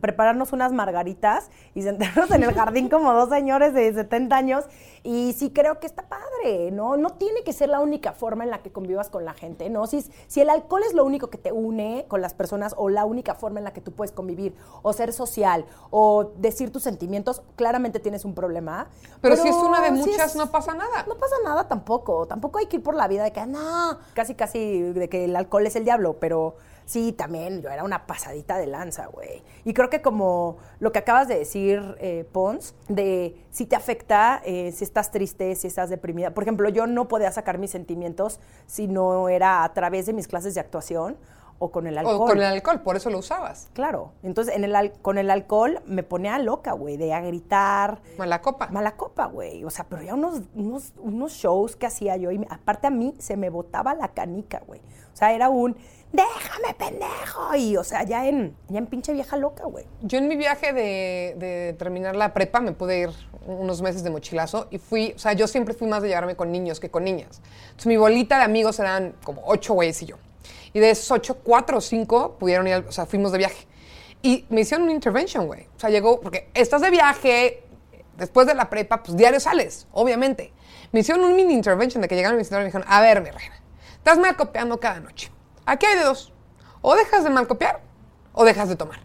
prepararnos 0.00 0.52
unas 0.52 0.72
margaritas 0.72 1.50
y 1.74 1.82
sentarnos 1.82 2.30
en 2.30 2.42
el 2.44 2.54
jardín 2.54 2.88
como 2.88 3.12
dos 3.12 3.28
señores 3.28 3.74
de 3.74 3.92
70 3.92 4.36
años 4.36 4.64
y 5.10 5.32
sí 5.32 5.48
creo 5.54 5.80
que 5.80 5.86
está 5.86 6.02
padre, 6.06 6.70
¿no? 6.70 6.98
No 6.98 7.08
tiene 7.14 7.42
que 7.42 7.54
ser 7.54 7.70
la 7.70 7.80
única 7.80 8.12
forma 8.12 8.44
en 8.44 8.50
la 8.50 8.58
que 8.58 8.70
convivas 8.70 9.08
con 9.08 9.24
la 9.24 9.32
gente, 9.32 9.70
¿no? 9.70 9.86
Si, 9.86 10.02
si 10.26 10.42
el 10.42 10.50
alcohol 10.50 10.82
es 10.86 10.92
lo 10.92 11.02
único 11.02 11.30
que 11.30 11.38
te 11.38 11.50
une 11.50 12.04
con 12.08 12.20
las 12.20 12.34
personas 12.34 12.74
o 12.76 12.90
la 12.90 13.06
única 13.06 13.34
forma 13.34 13.58
en 13.58 13.64
la 13.64 13.72
que 13.72 13.80
tú 13.80 13.92
puedes 13.92 14.12
convivir 14.12 14.54
o 14.82 14.92
ser 14.92 15.14
social 15.14 15.64
o 15.90 16.32
decir 16.36 16.70
tus 16.70 16.82
sentimientos, 16.82 17.40
claramente 17.56 18.00
tienes 18.00 18.26
un 18.26 18.34
problema. 18.34 18.88
Pero, 19.22 19.36
si 19.36 19.48
es 19.48 19.54
una 19.56 19.80
de 19.80 19.88
si 19.88 20.10
muchas, 20.10 20.32
es- 20.32 20.36
no 20.36 20.50
pasa 20.50 20.74
nada. 20.74 21.06
no 21.08 21.14
pasa 21.16 21.36
nada 21.42 21.66
tampoco. 21.68 22.26
Tampoco 22.26 22.58
hay 22.58 22.66
que 22.66 22.76
ir 22.76 22.82
por 22.82 22.94
la 22.94 23.08
vida 23.08 23.24
de 23.24 23.32
que, 23.32 23.46
no, 23.46 23.96
casi, 24.12 24.34
casi 24.34 24.82
de 24.92 25.08
que 25.08 25.24
el 25.24 25.34
alcohol 25.36 25.66
es 25.66 25.74
el 25.76 25.84
diablo, 25.86 26.18
pero 26.20 26.56
sí, 26.88 27.12
también 27.12 27.60
yo 27.60 27.68
era 27.68 27.84
una 27.84 28.06
pasadita 28.06 28.56
de 28.56 28.66
lanza, 28.66 29.06
güey. 29.08 29.42
Y 29.66 29.74
creo 29.74 29.90
que 29.90 30.00
como 30.00 30.56
lo 30.80 30.90
que 30.90 30.98
acabas 31.00 31.28
de 31.28 31.38
decir, 31.38 31.82
eh, 32.00 32.26
Pons, 32.32 32.74
de 32.88 33.36
si 33.50 33.66
te 33.66 33.76
afecta, 33.76 34.40
eh, 34.44 34.72
si 34.72 34.84
estás 34.84 35.10
triste, 35.10 35.54
si 35.54 35.66
estás 35.66 35.90
deprimida. 35.90 36.30
Por 36.32 36.44
ejemplo, 36.44 36.68
yo 36.70 36.86
no 36.86 37.06
podía 37.06 37.30
sacar 37.30 37.58
mis 37.58 37.70
sentimientos 37.72 38.40
si 38.66 38.88
no 38.88 39.28
era 39.28 39.64
a 39.64 39.74
través 39.74 40.06
de 40.06 40.14
mis 40.14 40.26
clases 40.28 40.54
de 40.54 40.60
actuación 40.60 41.18
o 41.60 41.70
con 41.72 41.86
el 41.88 41.98
alcohol. 41.98 42.16
O 42.22 42.26
con 42.26 42.38
el 42.38 42.44
alcohol, 42.44 42.80
por 42.82 42.96
eso 42.96 43.10
lo 43.10 43.18
usabas. 43.18 43.68
Claro. 43.74 44.12
Entonces, 44.22 44.54
en 44.54 44.62
el, 44.64 44.74
al- 44.76 44.92
con 45.02 45.18
el 45.18 45.28
alcohol 45.28 45.82
me 45.86 46.04
ponía 46.04 46.38
loca, 46.38 46.72
güey, 46.72 46.96
de 46.96 47.12
a 47.12 47.20
gritar, 47.20 48.00
Mala 48.16 48.40
copa. 48.40 48.68
Mala 48.70 48.96
copa, 48.96 49.26
güey. 49.26 49.62
O 49.64 49.70
sea, 49.70 49.84
pero 49.88 50.00
ya 50.02 50.14
unos, 50.14 50.40
unos, 50.54 50.92
unos 50.98 51.32
shows 51.32 51.74
que 51.76 51.84
hacía 51.86 52.16
yo. 52.16 52.30
Y 52.30 52.46
aparte 52.48 52.86
a 52.86 52.90
mí 52.90 53.14
se 53.18 53.36
me 53.36 53.50
botaba 53.50 53.92
la 53.94 54.08
canica, 54.08 54.62
güey. 54.66 54.80
O 55.12 55.16
sea, 55.18 55.32
era 55.32 55.48
un, 55.48 55.76
déjame, 56.12 56.74
pendejo. 56.76 57.54
Y, 57.56 57.76
o 57.76 57.84
sea, 57.84 58.04
ya 58.04 58.26
en, 58.26 58.56
ya 58.68 58.78
en 58.78 58.86
pinche 58.86 59.12
vieja 59.12 59.36
loca, 59.36 59.64
güey. 59.64 59.86
Yo 60.02 60.18
en 60.18 60.28
mi 60.28 60.36
viaje 60.36 60.72
de, 60.72 61.34
de 61.38 61.74
terminar 61.78 62.16
la 62.16 62.32
prepa 62.34 62.60
me 62.60 62.72
pude 62.72 62.98
ir 62.98 63.10
unos 63.46 63.80
meses 63.80 64.02
de 64.02 64.10
mochilazo 64.10 64.68
y 64.70 64.78
fui, 64.78 65.12
o 65.16 65.18
sea, 65.18 65.32
yo 65.32 65.46
siempre 65.46 65.74
fui 65.74 65.88
más 65.88 66.02
de 66.02 66.08
llevarme 66.08 66.36
con 66.36 66.52
niños 66.52 66.80
que 66.80 66.90
con 66.90 67.04
niñas. 67.04 67.40
Entonces 67.62 67.86
mi 67.86 67.96
bolita 67.96 68.38
de 68.38 68.44
amigos 68.44 68.78
eran 68.78 69.14
como 69.24 69.42
ocho 69.46 69.74
güeyes 69.74 70.02
y 70.02 70.06
yo. 70.06 70.16
Y 70.72 70.80
de 70.80 70.90
esos 70.90 71.10
ocho, 71.10 71.38
cuatro 71.38 71.78
o 71.78 71.80
cinco 71.80 72.36
pudieron 72.38 72.68
ir, 72.68 72.84
o 72.86 72.92
sea, 72.92 73.06
fuimos 73.06 73.32
de 73.32 73.38
viaje. 73.38 73.66
Y 74.22 74.44
me 74.50 74.62
hicieron 74.62 74.84
una 74.84 74.92
intervention, 74.92 75.46
güey. 75.46 75.66
O 75.76 75.80
sea, 75.80 75.90
llegó, 75.90 76.20
porque 76.20 76.50
estás 76.54 76.82
de 76.82 76.90
viaje, 76.90 77.62
después 78.16 78.46
de 78.46 78.54
la 78.54 78.68
prepa, 78.68 79.02
pues 79.02 79.16
diario 79.16 79.40
sales, 79.40 79.86
obviamente. 79.92 80.52
Me 80.92 81.00
hicieron 81.00 81.24
un 81.24 81.36
mini 81.36 81.54
intervention 81.54 82.02
de 82.02 82.08
que 82.08 82.16
llegaron 82.16 82.36
mi 82.36 82.44
señora 82.44 82.62
y 82.62 82.64
me 82.64 82.68
dijeron, 82.68 82.86
a 82.90 83.00
ver, 83.00 83.22
mi 83.22 83.30
reina, 83.30 83.60
estás 83.96 84.18
copiando 84.36 84.78
cada 84.80 85.00
noche. 85.00 85.30
Aquí 85.68 85.84
hay 85.84 85.98
de 85.98 86.04
dos. 86.04 86.32
O 86.80 86.96
dejas 86.96 87.24
de 87.24 87.30
mal 87.30 87.46
copiar 87.46 87.82
o 88.32 88.46
dejas 88.46 88.70
de 88.70 88.76
tomar. 88.76 89.00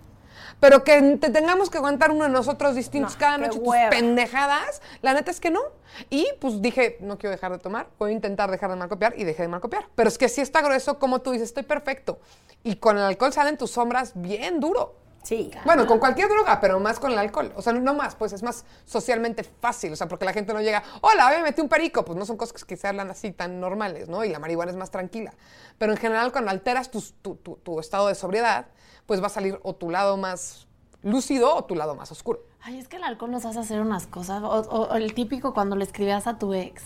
Pero 0.61 0.85
que 0.85 1.17
te 1.17 1.29
tengamos 1.29 1.69
que 1.69 1.77
aguantar 1.77 2.09
uno 2.09 2.23
de 2.23 2.29
nosotros 2.29 2.73
distintos 2.73 3.15
No, 3.15 3.19
cada 3.19 3.37
noche, 3.37 3.59
tus 3.59 3.75
pendejadas, 3.89 4.81
la 5.01 5.13
neta 5.13 5.29
es 5.29 5.41
que 5.41 5.49
no. 5.49 5.59
Y 6.09 6.25
pues 6.39 6.61
dije, 6.61 6.95
no 7.01 7.17
quiero 7.17 7.31
dejar 7.31 7.51
de 7.51 7.59
tomar, 7.59 7.87
voy 7.99 8.11
a 8.11 8.13
intentar 8.13 8.49
dejar 8.49 8.69
de 8.69 8.77
mal 8.77 8.87
copiar 8.87 9.13
y 9.17 9.25
dejé 9.25 9.41
de 9.41 9.49
mal 9.49 9.59
copiar. 9.59 9.89
Pero 9.93 10.07
es 10.07 10.17
que 10.17 10.29
sí 10.29 10.39
está 10.39 10.61
grueso, 10.61 10.99
como 10.99 11.19
tú 11.19 11.31
dices, 11.31 11.49
estoy 11.49 11.63
perfecto. 11.63 12.19
Y 12.63 12.77
con 12.77 12.97
el 12.97 13.03
alcohol 13.03 13.33
salen 13.33 13.57
tus 13.57 13.71
sombras 13.71 14.13
bien 14.15 14.61
duro. 14.61 14.95
Sí. 15.23 15.49
Bueno, 15.63 15.87
con 15.87 15.99
cualquier 15.99 16.27
droga, 16.29 16.59
pero 16.59 16.79
más 16.79 16.99
con 16.99 17.11
el 17.11 17.17
alcohol. 17.17 17.53
O 17.55 17.61
sea, 17.61 17.71
no 17.73 17.93
más, 17.93 18.15
pues 18.15 18.33
es 18.33 18.43
más 18.43 18.65
socialmente 18.85 19.43
fácil. 19.43 19.93
O 19.93 19.95
sea, 19.95 20.07
porque 20.07 20.25
la 20.25 20.33
gente 20.33 20.53
no 20.53 20.59
llega, 20.61 20.83
hola, 21.01 21.29
me 21.29 21.41
metí 21.43 21.61
un 21.61 21.69
perico. 21.69 22.03
Pues 22.03 22.17
no 22.17 22.25
son 22.25 22.35
cosas 22.37 22.65
que 22.65 22.75
se 22.75 22.87
hablan 22.87 23.09
así 23.09 23.31
tan 23.31 23.59
normales, 23.59 24.09
¿no? 24.09 24.23
Y 24.25 24.29
la 24.29 24.39
marihuana 24.39 24.71
es 24.71 24.77
más 24.77 24.91
tranquila. 24.91 25.33
Pero 25.77 25.93
en 25.93 25.97
general, 25.97 26.31
cuando 26.31 26.51
alteras 26.51 26.91
tu- 26.91 27.01
tu 27.35 27.79
estado 27.79 28.07
de 28.09 28.15
sobriedad, 28.15 28.67
pues 29.05 29.21
va 29.21 29.27
a 29.27 29.29
salir 29.29 29.59
o 29.63 29.73
tu 29.75 29.89
lado 29.89 30.17
más 30.17 30.67
lúcido 31.01 31.55
o 31.55 31.63
tu 31.65 31.75
lado 31.75 31.95
más 31.95 32.11
oscuro. 32.11 32.41
Ay, 32.65 32.79
es 32.79 32.87
que 32.87 32.95
el 32.95 33.03
alcohol 33.03 33.29
nos 33.29 33.43
hace 33.43 33.59
hacer 33.59 33.81
unas 33.81 34.07
cosas. 34.07 34.41
O, 34.41 34.47
o, 34.47 34.87
o 34.87 34.95
el 34.95 35.13
típico 35.13 35.53
cuando 35.53 35.75
le 35.75 35.83
escribías 35.83 36.27
a 36.27 36.37
tu 36.37 36.53
ex. 36.53 36.81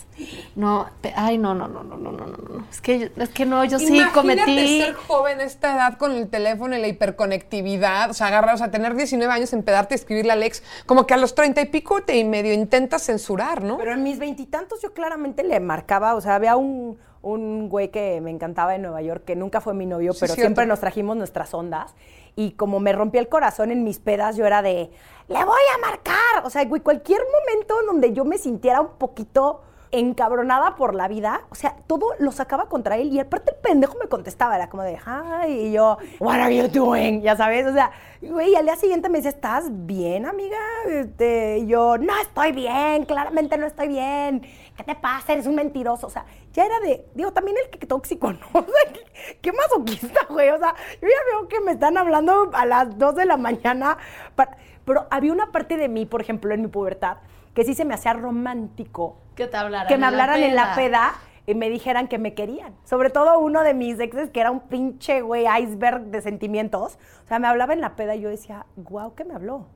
No, 0.56 0.90
te, 1.00 1.12
ay, 1.14 1.38
no, 1.38 1.54
no, 1.54 1.68
no, 1.68 1.84
no, 1.84 1.96
no, 1.96 2.10
no, 2.10 2.26
no. 2.26 2.36
no. 2.36 2.66
Es 2.68 2.80
que, 2.80 3.12
es 3.16 3.28
que 3.28 3.46
no, 3.46 3.64
yo 3.64 3.78
sí 3.78 4.02
cometí. 4.12 4.80
ser 4.80 4.94
joven 4.94 5.38
a 5.38 5.44
esta 5.44 5.76
edad 5.76 5.96
con 5.96 6.10
el 6.10 6.28
teléfono 6.28 6.76
y 6.76 6.80
la 6.80 6.88
hiperconectividad. 6.88 8.10
O 8.10 8.14
sea, 8.14 8.26
agarrar, 8.26 8.56
o 8.56 8.58
sea, 8.58 8.72
tener 8.72 8.96
19 8.96 9.32
años, 9.32 9.52
empedarte 9.52 9.94
a 9.94 9.96
escribirle 9.96 10.32
al 10.32 10.42
ex. 10.42 10.64
Como 10.84 11.06
que 11.06 11.14
a 11.14 11.16
los 11.16 11.36
30 11.36 11.60
y 11.60 11.66
pico 11.66 12.02
te 12.02 12.16
y 12.16 12.24
medio 12.24 12.52
intentas 12.52 13.04
censurar, 13.04 13.62
¿no? 13.62 13.78
Pero 13.78 13.92
en 13.92 14.02
mis 14.02 14.18
veintitantos 14.18 14.82
yo 14.82 14.92
claramente 14.92 15.44
le 15.44 15.60
marcaba, 15.60 16.16
o 16.16 16.20
sea, 16.20 16.34
había 16.34 16.56
un, 16.56 16.98
un 17.22 17.68
güey 17.68 17.88
que 17.88 18.20
me 18.20 18.30
encantaba 18.30 18.74
en 18.74 18.82
Nueva 18.82 19.02
York, 19.02 19.24
que 19.24 19.36
nunca 19.36 19.60
fue 19.60 19.74
mi 19.74 19.86
novio, 19.86 20.12
Sí, 20.12 20.20
pero 20.20 20.34
cierto. 20.34 20.46
siempre 20.46 20.66
nos 20.66 20.80
trajimos 20.80 21.16
nuestras 21.16 21.52
ondas. 21.54 21.94
Y 22.36 22.52
como 22.52 22.78
me 22.78 22.92
rompía 22.92 23.20
el 23.20 23.28
corazón 23.28 23.70
en 23.72 23.82
mis 23.82 23.98
pedas, 23.98 24.36
yo 24.36 24.46
era 24.46 24.62
de, 24.62 24.90
le 25.28 25.44
voy 25.44 25.60
a 25.74 25.78
marcar. 25.78 26.44
O 26.44 26.50
sea, 26.50 26.64
güey, 26.64 26.80
cualquier 26.80 27.20
momento 27.40 27.80
en 27.80 27.86
donde 27.86 28.12
yo 28.12 28.24
me 28.24 28.38
sintiera 28.38 28.80
un 28.80 28.90
poquito 28.98 29.62
encabronada 29.90 30.76
por 30.76 30.94
la 30.94 31.08
vida, 31.08 31.42
o 31.50 31.54
sea, 31.54 31.76
todo 31.86 32.10
lo 32.18 32.30
sacaba 32.30 32.68
contra 32.68 32.96
él 32.98 33.08
y 33.10 33.20
aparte 33.20 33.52
el 33.52 33.56
pendejo 33.56 33.96
me 33.98 34.06
contestaba, 34.06 34.54
era 34.56 34.68
como 34.68 34.82
de, 34.82 34.98
hi, 34.98 35.50
y 35.50 35.72
yo, 35.72 35.96
what 36.20 36.38
are 36.38 36.54
you 36.54 36.68
doing? 36.68 37.22
Ya 37.22 37.36
sabes, 37.36 37.66
o 37.66 37.72
sea, 37.72 37.90
güey, 38.20 38.54
al 38.54 38.66
día 38.66 38.76
siguiente 38.76 39.08
me 39.08 39.16
dice, 39.16 39.30
¿estás 39.30 39.64
bien, 39.70 40.26
amiga? 40.26 40.58
Este, 40.90 41.58
y 41.60 41.66
yo, 41.68 41.96
no 41.96 42.12
estoy 42.20 42.52
bien, 42.52 43.06
claramente 43.06 43.56
no 43.56 43.66
estoy 43.66 43.88
bien, 43.88 44.42
¿qué 44.76 44.84
te 44.84 44.94
pasa? 44.94 45.32
Eres 45.32 45.46
un 45.46 45.54
mentiroso, 45.54 46.06
o 46.06 46.10
sea, 46.10 46.26
ya 46.58 46.66
era 46.66 46.80
de, 46.80 47.06
digo, 47.14 47.32
también 47.32 47.56
el 47.62 47.70
que 47.70 47.86
tóxico, 47.86 48.32
¿no? 48.32 48.46
O 48.52 48.62
sea, 48.64 48.92
qué, 48.92 49.38
qué 49.40 49.52
masoquista, 49.52 50.26
güey, 50.28 50.48
o 50.50 50.58
sea, 50.58 50.74
yo 51.00 51.08
ya 51.08 51.20
veo 51.32 51.48
que 51.48 51.60
me 51.60 51.72
están 51.72 51.96
hablando 51.96 52.50
a 52.52 52.66
las 52.66 52.98
2 52.98 53.14
de 53.14 53.24
la 53.26 53.36
mañana, 53.36 53.96
para- 54.34 54.56
pero 54.84 55.06
había 55.10 55.32
una 55.32 55.52
parte 55.52 55.76
de 55.76 55.88
mí, 55.88 56.04
por 56.06 56.20
ejemplo, 56.20 56.52
en 56.52 56.62
mi 56.62 56.68
pubertad, 56.68 57.18
que 57.54 57.62
sí 57.64 57.74
se 57.74 57.84
me 57.84 57.94
hacía 57.94 58.12
romántico 58.14 59.18
Que 59.36 59.46
te 59.46 59.56
hablaran. 59.56 59.86
que 59.88 59.96
me 59.98 60.06
hablaran 60.06 60.42
en 60.42 60.54
la 60.54 60.74
peda. 60.74 61.14
y 61.46 61.54
me 61.54 61.70
dijeran 61.70 62.08
que 62.08 62.18
me 62.18 62.34
querían. 62.34 62.74
Sobre 62.84 63.08
todo 63.08 63.38
uno 63.38 63.62
de 63.62 63.72
mis 63.72 63.98
exes, 64.00 64.28
que 64.30 64.40
era 64.40 64.50
un 64.50 64.60
pinche, 64.68 65.22
güey, 65.22 65.46
iceberg 65.62 66.02
de 66.10 66.20
sentimientos. 66.20 66.98
O 67.24 67.28
sea, 67.28 67.38
me 67.38 67.46
hablaba 67.48 67.72
en 67.72 67.80
la 67.80 67.96
peda 67.96 68.14
y 68.16 68.20
yo 68.20 68.28
decía, 68.28 68.66
guau, 68.76 69.14
¿qué 69.14 69.24
me 69.24 69.32
habló? 69.34 69.66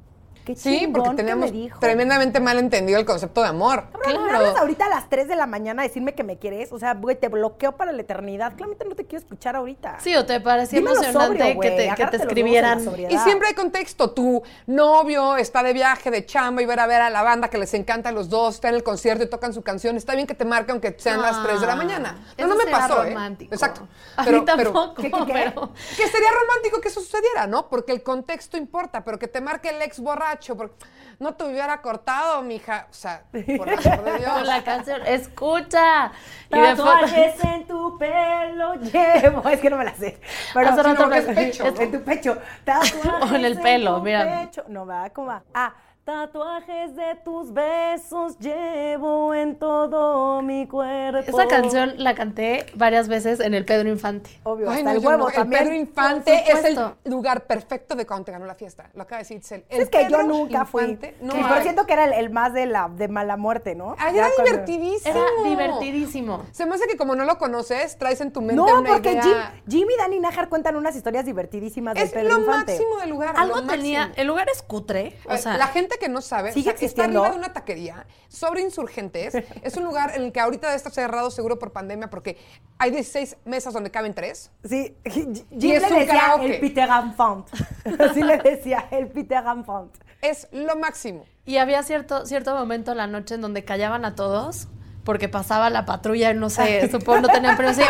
Qué 0.44 0.56
Sí, 0.56 0.88
porque 0.92 1.22
dijo. 1.52 1.78
tremendamente 1.78 2.40
mal 2.40 2.58
entendido 2.58 2.98
el 2.98 3.04
concepto 3.06 3.42
de 3.42 3.48
amor. 3.48 3.84
Cabrón, 4.02 4.24
¿me 4.26 4.32
hablas 4.36 4.56
ahorita 4.56 4.86
a 4.86 4.88
las 4.88 5.08
3 5.08 5.28
de 5.28 5.36
la 5.36 5.46
mañana 5.46 5.82
a 5.82 5.86
decirme 5.86 6.14
que 6.14 6.24
me 6.24 6.38
quieres? 6.38 6.72
O 6.72 6.78
sea, 6.78 6.94
güey, 6.94 7.16
te 7.16 7.28
bloqueo 7.28 7.72
para 7.76 7.92
la 7.92 8.02
eternidad. 8.02 8.54
Claramente 8.56 8.84
no 8.88 8.94
te 8.96 9.04
quiero 9.06 9.22
escuchar 9.22 9.54
ahorita. 9.56 9.98
Sí, 10.00 10.16
o 10.16 10.26
te 10.26 10.40
parecía 10.40 10.80
emocionante 10.80 11.12
sobrio, 11.12 11.60
que 11.60 11.70
te, 11.70 11.94
que 11.96 12.06
te 12.06 12.16
escribieran. 12.16 12.80
Y 13.08 13.18
siempre 13.18 13.48
hay 13.48 13.54
contexto. 13.54 14.10
Tu 14.10 14.42
novio 14.66 15.36
está 15.36 15.62
de 15.62 15.72
viaje, 15.72 16.10
de 16.10 16.26
chamba, 16.26 16.62
y 16.62 16.66
ver 16.66 16.80
a 16.80 16.86
ver 16.86 17.02
a 17.02 17.10
la 17.10 17.22
banda 17.22 17.48
que 17.48 17.58
les 17.58 17.72
encanta 17.74 18.08
a 18.08 18.12
los 18.12 18.28
dos, 18.28 18.56
está 18.56 18.68
en 18.68 18.74
el 18.74 18.82
concierto 18.82 19.24
y 19.24 19.28
tocan 19.28 19.52
su 19.52 19.62
canción. 19.62 19.96
Está 19.96 20.14
bien 20.14 20.26
que 20.26 20.34
te 20.34 20.44
marque 20.44 20.72
aunque 20.72 20.94
sean 20.98 21.22
las 21.22 21.42
3 21.42 21.60
de 21.60 21.66
la 21.66 21.72
Ah, 21.72 21.76
mañana. 21.76 22.12
No, 22.12 22.44
eso 22.44 22.46
no 22.48 22.56
me 22.56 22.70
pasó, 22.70 23.02
romántico. 23.04 23.52
¿eh? 23.52 23.56
Exacto. 23.56 23.86
A 24.16 24.24
Pero- 24.24 24.38
mí 24.40 24.44
pero- 24.56 24.72
tampoco, 24.72 24.94
¿Qué, 25.02 25.10
qué, 25.10 25.24
qué? 25.26 25.32
pero... 25.32 25.72
que 25.96 26.08
sería 26.08 26.30
romántico 26.32 26.80
que 26.80 26.88
eso 26.88 27.00
sucediera, 27.00 27.46
¿no? 27.46 27.68
Porque 27.68 27.92
el 27.92 28.02
contexto 28.02 28.56
importa, 28.56 29.04
pero 29.04 29.18
que 29.18 29.28
te 29.28 29.40
marque 29.40 29.68
el 29.70 29.80
ex 29.82 30.00
borracho, 30.00 30.31
porque 30.56 30.74
no 31.18 31.34
te 31.34 31.44
hubiera 31.44 31.80
cortado, 31.80 32.42
mija. 32.42 32.86
O 32.90 32.94
sea, 32.94 33.22
por 33.56 33.68
el 33.68 33.78
amor 33.86 34.04
de 34.04 34.18
Dios. 34.18 34.42
La 34.46 34.62
canción, 34.64 35.00
escucha. 35.06 36.12
Y 36.48 36.50
Tatuajes 36.50 37.44
en 37.44 37.66
tu 37.66 37.96
pelo 37.98 38.74
llevo. 38.74 39.48
Es 39.48 39.60
que 39.60 39.70
no 39.70 39.76
me 39.76 39.84
la 39.84 39.94
sé. 39.94 40.20
Pero 40.54 40.68
Hace 40.68 40.82
rato 40.82 41.02
no, 41.02 41.08
me- 41.08 41.18
es 41.18 41.24
pecho. 41.26 41.64
En 41.66 41.92
tu 41.92 42.02
pecho. 42.02 42.38
Tatuajes 42.64 43.30
O 43.30 43.34
en 43.34 43.44
el 43.44 43.60
pelo, 43.60 43.96
tu 43.96 44.02
mira. 44.02 44.40
pecho. 44.44 44.64
No, 44.68 44.86
va, 44.86 45.08
¿cómo 45.10 45.28
va? 45.28 45.42
Ah, 45.54 45.72
tatuajes 46.04 46.96
de 46.96 47.14
tus 47.24 47.52
besos 47.52 48.36
llevo 48.40 49.34
en 49.34 49.56
todo 49.56 50.42
mi 50.42 50.66
cuerpo. 50.66 51.30
Esa 51.30 51.46
canción 51.46 51.94
la 51.98 52.14
canté 52.16 52.66
varias 52.74 53.06
veces 53.06 53.38
en 53.38 53.54
el 53.54 53.64
Pedro 53.64 53.88
Infante. 53.88 54.30
Obvio, 54.42 54.68
Ay, 54.68 54.78
hasta 54.78 54.90
no, 54.90 54.96
el 54.96 55.02
yo 55.02 55.08
huevo 55.08 55.28
no. 55.30 55.42
El. 55.42 55.48
Pedro 55.48 55.74
Infante 55.74 56.44
es 56.50 56.64
el 56.64 56.78
lugar 57.04 57.46
perfecto 57.46 57.94
de 57.94 58.04
cuando 58.04 58.24
te 58.24 58.32
ganó 58.32 58.46
la 58.46 58.56
fiesta. 58.56 58.90
Lo 58.94 59.02
acaba 59.02 59.18
de 59.18 59.22
decir 59.24 59.36
Itzel. 59.36 59.64
El 59.68 59.82
Es 59.82 59.88
que 59.90 60.08
yo 60.10 60.22
nunca 60.24 60.64
fui. 60.64 60.98
No 61.20 61.34
Sí, 61.34 61.38
hay. 61.38 61.44
pero 61.48 61.62
siento 61.62 61.86
que 61.86 61.92
era 61.92 62.04
el, 62.06 62.12
el 62.14 62.30
más 62.30 62.52
de 62.52 62.66
la 62.66 62.88
de 62.88 63.06
mala 63.06 63.36
muerte, 63.36 63.76
¿no? 63.76 63.94
Ay, 63.98 64.14
Ya 64.14 64.26
era 64.26 64.30
cuando- 64.34 64.50
divertidísimo. 64.50 65.14
Era 65.16 65.48
divertidísimo. 65.48 66.42
Se 66.50 66.66
me 66.66 66.74
hace 66.74 66.88
que 66.88 66.96
como 66.96 67.14
no 67.14 67.24
lo 67.24 67.38
conoces, 67.38 67.96
traes 67.96 68.20
en 68.20 68.32
tu 68.32 68.40
mente 68.40 68.56
No, 68.56 68.80
una 68.80 68.90
porque 68.90 69.12
idea. 69.12 69.22
Jim, 69.22 69.80
Jim 69.80 69.88
y 69.94 69.96
Dani 69.98 70.18
Najar 70.18 70.48
cuentan 70.48 70.74
unas 70.76 70.96
historias 70.96 71.24
divertidísimo 71.26 71.94
del 71.94 72.02
es 72.02 72.10
Pedro 72.10 72.34
lo 72.34 72.40
Infante. 72.40 72.72
máximo 72.72 72.96
del 72.98 73.10
lugar. 73.10 73.34
Algo 73.36 73.60
lo 73.60 73.66
tenía. 73.68 74.00
máximo. 74.00 74.20
El 74.20 74.26
lugar 74.26 74.48
es 74.52 74.62
cutre. 74.62 75.16
O 75.28 75.36
sea, 75.36 75.56
la 75.56 75.68
gente 75.68 75.91
que 75.98 76.08
no 76.08 76.20
sabe, 76.20 76.52
¿Sigue 76.52 76.70
o 76.70 76.76
sea, 76.76 76.86
está 76.86 77.04
arriba 77.04 77.30
de 77.30 77.36
una 77.36 77.52
taquería 77.52 78.06
sobre 78.28 78.62
insurgentes. 78.62 79.34
es 79.62 79.76
un 79.76 79.84
lugar 79.84 80.12
en 80.14 80.22
el 80.22 80.32
que 80.32 80.40
ahorita 80.40 80.68
debe 80.68 80.76
estar 80.76 80.92
cerrado 80.92 81.30
seguro 81.30 81.58
por 81.58 81.72
pandemia 81.72 82.10
porque 82.10 82.36
hay 82.78 82.90
16 82.90 83.36
mesas 83.44 83.74
donde 83.74 83.90
caben 83.90 84.14
tres. 84.14 84.50
Sí, 84.64 84.96
Jim 85.04 85.44
Y 85.50 85.72
es 85.72 85.82
le 85.82 85.88
un 85.88 85.98
decía 86.00 86.06
karaoke. 86.06 86.54
el 86.54 86.60
Peter 86.60 86.88
Font. 87.16 87.48
Así 88.00 88.22
le 88.22 88.38
decía 88.38 88.88
el 88.90 89.08
Peter 89.08 89.42
Font. 89.64 89.94
Es 90.20 90.48
lo 90.52 90.76
máximo. 90.76 91.24
Y 91.44 91.56
había 91.56 91.82
cierto, 91.82 92.26
cierto 92.26 92.54
momento 92.54 92.92
en 92.92 92.98
la 92.98 93.06
noche 93.06 93.34
en 93.34 93.40
donde 93.40 93.64
callaban 93.64 94.04
a 94.04 94.14
todos 94.14 94.68
porque 95.04 95.28
pasaba 95.28 95.68
la 95.70 95.84
patrulla, 95.84 96.32
no 96.32 96.48
sé, 96.48 96.88
supongo 96.90 97.22
no 97.22 97.28
tenían 97.28 97.56
pero 97.56 97.74
sí, 97.74 97.82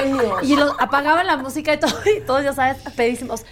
y 0.43 0.57
los, 0.57 0.73
apagaban 0.79 1.27
la 1.27 1.37
música 1.37 1.75
y, 1.75 1.79
todo, 1.79 1.93
y 2.17 2.21
todos, 2.23 2.43
ya 2.43 2.55
sabes, 2.55 2.79
pedísimos. 2.97 3.45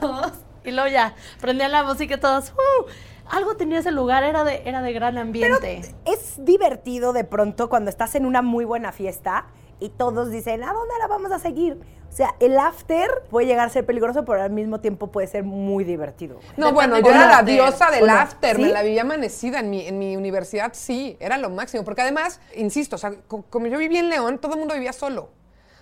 todos. 0.00 0.32
Y 0.68 0.72
luego 0.72 0.88
ya, 0.88 1.14
prendían 1.40 1.72
la 1.72 1.82
música 1.82 2.14
y 2.14 2.20
todos. 2.20 2.52
"Uh". 2.52 2.86
algo 3.30 3.56
tenía 3.56 3.78
ese 3.80 3.90
lugar, 3.90 4.24
era 4.24 4.42
de, 4.44 4.62
era 4.64 4.80
de 4.80 4.92
gran 4.94 5.18
ambiente. 5.18 5.82
Es 6.06 6.42
divertido 6.44 7.12
de 7.12 7.24
pronto 7.24 7.68
cuando 7.68 7.90
estás 7.90 8.14
en 8.14 8.24
una 8.24 8.40
muy 8.40 8.64
buena 8.64 8.90
fiesta 8.90 9.46
y 9.80 9.90
todos 9.90 10.30
dicen, 10.30 10.64
¿a 10.64 10.72
dónde 10.72 10.94
la 10.98 11.06
vamos 11.08 11.30
a 11.32 11.38
seguir? 11.38 11.78
O 12.08 12.10
sea, 12.10 12.34
el 12.40 12.58
after 12.58 13.06
puede 13.30 13.46
llegar 13.46 13.66
a 13.66 13.70
ser 13.70 13.84
peligroso, 13.84 14.24
pero 14.24 14.42
al 14.42 14.50
mismo 14.50 14.80
tiempo 14.80 15.08
puede 15.08 15.26
ser 15.26 15.44
muy 15.44 15.84
divertido. 15.84 16.36
No, 16.56 16.68
Depende 16.72 16.72
bueno, 16.72 16.98
yo 17.00 17.10
era 17.10 17.26
la 17.26 17.38
after. 17.40 17.54
diosa 17.54 17.90
del 17.90 18.08
after, 18.08 18.58
me 18.58 18.68
la 18.68 18.82
vivía 18.82 19.02
amanecida 19.02 19.60
en 19.60 19.68
mi, 19.68 19.86
en 19.86 19.98
mi 19.98 20.16
universidad, 20.16 20.72
sí, 20.72 21.18
era 21.20 21.36
lo 21.36 21.50
máximo, 21.50 21.84
porque 21.84 22.00
además, 22.00 22.40
insisto, 22.56 22.96
o 22.96 22.98
sea, 22.98 23.12
co- 23.28 23.44
como 23.50 23.66
yo 23.66 23.76
vivía 23.76 24.00
en 24.00 24.08
León, 24.08 24.38
todo 24.38 24.54
el 24.54 24.58
mundo 24.60 24.72
vivía 24.72 24.94
solo. 24.94 25.28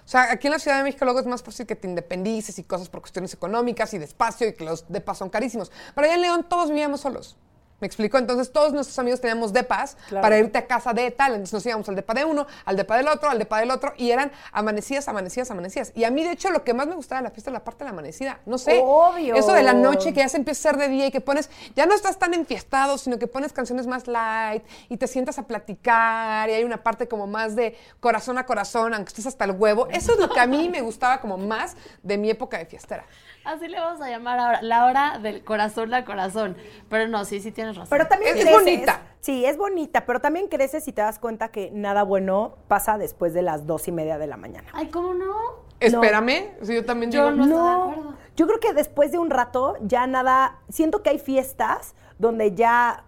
O 0.07 0.09
sea, 0.09 0.31
aquí 0.31 0.47
en 0.47 0.53
la 0.53 0.61
Ciudad 0.61 0.77
de 0.77 0.85
México 0.85 1.05
luego 1.05 1.19
es 1.19 1.27
más 1.27 1.42
fácil 1.42 1.66
que 1.66 1.75
te 1.75 1.88
independices 1.88 2.57
y 2.61 2.62
cosas 2.62 2.88
por 2.88 3.01
cuestiones 3.01 3.35
económicas 3.35 3.92
y 3.92 3.99
de 3.99 4.05
espacio 4.05 4.47
y 4.47 4.53
que 4.53 4.64
los 4.64 4.85
depas 4.88 5.19
son 5.19 5.31
carísimos. 5.31 5.73
Pero 5.97 6.07
allá 6.07 6.14
en 6.14 6.21
León 6.21 6.47
todos 6.49 6.69
vivíamos 6.69 7.01
solos. 7.01 7.37
¿Me 7.79 7.87
explico? 7.87 8.17
Entonces 8.17 8.53
todos 8.53 8.73
nuestros 8.73 8.99
amigos 8.99 9.21
teníamos 9.21 9.53
depas 9.53 9.97
Claro. 10.09 10.23
para 10.23 10.39
irte 10.39 10.57
a 10.59 10.67
casa 10.67 10.93
de 10.95 11.11
tal. 11.11 11.33
Entonces 11.33 11.53
nos 11.53 11.67
íbamos 11.67 11.89
al 11.89 11.97
depa 11.97 12.15
de 12.15 12.25
uno, 12.25 12.47
al 12.65 12.77
depa 12.77 12.97
del 12.97 13.07
otro, 13.09 13.29
al 13.29 13.39
depa 13.39 13.61
del 13.61 13.71
otro 13.71 13.93
y 13.97 14.11
eran 14.11 14.33
amanecidas, 14.53 15.09
amanecidas, 15.09 15.51
amanecidas. 15.51 15.93
Y 15.95 16.05
a 16.05 16.11
mí, 16.11 16.25
de 16.25 16.33
hecho, 16.33 16.51
lo 16.51 16.65
que 16.65 16.73
más 16.73 16.87
me 16.87 16.95
gustaba 16.95 17.21
de 17.21 17.25
la 17.25 17.31
fiesta 17.31 17.51
es 17.51 17.53
la 17.53 17.65
parte 17.65 17.81
de 17.81 17.85
la 17.87 17.91
amanecida. 17.91 18.41
No 18.47 18.57
sé. 18.57 18.81
Obvio. 18.83 19.35
Eso 19.35 19.53
de 19.53 19.62
la 19.62 19.75
noche 19.75 20.12
que 20.15 20.21
ya 20.21 20.29
se 20.29 20.39
empieza 20.39 20.71
a 20.71 20.73
ser 20.73 20.81
de 20.81 20.89
día 20.89 21.07
y 21.07 21.11
que 21.11 21.21
pones, 21.21 21.51
ya 21.75 21.85
no 21.87 21.95
estás 21.95 22.19
tan 22.19 22.33
enfiestado, 22.33 22.97
sino 22.97 23.19
que 23.19 23.27
pones 23.27 23.53
canciones 23.53 23.87
más 23.87 24.07
light 24.07 24.65
y 24.89 24.97
te 24.97 25.07
sientas 25.07 25.39
a 25.39 25.43
platicar 25.47 26.49
y 26.49 26.53
hay 26.55 26.65
una 26.65 26.83
parte 26.83 27.09
como 27.09 27.27
más 27.27 27.57
de 27.57 27.77
corazón 28.01 28.39
a 28.39 28.47
corazón, 28.47 28.95
aunque 28.95 29.09
estés 29.11 29.27
hasta 29.27 29.45
el 29.45 29.51
huevo. 29.53 29.87
Eso 29.91 30.12
es 30.15 30.19
lo 30.19 30.31
que 30.31 30.41
a 30.41 30.47
mí 30.47 30.69
me 30.71 30.81
gustaba 30.81 31.21
como 31.21 31.37
más 31.37 31.77
de 32.03 32.17
mi 32.17 32.31
época 32.31 32.57
de 32.59 32.65
fiestera. 32.67 33.05
Así 33.47 33.69
le 33.69 33.79
vamos 33.79 34.01
a 34.01 34.09
llamar 34.11 34.39
ahora, 34.39 34.63
la 34.63 34.87
hora 34.87 35.19
del 35.19 35.45
corazón 35.45 35.95
a 35.95 36.05
corazón. 36.05 36.57
Pero 36.89 37.09
no, 37.09 37.25
sí, 37.25 37.41
sí 37.41 37.53
tienes 37.53 37.77
razón. 37.77 37.89
Pero 37.91 38.07
también 38.09 38.37
Es- 38.37 38.45
creces- 38.45 38.53
bonita. 38.59 39.01
Sí, 39.21 39.45
es 39.45 39.57
bonita, 39.57 40.07
pero 40.07 40.21
también 40.21 40.47
creces 40.49 40.87
y 40.87 40.93
te 40.93 41.03
das 41.03 41.19
cuenta 41.19 41.49
que 41.49 41.71
nada 41.73 42.03
bueno 42.05 42.57
pasa 42.69 42.97
después 42.99 43.35
de 43.35 43.43
las 43.43 43.67
dos 43.67 43.89
y 43.89 43.93
media 43.93 44.19
de 44.19 44.27
la 44.27 44.37
mañana. 44.37 44.69
Ay, 44.73 44.89
¿cómo 44.89 45.15
no? 45.15 45.35
Espérame, 45.81 46.53
si 46.63 46.75
yo 46.75 46.85
también 46.85 47.11
Yo 47.13 47.31
digo, 47.31 47.37
no 47.37 47.45
estoy 47.45 47.59
de 47.63 47.93
acuerdo. 47.93 48.15
yo 48.37 48.47
creo 48.47 48.61
que 48.61 48.73
después 48.73 49.13
de 49.13 49.19
un 49.19 49.31
rato 49.31 49.77
ya 49.83 50.07
nada, 50.07 50.59
siento 50.69 51.03
que 51.03 51.11
hay 51.11 51.19
fiestas 51.19 51.95
donde 52.19 52.55
ya, 52.55 53.05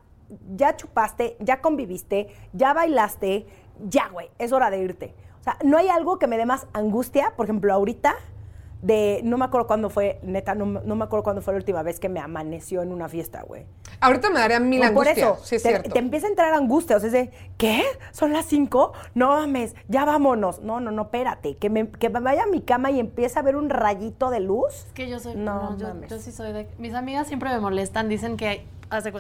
ya 0.55 0.77
chupaste, 0.77 1.37
ya 1.40 1.61
conviviste, 1.61 2.29
ya 2.53 2.74
bailaste, 2.74 3.46
ya, 3.88 4.09
güey, 4.09 4.29
es 4.38 4.53
hora 4.53 4.70
de 4.70 4.79
irte. 4.81 5.14
O 5.40 5.42
sea, 5.44 5.57
no 5.64 5.79
hay 5.79 5.88
algo 5.88 6.19
que 6.19 6.27
me 6.27 6.37
dé 6.37 6.44
más 6.46 6.67
angustia, 6.75 7.33
por 7.37 7.46
ejemplo, 7.46 7.73
ahorita, 7.73 8.17
de, 8.83 9.20
no 9.24 9.38
me 9.38 9.44
acuerdo 9.44 9.66
cuándo 9.66 9.90
fue, 9.90 10.20
neta, 10.22 10.54
no, 10.54 10.66
me- 10.66 10.81
no 10.85 10.94
me 10.96 11.04
acuerdo 11.04 11.24
cuándo 11.24 11.42
fue 11.42 11.52
la 11.54 11.58
última 11.58 11.83
vez 11.83 11.98
que 11.98 12.08
me 12.08 12.20
amaneció 12.20 12.83
en 12.83 12.92
una 12.92 13.08
fiesta, 13.08 13.42
güey. 13.42 13.66
ahorita 14.00 14.31
me 14.31 14.38
daría 14.38 14.60
mil 14.60 14.81
No, 14.81 14.92
por 14.94 15.08
angustias. 15.08 15.18
eso, 15.18 15.44
sí, 15.44 15.56
es 15.56 15.62
te, 15.64 15.68
cierto. 15.70 15.90
te 15.90 15.98
empieza 15.98 16.26
a 16.26 16.31
entrar 16.31 16.54
angustia, 16.54 16.96
o 16.96 17.00
sea, 17.00 17.08
es 17.08 17.12
de, 17.12 17.31
¿qué? 17.56 17.83
¿Son 18.12 18.33
las 18.33 18.46
cinco? 18.46 18.92
No 19.14 19.29
mames, 19.31 19.74
ya 19.88 20.04
vámonos. 20.04 20.60
No, 20.62 20.79
no, 20.81 20.90
no, 20.92 21.02
espérate, 21.02 21.56
que 21.56 21.70
me, 21.70 21.88
que 21.88 22.08
me 22.08 22.20
vaya 22.20 22.44
a 22.44 22.46
mi 22.46 22.60
cama 22.62 22.90
y 22.92 23.00
empiece 23.00 23.38
a 23.38 23.42
ver 23.42 23.56
un 23.56 23.68
rayito 23.70 24.31
de 24.31 24.40
luz. 24.40 24.72
Es 24.87 24.92
que 24.94 25.08
yo 25.08 25.18
soy. 25.18 25.35
No, 25.35 25.70
No, 25.72 25.76
yo, 25.79 25.88
mames. 25.88 26.10
yo 26.10 26.18
sí 26.18 26.31
soy 26.31 26.52
de. 26.52 26.68
Mis 26.79 26.94
amigas 26.94 27.26
siempre 27.26 27.50
me 27.50 27.58
molestan, 27.60 28.08
dicen 28.08 28.37
que 28.37 28.64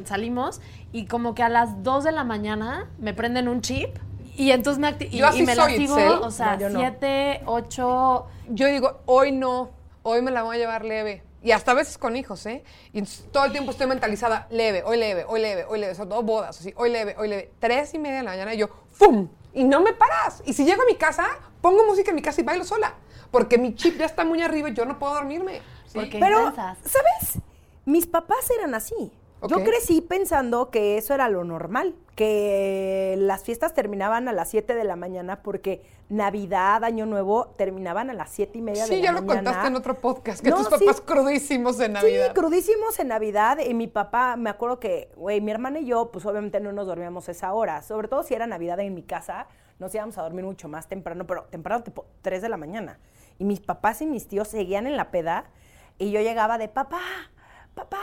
salimos 0.04 0.60
y 0.92 1.06
como 1.06 1.34
que 1.34 1.42
a 1.42 1.48
las 1.48 1.82
2 1.82 2.04
de 2.04 2.12
la 2.12 2.24
mañana 2.24 2.88
me 2.98 3.12
prenden 3.14 3.48
un 3.48 3.60
chip 3.60 3.96
y 4.38 4.52
entonces 4.52 4.80
me, 4.80 4.96
y, 5.10 5.18
Yo 5.18 5.26
así 5.26 5.40
y 5.40 5.42
me 5.42 5.54
soy, 5.54 5.76
sigo, 5.76 5.98
Itzel. 5.98 6.12
o 6.22 6.30
sea, 6.30 6.56
No. 6.56 6.78
7, 6.78 7.42
8. 7.44 8.26
Yo 8.50 8.66
digo, 8.68 9.00
hoy 9.06 9.32
no, 9.32 9.70
hoy 10.04 10.22
me 10.22 10.30
la 10.30 10.44
voy 10.44 10.56
a 10.56 10.58
llevar 10.60 10.84
leve. 10.84 11.24
Y 11.42 11.50
hasta 11.50 11.72
a 11.72 11.74
veces 11.74 11.98
con 11.98 12.16
hijos, 12.16 12.46
¿eh? 12.46 12.62
Y 12.92 13.02
todo 13.02 13.44
el 13.44 13.52
tiempo 13.52 13.72
estoy 13.72 13.86
mentalizada, 13.88 14.46
leve, 14.50 14.82
hoy 14.84 14.96
leve, 14.96 15.24
hoy 15.26 15.40
leve, 15.40 15.64
hoy 15.68 15.80
leve, 15.80 15.94
sobre 15.94 16.10
todo 16.10 16.22
bodas, 16.22 16.58
así, 16.58 16.72
hoy 16.76 16.90
leve, 16.90 17.16
hoy 17.18 17.28
leve. 17.28 17.52
Tres 17.58 17.94
y 17.94 17.98
media 17.98 18.18
de 18.18 18.22
la 18.22 18.30
mañana 18.30 18.54
y 18.54 18.58
yo, 18.58 18.68
¡fum! 18.92 19.28
Y 19.54 19.64
no 19.64 19.80
me 19.80 19.92
paras. 19.92 20.42
Y 20.46 20.52
si 20.52 20.64
llego 20.64 20.82
a 20.82 20.86
mi 20.86 20.94
casa, 20.94 21.26
pongo 21.60 21.84
música 21.84 22.10
en 22.10 22.16
mi 22.16 22.22
casa 22.22 22.40
y 22.40 22.44
bailo 22.44 22.64
sola. 22.64 22.94
Porque 23.30 23.58
mi 23.58 23.74
chip 23.74 23.98
ya 23.98 24.06
está 24.06 24.24
muy 24.24 24.40
arriba 24.40 24.68
y 24.70 24.74
yo 24.74 24.84
no 24.84 24.98
puedo 24.98 25.14
dormirme. 25.14 25.58
Sí. 25.86 25.94
Porque 25.94 26.18
Pero. 26.18 26.52
¿sabes? 26.54 27.38
Mis 27.84 28.06
papás 28.06 28.50
eran 28.56 28.74
así. 28.74 29.12
Yo 29.46 29.62
crecí 29.62 30.00
pensando 30.00 30.70
que 30.70 30.98
eso 30.98 31.14
era 31.14 31.28
lo 31.28 31.44
normal, 31.44 31.94
que 32.16 33.14
las 33.18 33.44
fiestas 33.44 33.72
terminaban 33.74 34.26
a 34.28 34.32
las 34.32 34.48
7 34.50 34.74
de 34.74 34.82
la 34.84 34.96
mañana 34.96 35.42
porque 35.42 35.82
Navidad, 36.08 36.82
Año 36.82 37.06
Nuevo 37.06 37.54
terminaban 37.56 38.10
a 38.10 38.14
las 38.14 38.30
7 38.30 38.58
y 38.58 38.62
media 38.62 38.82
de 38.82 38.88
Sí, 38.88 38.96
la 38.96 39.02
ya 39.02 39.12
lo 39.12 39.22
mañana. 39.22 39.50
contaste 39.50 39.68
en 39.68 39.76
otro 39.76 39.94
podcast, 40.00 40.42
que 40.42 40.50
No, 40.50 40.56
tus 40.56 40.66
sí. 40.66 40.84
papás 40.86 41.00
crudísimos 41.02 41.78
en 41.80 41.92
Navidad. 41.92 42.28
Sí, 42.28 42.34
crudísimos 42.34 42.98
en 42.98 43.08
Navidad. 43.08 43.58
Y 43.60 43.74
mi 43.74 43.86
papá, 43.86 44.34
me 44.36 44.50
acuerdo 44.50 44.80
que, 44.80 45.10
güey, 45.16 45.40
mi 45.40 45.52
hermana 45.52 45.78
y 45.78 45.86
yo, 45.86 46.10
pues 46.10 46.26
obviamente 46.26 46.58
no 46.60 46.72
nos 46.72 46.86
dormíamos 46.88 47.28
esa 47.28 47.52
hora. 47.52 47.82
Sobre 47.82 48.08
todo 48.08 48.22
si 48.24 48.34
era 48.34 48.46
Navidad 48.48 48.80
en 48.80 48.94
mi 48.94 49.02
casa, 49.04 49.46
nos 49.78 49.94
íbamos 49.94 50.18
a 50.18 50.22
dormir 50.22 50.44
mucho 50.44 50.66
más 50.68 50.88
temprano, 50.88 51.26
pero 51.26 51.44
temprano, 51.44 51.84
tipo 51.84 52.06
3 52.22 52.42
de 52.42 52.48
la 52.48 52.56
mañana. 52.56 52.98
Y 53.38 53.44
mis 53.44 53.60
papás 53.60 54.02
y 54.02 54.06
mis 54.06 54.26
tíos 54.26 54.48
seguían 54.48 54.86
en 54.88 54.96
la 54.96 55.10
peda. 55.12 55.44
Y 55.98 56.10
yo 56.10 56.20
llegaba 56.20 56.58
de, 56.58 56.68
papá, 56.68 57.00
papá, 57.74 58.00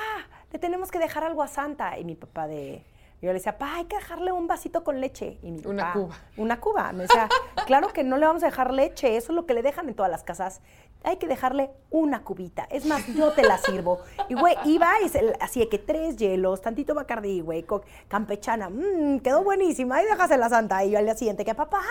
le 0.55 0.59
tenemos 0.59 0.89
que 0.89 0.99
dejar 0.99 1.25
algo 1.25 1.43
a 1.43 1.49
Santa. 1.49 1.99
Y 1.99 2.05
mi 2.05 2.15
papá 2.15 2.47
de... 2.47 2.81
Yo 3.21 3.29
le 3.29 3.33
decía, 3.33 3.57
pa, 3.57 3.75
hay 3.75 3.85
que 3.85 3.95
dejarle 3.97 4.31
un 4.31 4.47
vasito 4.47 4.83
con 4.83 5.01
leche. 5.01 5.37
Y 5.41 5.51
mi 5.51 5.61
Una 5.65 5.87
papá, 5.87 5.93
cuba. 5.93 6.15
Una 6.37 6.59
cuba. 6.61 6.91
Me 6.93 7.03
decía, 7.03 7.27
claro 7.65 7.89
que 7.89 8.03
no 8.05 8.17
le 8.17 8.25
vamos 8.25 8.41
a 8.43 8.45
dejar 8.45 8.71
leche, 8.71 9.17
eso 9.17 9.31
es 9.31 9.35
lo 9.35 9.45
que 9.45 9.53
le 9.53 9.61
dejan 9.61 9.89
en 9.89 9.95
todas 9.95 10.09
las 10.09 10.23
casas. 10.23 10.61
Hay 11.03 11.17
que 11.17 11.27
dejarle 11.27 11.71
una 11.89 12.23
cubita. 12.23 12.67
Es 12.69 12.85
más, 12.85 13.05
yo 13.07 13.31
te 13.31 13.43
la 13.43 13.57
sirvo. 13.57 13.99
Y, 14.29 14.35
güey, 14.35 14.55
iba 14.63 14.89
y 15.01 15.09
se, 15.09 15.33
así 15.41 15.59
de 15.59 15.67
que 15.67 15.77
tres 15.77 16.15
hielos, 16.15 16.61
tantito 16.61 16.95
bacardí, 16.95 17.41
güey, 17.41 17.65
campechana. 18.07 18.69
Mmm, 18.69 19.19
quedó 19.19 19.43
buenísima. 19.43 19.97
Ahí 19.97 20.05
déjasela 20.05 20.47
santa. 20.47 20.85
Y 20.85 20.91
yo 20.91 20.99
al 20.99 21.05
día 21.05 21.15
siguiente, 21.15 21.43
que 21.43 21.53
papá, 21.53 21.81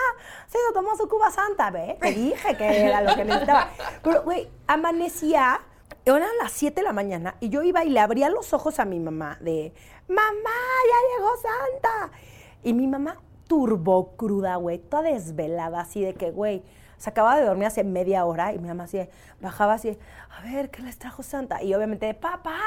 se 0.47 0.57
lo 0.67 0.73
tomó 0.73 0.95
su 0.95 1.07
cuba 1.07 1.29
santa, 1.29 1.69
¿ve? 1.69 1.97
Te 2.01 2.11
dije 2.13 2.57
que 2.57 2.85
era 2.87 3.01
lo 3.01 3.15
que 3.15 3.25
necesitaba. 3.25 3.69
Pero, 4.01 4.23
güey, 4.23 4.47
amanecía, 4.67 5.59
eran 6.05 6.29
las 6.39 6.51
7 6.51 6.81
de 6.81 6.83
la 6.83 6.93
mañana, 6.93 7.35
y 7.39 7.49
yo 7.49 7.63
iba 7.63 7.83
y 7.83 7.89
le 7.89 7.99
abría 7.99 8.29
los 8.29 8.53
ojos 8.53 8.79
a 8.79 8.85
mi 8.85 8.99
mamá 8.99 9.37
de, 9.41 9.73
mamá, 10.07 10.21
ya 10.21 11.17
llegó 11.17 11.29
Santa. 11.37 12.11
Y 12.63 12.73
mi 12.73 12.87
mamá 12.87 13.21
turbo 13.47 14.15
cruda, 14.15 14.55
güey, 14.57 14.79
toda 14.79 15.03
desvelada, 15.03 15.81
así 15.81 16.01
de 16.01 16.13
que, 16.13 16.31
güey, 16.31 16.63
se 16.97 17.09
acababa 17.09 17.37
de 17.37 17.45
dormir 17.45 17.67
hace 17.67 17.83
media 17.83 18.25
hora 18.25 18.53
y 18.53 18.59
mi 18.59 18.67
mamá 18.67 18.85
así, 18.85 19.07
bajaba 19.39 19.73
así, 19.73 19.97
a 20.37 20.41
ver, 20.41 20.69
¿qué 20.69 20.81
les 20.81 20.97
trajo 20.97 21.23
Santa? 21.23 21.63
Y 21.63 21.73
obviamente, 21.73 22.13
papá, 22.13 22.57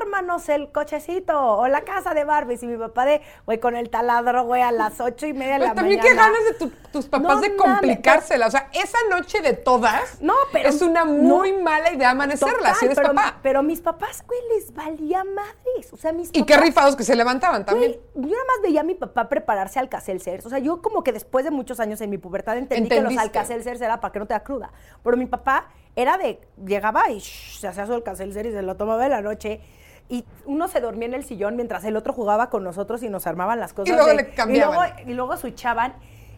ármanos 0.00 0.48
el 0.48 0.70
cochecito 0.72 1.38
o 1.56 1.68
la 1.68 1.82
casa 1.82 2.12
de 2.14 2.24
Barbies. 2.24 2.62
Y 2.62 2.66
mi 2.66 2.76
papá 2.76 3.04
de, 3.04 3.22
güey, 3.46 3.60
con 3.60 3.76
el 3.76 3.88
taladro, 3.90 4.44
güey, 4.44 4.62
a 4.62 4.72
las 4.72 5.00
ocho 5.00 5.26
y 5.26 5.32
media 5.32 5.54
de 5.54 5.66
la 5.66 5.74
también 5.74 5.98
mañana. 6.00 6.08
qué 6.08 6.16
ganas 6.16 6.44
de 6.44 6.54
tu- 6.54 6.88
tus 6.90 7.06
papás 7.06 7.36
No 7.36 7.40
de 7.40 7.54
complicársela. 7.56 8.46
O 8.46 8.50
sea, 8.50 8.68
esa 8.72 8.98
noche 9.10 9.40
de 9.42 9.52
todas 9.52 10.20
No, 10.20 10.34
pero- 10.52 10.68
es 10.68 10.82
una 10.82 11.04
muy 11.04 11.52
mala 11.52 11.92
idea 11.92 12.10
amanecerla 12.10 12.56
Total, 12.58 12.74
si 12.76 12.84
eres 12.86 12.96
pero, 12.98 13.14
papá. 13.14 13.36
pero 13.42 13.62
mis 13.62 13.80
papás, 13.80 14.24
güey, 14.26 14.40
les 14.56 14.74
valía 14.74 15.22
madres. 15.24 15.92
O 15.92 15.96
sea, 15.96 16.12
mis 16.12 16.30
Y 16.32 16.40
papás... 16.42 16.46
qué 16.46 16.56
rifados 16.64 16.96
que 16.96 17.04
se 17.04 17.14
levantaban 17.14 17.64
también. 17.64 17.92
Güey, 18.14 18.28
yo 18.28 18.32
nada 18.36 18.44
más 18.46 18.62
veía 18.62 18.80
a 18.80 18.84
mi 18.84 18.94
papá 18.94 19.28
prepararse 19.28 19.78
alcacelcers. 19.78 20.46
O 20.46 20.48
sea, 20.50 20.58
yo 20.58 20.82
como 20.82 21.04
que 21.04 21.12
después 21.12 21.44
de 21.44 21.50
muchos 21.52 21.78
años 21.80 22.00
en 22.00 22.10
mi 22.10 22.18
pubertad 22.18 22.56
entendí 22.56 22.88
que 22.88 22.94
los 22.96 23.12
Entendiste. 23.12 23.22
Alcacelcers 23.58 23.80
era 23.80 24.00
para 24.00 24.12
que 24.12 24.18
no 24.18 24.26
te 24.26 24.34
da 24.34 24.40
cruda. 24.40 24.70
Pero 25.02 25.16
mi 25.16 25.26
papá 25.26 25.66
era 25.96 26.16
de, 26.18 26.40
llegaba 26.64 27.10
y 27.10 27.18
shh, 27.18 27.58
se 27.60 27.68
hacía 27.68 27.86
su 27.86 27.94
alcacelser 27.94 28.46
y 28.46 28.52
se 28.52 28.62
lo 28.62 28.76
tomaba 28.76 29.04
en 29.04 29.10
la 29.12 29.20
noche. 29.20 29.60
Y 30.08 30.24
uno 30.46 30.68
se 30.68 30.80
dormía 30.80 31.06
en 31.08 31.14
el 31.14 31.24
sillón 31.24 31.56
mientras 31.56 31.84
el 31.84 31.96
otro 31.96 32.12
jugaba 32.12 32.48
con 32.48 32.64
nosotros 32.64 33.02
y 33.02 33.08
nos 33.10 33.26
armaban 33.26 33.60
las 33.60 33.72
cosas. 33.74 33.94
luego 33.94 34.08
de- 34.08 34.14
le 34.16 34.30
cambiaban. 34.30 34.74
Y 34.74 34.78
luego, 34.78 35.10
y 35.10 35.14
luego 35.14 35.36
switchaban. 35.36 35.94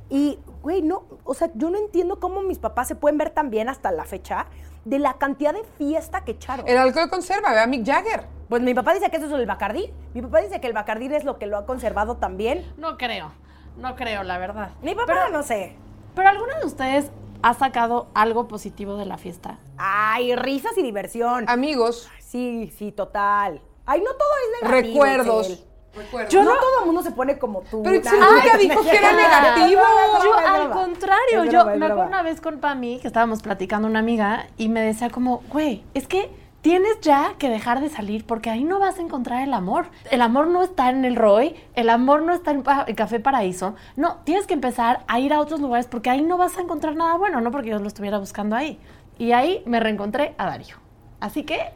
Y, 0.09 0.41
güey, 0.63 0.83
no, 0.83 1.05
o 1.23 1.35
sea, 1.35 1.51
yo 1.55 1.71
no 1.71 1.79
entiendo 1.79 2.19
cómo 2.19 2.43
mis 2.43 2.59
papás 2.59 2.89
se 2.89 2.97
pueden 2.97 3.17
ver 3.17 3.31
tan 3.31 3.49
bien 3.51 3.69
hasta 3.69 3.93
la 3.93 4.05
fecha 4.05 4.47
de 4.85 4.99
la 4.99 5.15
cantidad 5.15 5.53
de 5.55 5.63
fiesta 5.79 6.25
que 6.25 6.33
echaron. 6.33 6.67
El 6.67 6.79
alcohol 6.79 7.09
conserva, 7.09 7.53
ve 7.53 7.61
a 7.61 7.67
Mick 7.69 7.87
Jagger. 7.87 8.25
Pues 8.49 8.61
mi 8.63 8.75
papá 8.75 8.93
dice 8.95 9.09
que 9.11 9.19
eso 9.19 9.27
es 9.27 9.33
el 9.33 9.47
Bacardí. 9.47 9.93
Mi 10.15 10.23
papá 10.23 10.41
dice 10.41 10.61
que 10.61 10.67
el 10.67 10.73
Bacardí 10.73 11.15
es 11.15 11.23
lo 11.23 11.39
que 11.39 11.47
lo 11.47 11.59
ha 11.59 11.67
conservado 11.67 12.17
también. 12.17 12.67
No 12.77 12.97
creo, 12.97 13.31
no 13.77 13.95
creo, 13.95 14.25
la 14.25 14.39
verdad. 14.39 14.71
Mi 14.83 14.97
papá 14.97 15.13
Pero, 15.27 15.29
no 15.29 15.45
sé. 15.45 15.77
Pero 16.15 16.29
¿alguno 16.29 16.53
de 16.61 16.67
ustedes 16.67 17.11
ha 17.43 17.55
sacado 17.55 18.09
algo 18.15 18.49
positivo 18.49 18.97
de 18.97 19.07
la 19.07 19.17
fiesta? 19.19 19.59
Ay, 19.79 20.35
risas 20.37 20.77
y 20.77 20.83
diversión. 20.83 21.45
Amigos, 21.49 22.09
Sí, 22.19 22.73
sí, 22.79 22.93
total. 22.93 23.61
Ay, 23.87 24.01
no 24.01 24.13
todo 24.13 24.29
es 24.45 24.63
negativo. 24.63 25.05
recuerdos. 25.05 25.65
Recuerdos. 25.97 26.33
Yo 26.33 26.45
no, 26.45 26.53
todo 26.53 26.81
el 26.81 26.87
mundo 26.87 27.03
se 27.03 27.11
pone 27.11 27.39
como 27.39 27.63
tú. 27.63 27.83
Pero 27.83 28.01
Ay, 28.09 28.19
nunca 28.21 28.57
dijo 28.59 28.83
que 28.83 28.97
era 28.97 29.13
negativo. 29.13 29.81
Yo, 30.23 30.35
al 30.35 30.71
contrario, 30.71 31.45
yo 31.47 31.65
me 31.65 31.87
acuerdo 31.87 32.07
una 32.07 32.23
vez 32.23 32.41
con 32.41 32.61
Pami 32.61 33.01
que 33.01 33.09
estábamos 33.09 33.43
platicando 33.43 33.89
una 33.89 33.99
amiga 33.99 34.47
y 34.57 34.69
me 34.69 34.81
decía 34.81 35.11
como, 35.11 35.43
güey, 35.51 35.83
es 35.95 36.07
que 36.07 36.31
tienes 36.63 37.01
ya 37.01 37.35
que 37.39 37.49
dejar 37.49 37.81
de 37.81 37.89
salir 37.89 38.27
porque 38.27 38.51
ahí 38.51 38.65
no 38.65 38.79
vas 38.79 38.99
a 38.99 39.03
encontrar 39.03 39.43
el 39.43 39.55
amor. 39.55 39.87
El 40.11 40.23
amor 40.23 40.49
no 40.49 40.63
está 40.63 40.91
en 40.91 41.05
el 41.05 41.17
Roy, 41.17 41.57
el 41.75 41.89
amor 41.91 42.23
no 42.23 42.33
está 42.33 42.51
en 42.51 42.65
el 42.87 42.97
Café 42.97 43.21
Paraíso. 43.21 43.75
No, 43.97 44.19
tienes 44.25 44.47
que 44.47 44.55
empezar 44.55 45.05
a 45.09 45.21
ir 45.21 45.33
a 45.33 45.41
otros 45.41 45.61
lugares 45.61 45.87
porque 45.87 46.11
ahí 46.11 46.23
no 46.23 46.37
vas 46.37 46.59
a 46.59 46.61
encontrar 46.61 46.97
nada 46.97 47.17
bueno, 47.17 47.41
no 47.41 47.51
porque 47.51 47.71
yo 47.71 47.79
lo 47.79 47.87
estuviera 47.87 48.19
buscando 48.19 48.57
ahí. 48.57 48.79
Y 49.19 49.33
ahí 49.33 49.63
me 49.67 49.81
reencontré 49.81 50.35
a 50.39 50.47
Darío. 50.47 50.77
Así 51.21 51.45
que, 51.45 51.73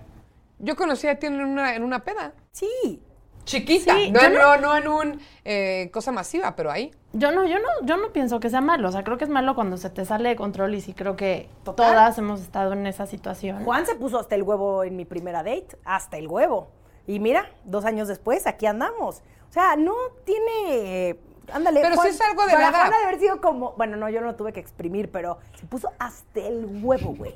Yo 0.58 0.76
conocí 0.76 1.08
a 1.08 1.18
ti 1.18 1.26
en 1.26 1.40
una, 1.40 1.74
en 1.74 1.82
una 1.82 2.04
peda. 2.04 2.32
Sí. 2.52 3.02
Chiquita. 3.44 3.94
Sí, 3.94 4.10
no, 4.10 4.30
no, 4.30 4.56
no 4.56 4.76
en 4.76 4.88
un 4.88 5.20
eh, 5.44 5.90
cosa 5.92 6.12
masiva, 6.12 6.56
pero 6.56 6.70
ahí. 6.70 6.90
Yo 7.16 7.30
no, 7.30 7.44
yo 7.46 7.58
no, 7.60 7.68
yo 7.86 7.96
no 7.96 8.12
pienso 8.12 8.40
que 8.40 8.50
sea 8.50 8.60
malo. 8.60 8.88
O 8.88 8.92
sea, 8.92 9.04
creo 9.04 9.16
que 9.16 9.24
es 9.24 9.30
malo 9.30 9.54
cuando 9.54 9.76
se 9.76 9.88
te 9.88 10.04
sale 10.04 10.30
de 10.30 10.36
control 10.36 10.74
y 10.74 10.80
sí 10.80 10.92
creo 10.94 11.14
que 11.16 11.48
Total. 11.62 11.92
todas 11.92 12.18
hemos 12.18 12.40
estado 12.40 12.72
en 12.72 12.86
esa 12.86 13.06
situación. 13.06 13.64
Juan 13.64 13.86
se 13.86 13.94
puso 13.94 14.18
hasta 14.18 14.34
el 14.34 14.42
huevo 14.42 14.82
en 14.84 14.96
mi 14.96 15.04
primera 15.04 15.42
date. 15.44 15.68
Hasta 15.84 16.16
el 16.18 16.26
huevo. 16.28 16.68
Y 17.06 17.20
mira, 17.20 17.46
dos 17.64 17.84
años 17.84 18.08
después, 18.08 18.46
aquí 18.46 18.66
andamos. 18.66 19.22
O 19.48 19.52
sea, 19.52 19.76
no 19.76 19.94
tiene. 20.24 21.10
eh, 21.10 21.20
Ándale. 21.52 21.80
Pero 21.82 21.92
sí 21.94 21.98
Juan- 22.00 22.08
es 22.08 22.20
algo 22.22 22.46
de 22.46 22.52
para 22.52 22.60
la 22.62 22.68
edad. 22.70 22.78
Juan 22.80 22.94
ha 22.94 22.98
de 22.98 23.04
haber 23.04 23.20
sido 23.20 23.40
como. 23.40 23.72
Bueno, 23.76 23.96
no, 23.96 24.08
yo 24.08 24.20
no 24.20 24.26
lo 24.28 24.34
tuve 24.34 24.52
que 24.52 24.60
exprimir, 24.60 25.10
pero 25.12 25.38
se 25.58 25.66
puso 25.66 25.92
hasta 25.98 26.40
el 26.40 26.80
huevo, 26.82 27.14
güey. 27.14 27.34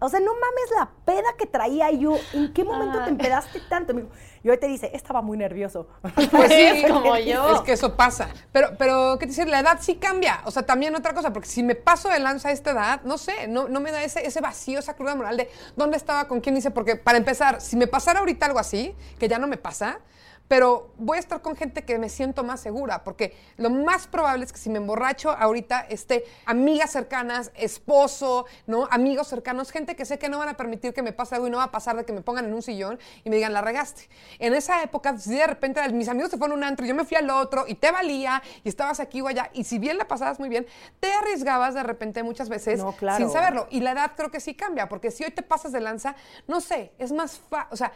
O 0.00 0.08
sea, 0.08 0.20
no 0.20 0.32
mames 0.34 0.70
la 0.76 0.90
peda 1.04 1.34
que 1.38 1.46
traía 1.46 1.90
yo. 1.92 2.16
¿En 2.32 2.52
qué 2.52 2.62
momento 2.64 2.98
Ah. 3.00 3.04
te 3.04 3.10
empedaste 3.10 3.60
tanto? 3.68 3.94
Me 3.94 4.02
dijo- 4.02 4.12
Y 4.42 4.50
hoy 4.50 4.58
te 4.58 4.66
dice, 4.66 4.90
estaba 4.92 5.22
muy 5.22 5.38
nervioso. 5.38 5.86
Pues 6.30 6.52
sí, 6.52 6.60
Es 6.84 6.92
como 6.92 7.16
yo. 7.16 7.54
Es 7.54 7.60
que 7.62 7.72
eso 7.72 7.96
pasa. 7.96 8.28
Pero, 8.52 8.70
pero, 8.78 9.16
¿qué 9.18 9.26
te 9.26 9.30
dice? 9.30 9.46
La 9.46 9.60
edad 9.60 9.78
sí 9.80 9.94
cambia. 9.96 10.40
O 10.44 10.50
sea, 10.50 10.64
también 10.66 10.94
otra 10.94 11.14
cosa, 11.14 11.32
porque 11.32 11.48
si 11.48 11.62
me 11.62 11.74
paso 11.74 12.08
de 12.10 12.18
lanza 12.18 12.48
a 12.50 12.52
esta 12.52 12.72
edad, 12.72 13.00
no 13.04 13.16
sé, 13.16 13.46
no, 13.48 13.68
no 13.68 13.80
me 13.80 13.90
da 13.92 14.02
ese, 14.02 14.26
ese 14.26 14.40
vacío, 14.42 14.78
esa 14.80 14.94
cruda 14.94 15.14
moral 15.14 15.36
de 15.38 15.48
dónde 15.76 15.96
estaba, 15.96 16.28
con 16.28 16.40
quién 16.40 16.56
hice. 16.56 16.70
Porque, 16.70 16.96
para 16.96 17.16
empezar, 17.16 17.60
si 17.62 17.76
me 17.76 17.86
pasara 17.86 18.18
ahorita 18.20 18.44
algo 18.46 18.58
así, 18.58 18.94
que 19.18 19.28
ya 19.28 19.38
no 19.38 19.46
me 19.46 19.56
pasa, 19.56 20.00
pero 20.48 20.92
voy 20.98 21.16
a 21.16 21.20
estar 21.20 21.40
con 21.40 21.56
gente 21.56 21.84
que 21.84 21.98
me 21.98 22.08
siento 22.08 22.44
más 22.44 22.60
segura, 22.60 23.02
porque 23.02 23.36
lo 23.56 23.70
más 23.70 24.06
probable 24.06 24.44
es 24.44 24.52
que 24.52 24.58
si 24.58 24.68
me 24.68 24.78
emborracho 24.78 25.30
ahorita 25.30 25.80
esté 25.88 26.24
amigas 26.44 26.90
cercanas, 26.90 27.50
esposo, 27.54 28.46
¿no? 28.66 28.86
Amigos 28.90 29.28
cercanos, 29.28 29.70
gente 29.70 29.96
que 29.96 30.04
sé 30.04 30.18
que 30.18 30.28
no 30.28 30.38
van 30.38 30.50
a 30.50 30.56
permitir 30.56 30.92
que 30.92 31.02
me 31.02 31.12
pase 31.12 31.34
algo 31.34 31.46
y 31.46 31.50
no 31.50 31.58
va 31.58 31.64
a 31.64 31.70
pasar 31.70 31.96
de 31.96 32.04
que 32.04 32.12
me 32.12 32.20
pongan 32.20 32.44
en 32.44 32.54
un 32.54 32.62
sillón 32.62 32.98
y 33.24 33.30
me 33.30 33.36
digan, 33.36 33.52
la 33.52 33.62
regaste. 33.62 34.08
En 34.38 34.54
esa 34.54 34.82
época, 34.82 35.16
si 35.18 35.34
de 35.34 35.46
repente 35.46 35.80
mis 35.92 36.08
amigos 36.08 36.30
se 36.30 36.38
fueron 36.38 36.58
a 36.58 36.58
un 36.58 36.64
antro 36.64 36.84
y 36.84 36.88
yo 36.88 36.94
me 36.94 37.04
fui 37.04 37.16
al 37.16 37.30
otro 37.30 37.64
y 37.66 37.74
te 37.74 37.90
valía 37.90 38.42
y 38.62 38.68
estabas 38.68 39.00
aquí 39.00 39.20
o 39.22 39.28
allá, 39.28 39.50
y 39.54 39.64
si 39.64 39.78
bien 39.78 39.98
la 39.98 40.06
pasabas 40.06 40.38
muy 40.38 40.48
bien, 40.48 40.66
te 41.00 41.10
arriesgabas 41.12 41.74
de 41.74 41.82
repente 41.82 42.22
muchas 42.22 42.48
veces 42.48 42.80
No, 42.80 42.92
claro. 42.92 43.16
sin 43.18 43.30
saberlo. 43.32 43.66
Y 43.70 43.80
la 43.80 43.92
edad 43.92 44.12
creo 44.16 44.30
que 44.30 44.40
sí 44.40 44.54
cambia, 44.54 44.88
porque 44.88 45.10
si 45.10 45.24
hoy 45.24 45.30
te 45.30 45.42
pasas 45.42 45.72
de 45.72 45.80
lanza, 45.80 46.14
no 46.46 46.60
sé, 46.60 46.92
es 46.98 47.12
más 47.12 47.38
fa 47.38 47.68
o 47.70 47.76
sea, 47.76 47.92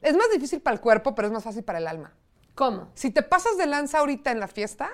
es 0.00 0.16
más 0.16 0.30
difícil 0.32 0.60
para 0.60 0.74
el 0.74 0.80
cuerpo, 0.80 1.14
pero 1.14 1.28
es 1.28 1.32
más 1.32 1.44
fácil 1.44 1.62
para 1.62 1.78
el 1.78 1.86
alma. 1.86 2.12
¿Cómo? 2.54 2.88
Si 2.94 3.10
te 3.10 3.22
pasas 3.22 3.56
de 3.56 3.66
lanza 3.66 3.98
ahorita 3.98 4.30
en 4.30 4.40
la 4.40 4.48
fiesta, 4.48 4.90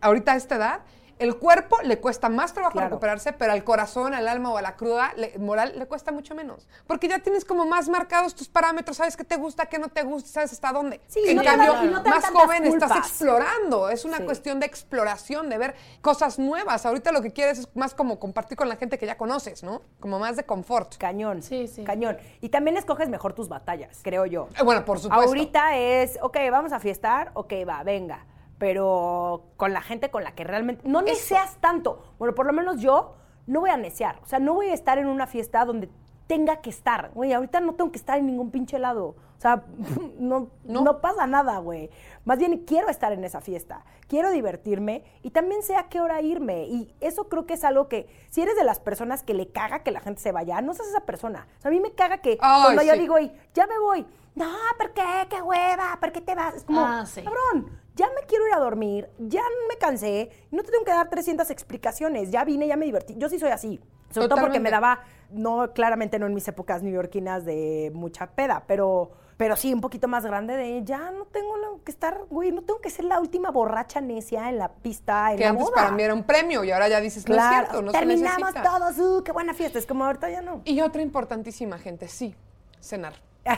ahorita 0.00 0.32
a 0.32 0.36
esta 0.36 0.56
edad, 0.56 0.80
el 1.20 1.36
cuerpo 1.36 1.76
le 1.84 2.00
cuesta 2.00 2.28
más 2.28 2.52
trabajo 2.52 2.72
Claro. 2.72 2.88
recuperarse, 2.88 3.32
pero 3.32 3.52
al 3.52 3.62
corazón, 3.62 4.14
al 4.14 4.26
alma 4.26 4.50
o 4.52 4.56
a 4.56 4.62
la 4.62 4.74
cruda 4.76 5.12
le- 5.16 5.38
moral 5.38 5.74
le 5.78 5.86
cuesta 5.86 6.10
mucho 6.12 6.34
menos. 6.34 6.66
Porque 6.86 7.06
ya 7.08 7.18
tienes 7.20 7.44
como 7.44 7.66
más 7.66 7.88
marcados 7.88 8.34
tus 8.34 8.48
parámetros, 8.48 8.96
sabes 8.96 9.16
qué 9.16 9.24
te 9.24 9.36
gusta, 9.36 9.66
qué 9.66 9.78
no 9.78 9.88
te 9.88 10.02
gusta, 10.02 10.28
sabes 10.28 10.52
hasta 10.52 10.72
dónde. 10.72 11.00
Sí, 11.06 11.20
en 11.26 11.36
no 11.36 11.44
cambio, 11.44 11.72
dan- 11.74 11.84
y 11.84 11.88
no 11.92 12.02
te 12.02 12.10
más 12.10 12.24
joven 12.26 12.64
estás 12.66 12.96
explorando. 12.96 13.88
Es 13.90 14.04
una 14.04 14.16
Sí. 14.18 14.24
cuestión 14.24 14.58
de 14.60 14.66
exploración, 14.66 15.48
de 15.48 15.58
ver 15.58 15.74
cosas 16.00 16.38
nuevas. 16.38 16.86
Ahorita 16.86 17.12
lo 17.12 17.22
que 17.22 17.32
quieres 17.32 17.58
es 17.60 17.68
más 17.76 17.94
como 17.94 18.18
compartir 18.18 18.56
con 18.56 18.68
la 18.68 18.76
gente 18.76 18.98
que 18.98 19.06
ya 19.06 19.16
conoces, 19.16 19.62
¿no? 19.62 19.82
Como 20.00 20.18
más 20.18 20.36
de 20.36 20.44
confort. 20.44 20.96
Cañón. 20.96 21.42
Sí, 21.42 21.68
sí. 21.68 21.84
Cañón. 21.84 22.16
Y 22.40 22.48
también 22.48 22.76
escoges 22.76 23.08
mejor 23.08 23.34
tus 23.34 23.48
batallas, 23.48 24.00
creo 24.02 24.26
yo. 24.26 24.48
Eh, 24.58 24.62
Bueno, 24.64 24.84
por 24.84 24.98
supuesto. 24.98 25.26
Ahorita 25.28 25.76
es, 25.76 26.18
ok, 26.22 26.36
vamos 26.50 26.72
a 26.72 26.80
fiestar, 26.80 27.30
ok, 27.34 27.52
va, 27.68 27.82
venga. 27.82 28.24
Pero 28.60 29.46
con 29.56 29.72
la 29.72 29.80
gente 29.80 30.10
con 30.10 30.22
la 30.22 30.32
que 30.34 30.44
realmente. 30.44 30.86
No 30.86 31.00
neceas 31.00 31.56
tanto. 31.62 32.14
Bueno, 32.18 32.34
por 32.34 32.44
lo 32.46 32.52
menos 32.52 32.78
yo 32.80 33.16
no 33.46 33.60
voy 33.60 33.70
a 33.70 33.78
necear. 33.78 34.20
O 34.22 34.26
sea, 34.26 34.38
no 34.38 34.52
voy 34.54 34.68
a 34.68 34.74
estar 34.74 34.98
en 34.98 35.06
una 35.06 35.26
fiesta 35.26 35.64
donde 35.64 35.88
tenga 36.26 36.60
que 36.60 36.68
estar. 36.68 37.10
Güey, 37.14 37.32
ahorita 37.32 37.60
no 37.60 37.74
tengo 37.74 37.90
que 37.90 37.96
estar 37.98 38.18
en 38.18 38.26
ningún 38.26 38.50
pinche 38.50 38.78
lado. 38.78 39.06
O 39.06 39.40
sea, 39.40 39.64
no, 40.18 40.48
No. 40.64 40.82
no. 40.82 41.00
pasa 41.00 41.26
nada, 41.26 41.56
güey. 41.58 41.88
Más 42.26 42.38
bien 42.38 42.58
quiero 42.66 42.90
estar 42.90 43.12
en 43.12 43.24
esa 43.24 43.40
fiesta. 43.40 43.82
Quiero 44.08 44.30
divertirme 44.30 45.04
y 45.22 45.30
también 45.30 45.62
sé 45.62 45.74
a 45.76 45.88
qué 45.88 46.02
hora 46.02 46.20
irme. 46.20 46.66
Y 46.66 46.94
eso 47.00 47.30
creo 47.30 47.46
que 47.46 47.54
es 47.54 47.64
algo 47.64 47.88
que, 47.88 48.08
si 48.28 48.42
eres 48.42 48.56
de 48.56 48.64
las 48.64 48.78
personas 48.78 49.22
que 49.22 49.32
le 49.32 49.48
caga 49.50 49.78
que 49.82 49.90
la 49.90 50.00
gente 50.00 50.20
se 50.20 50.32
vaya, 50.32 50.60
no 50.60 50.74
seas 50.74 50.88
esa 50.88 51.06
persona. 51.06 51.48
O 51.58 51.62
sea, 51.62 51.70
a 51.70 51.72
mí 51.72 51.80
me 51.80 51.92
caga 51.92 52.18
que 52.18 52.36
Ay, 52.42 52.62
cuando 52.62 52.82
yo 52.82 52.92
digo, 52.92 53.16
"Ey, 53.16 53.32
ya 53.54 53.66
me 53.66 53.78
voy. 53.78 54.06
No, 54.34 54.46
¿por 54.78 54.92
qué? 54.92 55.02
¿Qué 55.30 55.40
hueva? 55.42 55.96
¿Por 55.98 56.12
qué 56.12 56.20
te 56.20 56.34
vas? 56.36 56.54
Es 56.56 56.64
como, 56.64 56.80
Ah, 56.80 57.04
sí. 57.06 57.22
cabrón, 57.24 57.80
ya 58.00 58.06
me 58.18 58.26
quiero 58.26 58.46
ir 58.46 58.54
a 58.54 58.58
dormir, 58.58 59.10
ya 59.18 59.42
me 59.68 59.76
cansé, 59.76 60.30
no 60.50 60.62
te 60.62 60.70
tengo 60.70 60.84
que 60.84 60.90
dar 60.90 61.10
300 61.10 61.50
explicaciones, 61.50 62.30
ya 62.30 62.44
vine, 62.44 62.66
ya 62.66 62.76
me 62.76 62.86
divertí. 62.86 63.14
Yo 63.18 63.28
sí 63.28 63.38
soy 63.38 63.50
así, 63.50 63.78
sobre 64.10 64.28
todo 64.28 64.40
porque 64.40 64.58
me 64.58 64.70
daba, 64.70 65.02
no, 65.30 65.72
claramente 65.74 66.18
no 66.18 66.26
en 66.26 66.32
mis 66.34 66.48
épocas 66.48 66.82
neoyorquinas 66.82 67.44
de 67.44 67.90
mucha 67.94 68.28
peda, 68.28 68.64
pero, 68.66 69.10
pero 69.36 69.54
sí 69.54 69.74
un 69.74 69.82
poquito 69.82 70.08
más 70.08 70.24
grande 70.24 70.56
de 70.56 70.82
ya 70.82 71.10
no 71.10 71.26
tengo 71.26 71.52
que 71.84 71.90
estar, 71.90 72.22
güey, 72.30 72.52
no 72.52 72.62
tengo 72.62 72.80
que 72.80 72.88
ser 72.88 73.04
la 73.04 73.20
última 73.20 73.50
borracha 73.50 74.00
necia 74.00 74.48
en 74.48 74.56
la 74.56 74.70
pista, 74.72 75.32
en 75.32 75.36
Que 75.36 75.44
la 75.44 75.50
antes 75.50 75.64
boda. 75.66 75.74
para 75.74 75.90
mí 75.92 76.02
era 76.02 76.14
un 76.14 76.24
premio 76.24 76.64
y 76.64 76.70
ahora 76.70 76.88
ya 76.88 77.00
dices, 77.00 77.28
no 77.28 77.34
es 77.34 77.38
Claro, 77.38 77.66
cierto, 77.66 77.82
no 77.82 77.92
terminamos 77.92 78.54
todos, 78.54 78.98
uh, 78.98 79.22
qué 79.22 79.32
buena 79.32 79.52
fiesta, 79.52 79.78
es 79.78 79.84
como 79.84 80.06
ahorita 80.06 80.30
ya 80.30 80.40
no. 80.40 80.62
Y 80.64 80.80
otra 80.80 81.02
importantísima, 81.02 81.78
gente, 81.78 82.08
sí, 82.08 82.34
cenar. 82.80 83.12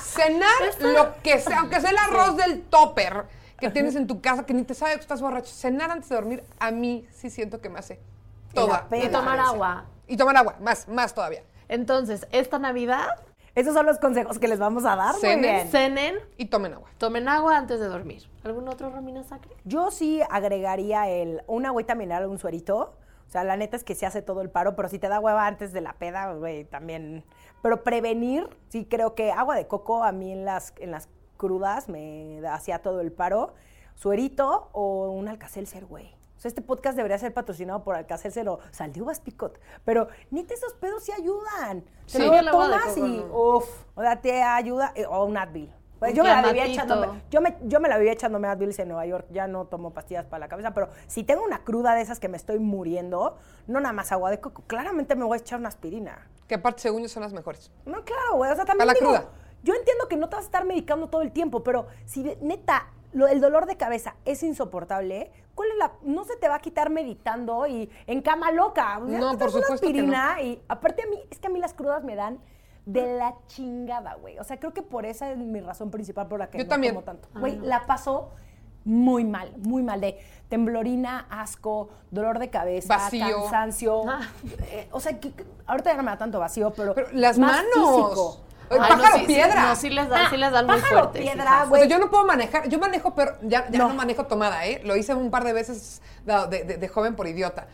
cenar 0.00 0.50
lo 0.80 1.14
que 1.22 1.38
sea, 1.38 1.60
aunque 1.60 1.80
sea 1.80 1.90
el 1.90 1.98
arroz 1.98 2.36
del 2.36 2.62
topper 2.62 3.24
que 3.58 3.70
tienes 3.70 3.96
en 3.96 4.06
tu 4.06 4.20
casa, 4.20 4.46
que 4.46 4.54
ni 4.54 4.62
te 4.62 4.74
sabe 4.74 4.94
que 4.94 5.00
estás 5.00 5.20
borracho. 5.20 5.52
Cenar 5.52 5.90
antes 5.90 6.08
de 6.08 6.14
dormir, 6.14 6.44
a 6.60 6.70
mí 6.70 7.06
sí 7.12 7.28
siento 7.30 7.60
que 7.60 7.68
me 7.68 7.78
hace 7.80 8.00
toda. 8.54 8.88
peda. 8.88 9.02
Y 9.02 9.06
la 9.06 9.18
tomar 9.18 9.38
agua. 9.40 9.84
Y 10.06 10.16
tomar 10.16 10.36
agua, 10.36 10.56
más, 10.60 10.86
más 10.88 11.12
todavía. 11.14 11.42
Entonces, 11.68 12.26
esta 12.32 12.58
Navidad, 12.58 13.06
Esos 13.54 13.74
son 13.74 13.86
los 13.86 13.98
consejos 13.98 14.38
que 14.38 14.46
les 14.46 14.60
vamos 14.60 14.84
a 14.84 14.94
dar, 14.94 15.12
muy 15.14 15.20
Cenen. 15.20 15.40
bien. 15.42 15.68
cenen, 15.68 16.14
Y 16.36 16.46
tomen 16.46 16.74
agua. 16.74 16.88
tomen 16.98 17.28
agua 17.28 17.56
antes 17.56 17.80
de 17.80 17.86
dormir. 17.86 18.22
¿Algún 18.44 18.68
otro 18.68 18.88
Romina 18.90 19.24
Sacre? 19.24 19.50
Yo 19.64 19.90
sí 19.90 20.20
agregaría 20.30 21.08
el 21.08 21.42
una 21.48 21.70
agüita 21.70 21.96
mineral, 21.96 22.26
un 22.28 22.38
suerito. 22.38 22.94
O 23.26 23.30
sea, 23.30 23.42
la 23.44 23.56
neta 23.56 23.76
es 23.76 23.82
que 23.82 23.96
se 23.96 24.06
hace 24.06 24.22
todo 24.22 24.42
el 24.42 24.48
paro, 24.50 24.76
pero 24.76 24.88
si 24.88 24.98
te 25.00 25.08
da 25.08 25.18
hueva 25.18 25.46
antes 25.46 25.72
de 25.72 25.80
la 25.80 25.94
peda, 25.94 26.32
güey, 26.34 26.64
también. 26.66 27.24
Pero 27.62 27.82
prevenir, 27.84 28.48
sí 28.68 28.84
creo 28.84 29.14
que 29.14 29.32
agua 29.32 29.56
de 29.56 29.66
coco 29.66 30.04
a 30.04 30.12
mí 30.12 30.32
en 30.32 30.44
las, 30.44 30.72
en 30.78 30.90
las 30.90 31.08
crudas 31.36 31.88
me 31.88 32.40
hacía 32.48 32.80
todo 32.82 33.00
el 33.00 33.12
paro. 33.12 33.54
Suerito 33.94 34.68
o 34.72 35.10
un 35.10 35.28
alcacelser, 35.28 35.84
güey. 35.86 36.14
O 36.36 36.40
sea, 36.40 36.48
este 36.50 36.62
podcast 36.62 36.96
debería 36.96 37.18
ser 37.18 37.34
patrocinado 37.34 37.82
por 37.82 37.96
Alcacelser 37.96 38.48
o 38.48 38.60
Sal 38.70 38.92
de 38.92 39.02
Uvas 39.02 39.18
Picot. 39.18 39.58
Pero 39.84 40.06
neta, 40.30 40.54
esos 40.54 40.72
pedos 40.74 41.02
sí 41.02 41.10
ayudan. 41.10 41.82
Te 42.06 42.12
Sí. 42.12 42.18
lo 42.22 42.50
tomas 42.52 42.94
coco 42.94 43.06
y, 43.08 43.18
no. 43.18 43.56
uff, 43.56 43.68
o 43.96 44.02
sea, 44.02 44.20
te 44.20 44.40
ayuda. 44.40 44.92
eh, 44.94 45.04
O 45.06 45.24
un 45.24 45.36
Advil. 45.36 45.74
Pues 45.98 46.14
yo 46.14 46.22
me 46.22 46.30
la 46.30 46.42
vivía 46.42 46.66
echándome, 46.66 47.22
yo 47.30 47.40
me, 47.40 47.56
yo 47.62 47.80
me 47.80 47.88
la 47.88 47.96
vivía 47.98 48.12
echándome 48.12 48.46
Advil 48.48 48.72
en 48.78 48.88
Nueva 48.88 49.04
York, 49.06 49.26
ya 49.30 49.46
no 49.48 49.64
tomo 49.66 49.92
pastillas 49.92 50.24
para 50.26 50.40
la 50.40 50.48
cabeza, 50.48 50.72
pero 50.72 50.88
si 51.08 51.24
tengo 51.24 51.42
una 51.44 51.64
cruda 51.64 51.94
de 51.94 52.02
esas 52.02 52.20
que 52.20 52.28
me 52.28 52.36
estoy 52.36 52.58
muriendo, 52.60 53.36
no 53.66 53.80
nada 53.80 53.92
más 53.92 54.12
agua 54.12 54.30
de 54.30 54.38
coco, 54.40 54.62
claramente 54.66 55.16
me 55.16 55.24
voy 55.24 55.38
a 55.38 55.40
echar 55.40 55.58
una 55.58 55.68
aspirina. 55.68 56.28
Que 56.46 56.54
aparte, 56.54 56.82
según 56.82 57.02
yo, 57.02 57.08
son 57.08 57.22
las 57.24 57.32
mejores. 57.32 57.72
No, 57.84 58.04
claro, 58.04 58.36
güey, 58.36 58.50
o 58.50 58.54
sea, 58.54 58.64
también 58.64 58.86
Para 58.88 58.92
la 58.92 58.98
digo, 59.00 59.10
cruda. 59.10 59.28
yo 59.64 59.74
entiendo 59.74 60.06
que 60.08 60.16
no 60.16 60.28
te 60.28 60.36
vas 60.36 60.44
a 60.44 60.46
estar 60.46 60.64
medicando 60.64 61.08
todo 61.08 61.22
el 61.22 61.32
tiempo, 61.32 61.64
pero 61.64 61.86
si 62.06 62.22
de- 62.22 62.38
neta 62.42 62.86
lo- 63.12 63.26
el 63.26 63.40
dolor 63.40 63.66
de 63.66 63.76
cabeza 63.76 64.14
es 64.24 64.42
insoportable, 64.44 65.32
¿cuál 65.56 65.70
es 65.72 65.78
la 65.78 65.92
no 66.02 66.24
se 66.24 66.36
te 66.36 66.48
va 66.48 66.56
a 66.56 66.60
quitar 66.60 66.90
meditando 66.90 67.66
y 67.66 67.90
en 68.06 68.22
cama 68.22 68.52
loca? 68.52 68.98
O 69.02 69.08
sea, 69.08 69.18
No, 69.18 69.32
te 69.32 69.38
por 69.38 69.48
una 69.48 69.62
supuesto 69.62 69.86
que 69.86 69.92
no. 69.94 69.98
aspirina 70.14 70.42
y 70.42 70.62
aparte 70.68 71.02
a 71.02 71.06
mí 71.06 71.18
es 71.30 71.38
que 71.40 71.48
a 71.48 71.50
mí 71.50 71.58
las 71.58 71.74
crudas 71.74 72.04
me 72.04 72.14
dan 72.14 72.38
de 72.88 73.18
la 73.18 73.34
chingada, 73.48 74.14
güey. 74.14 74.38
O 74.38 74.44
sea, 74.44 74.58
creo 74.58 74.72
que 74.72 74.80
por 74.82 75.04
esa 75.04 75.30
es 75.30 75.36
mi 75.38 75.60
razón 75.60 75.90
principal 75.90 76.26
por 76.26 76.38
la 76.38 76.48
que 76.48 76.56
Yo 76.58 76.64
no 76.64 76.70
también. 76.70 76.94
tomo 76.94 77.04
tanto. 77.04 77.28
Güey, 77.38 77.58
la 77.58 77.86
paso 77.86 78.30
muy 78.84 79.24
mal, 79.24 79.52
muy 79.58 79.82
mal 79.82 80.00
de 80.00 80.18
temblorina, 80.48 81.26
asco, 81.28 81.90
dolor 82.10 82.38
de 82.38 82.48
cabeza, 82.48 82.96
Vacío. 82.96 83.42
cansancio. 83.42 84.08
Ah. 84.08 84.20
Eh, 84.70 84.88
o 84.90 85.00
sea, 85.00 85.20
que, 85.20 85.32
ahorita 85.66 85.90
ya 85.90 85.96
no 85.98 86.02
me 86.02 86.10
da 86.12 86.16
tanto 86.16 86.38
vacío, 86.40 86.72
pero, 86.74 86.94
Pero 86.94 87.08
las 87.12 87.38
más 87.38 87.62
manos. 87.62 87.94
físico. 88.06 88.40
El 88.70 88.80
Ay, 88.80 88.88
pájaro 88.90 89.02
no, 89.02 89.14
sí, 89.14 89.20
sí, 89.20 89.26
piedra. 89.26 89.62
no, 89.68 89.76
sí 89.76 89.90
les 89.90 90.08
dan, 90.08 90.30
sí 90.30 90.36
les 90.38 90.50
dan 90.52 90.66
muy 90.66 90.76
pájaro 90.76 91.00
fuerte. 91.00 91.20
piedra. 91.20 91.64
O 91.64 91.68
güey. 91.68 91.82
sea, 91.82 91.90
yo 91.90 91.98
no 91.98 92.10
puedo 92.10 92.24
manejar, 92.26 92.68
yo 92.68 92.78
manejo, 92.78 93.14
pero 93.14 93.32
ya, 93.42 93.68
ya 93.70 93.78
no. 93.78 93.88
No. 93.88 93.94
manejo 93.94 94.24
tomada, 94.26 94.66
¿eh? 94.66 94.80
Lo 94.84 94.96
hice 94.96 95.14
un 95.14 95.30
par 95.30 95.44
de 95.44 95.52
veces 95.52 96.00
de, 96.24 96.46
de- 96.48 96.64
de- 96.64 96.76
de 96.78 96.88
joven 96.88 97.16
por 97.16 97.26
idiota. 97.26 97.66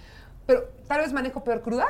Pero 0.47 0.65
tal 0.89 1.01
vez 1.01 1.12
manejo 1.12 1.43
peor 1.45 1.62
cruda 1.62 1.87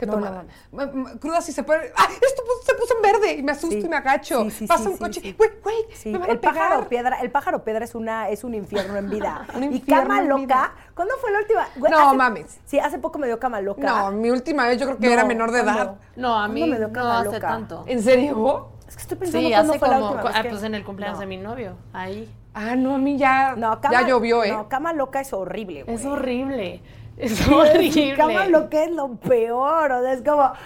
que 0.00 0.06
No, 0.06 0.16
no 0.18 1.20
cruda 1.20 1.40
sí 1.42 1.52
se 1.52 1.62
puede. 1.62 1.92
¡Ah! 1.96 2.06
Esto 2.10 2.42
se 2.64 2.74
puso 2.74 2.94
en 2.96 3.02
verde 3.02 3.32
y 3.34 3.42
me 3.42 3.52
asusto 3.52 3.76
Sí. 3.76 3.86
y 3.86 3.88
me 3.88 3.96
agacho. 3.96 4.44
Sí, 4.44 4.50
sí, 4.50 4.66
Pasa 4.66 4.84
sí, 4.84 4.88
un 4.90 4.96
coche. 4.96 5.20
sí. 5.20 5.34
Güey, 5.36 5.50
güey, 5.62 5.76
Sí, 5.94 6.08
me 6.10 6.18
van 6.18 6.30
a 6.30 6.32
el 6.32 6.40
pájaro 6.40 6.88
piedra, 6.88 7.20
el 7.20 7.30
pájaro 7.30 7.62
piedra 7.64 7.84
es 7.84 7.94
una 7.94 8.28
es 8.30 8.42
un 8.42 8.54
infierno 8.54 8.96
en 8.96 9.10
vida. 9.10 9.46
Un 9.54 9.64
y 9.64 9.66
infierno 9.76 10.02
cama 10.08 10.20
en 10.22 10.28
loca, 10.30 10.40
vida. 10.42 10.72
¿cuándo 10.94 11.14
fue 11.20 11.30
la 11.30 11.38
última? 11.40 11.68
Güey, 11.76 11.92
No, 11.92 12.08
hace- 12.08 12.16
mames. 12.16 12.60
Sí, 12.64 12.78
hace 12.78 12.98
poco 12.98 13.18
me 13.18 13.26
dio 13.26 13.38
cama 13.38 13.60
loca. 13.60 13.82
No, 13.82 14.10
mi 14.12 14.30
última 14.30 14.66
vez 14.66 14.78
yo 14.80 14.86
creo 14.86 14.98
que 14.98 15.06
No, 15.06 15.12
era 15.12 15.24
menor 15.24 15.50
de 15.52 15.60
edad. 15.60 15.96
No, 16.16 16.34
a 16.38 16.48
mí 16.48 16.60
¿Cuándo 16.60 16.74
me 16.74 16.78
dio 16.78 16.88
no 16.88 16.92
cama 16.94 17.18
hace 17.20 17.26
loca? 17.32 17.48
tanto. 17.48 17.84
¿En 17.86 18.02
serio? 18.02 18.68
Es 18.88 18.96
que 18.96 19.02
estoy 19.02 19.18
pensando 19.18 19.46
Sí, 19.48 19.52
cuándo 19.54 19.70
hace 19.72 19.78
fue 19.78 19.88
la 19.88 19.98
última 20.00 20.22
vez 20.22 20.32
ah, 20.34 20.42
que- 20.42 20.48
pues 20.48 20.62
en 20.64 20.74
el 20.74 20.84
cumpleaños 20.84 21.18
No. 21.18 21.20
de 21.20 21.26
mi 21.26 21.36
novio, 21.36 21.76
ahí. 21.92 22.34
Ah, 22.54 22.74
no, 22.74 22.96
a 22.96 22.98
mí 22.98 23.16
ya, 23.16 23.54
No, 23.56 23.80
cama, 23.80 24.00
ya 24.00 24.08
llovió, 24.08 24.42
¿eh? 24.42 24.50
No, 24.50 24.68
cama 24.68 24.92
loca 24.92 25.20
es 25.20 25.32
horrible, 25.32 25.84
güey. 25.84 25.94
Es 25.96 26.04
horrible, 26.04 26.82
es 27.20 27.48
horrible. 27.48 28.16
Cama 28.16 28.46
loca 28.46 28.84
es 28.84 28.90
lo 28.92 29.16
peor, 29.16 29.92
o 29.92 30.02
sea, 30.02 30.12
es 30.12 30.22
como, 30.22 30.42
ah, 30.42 30.56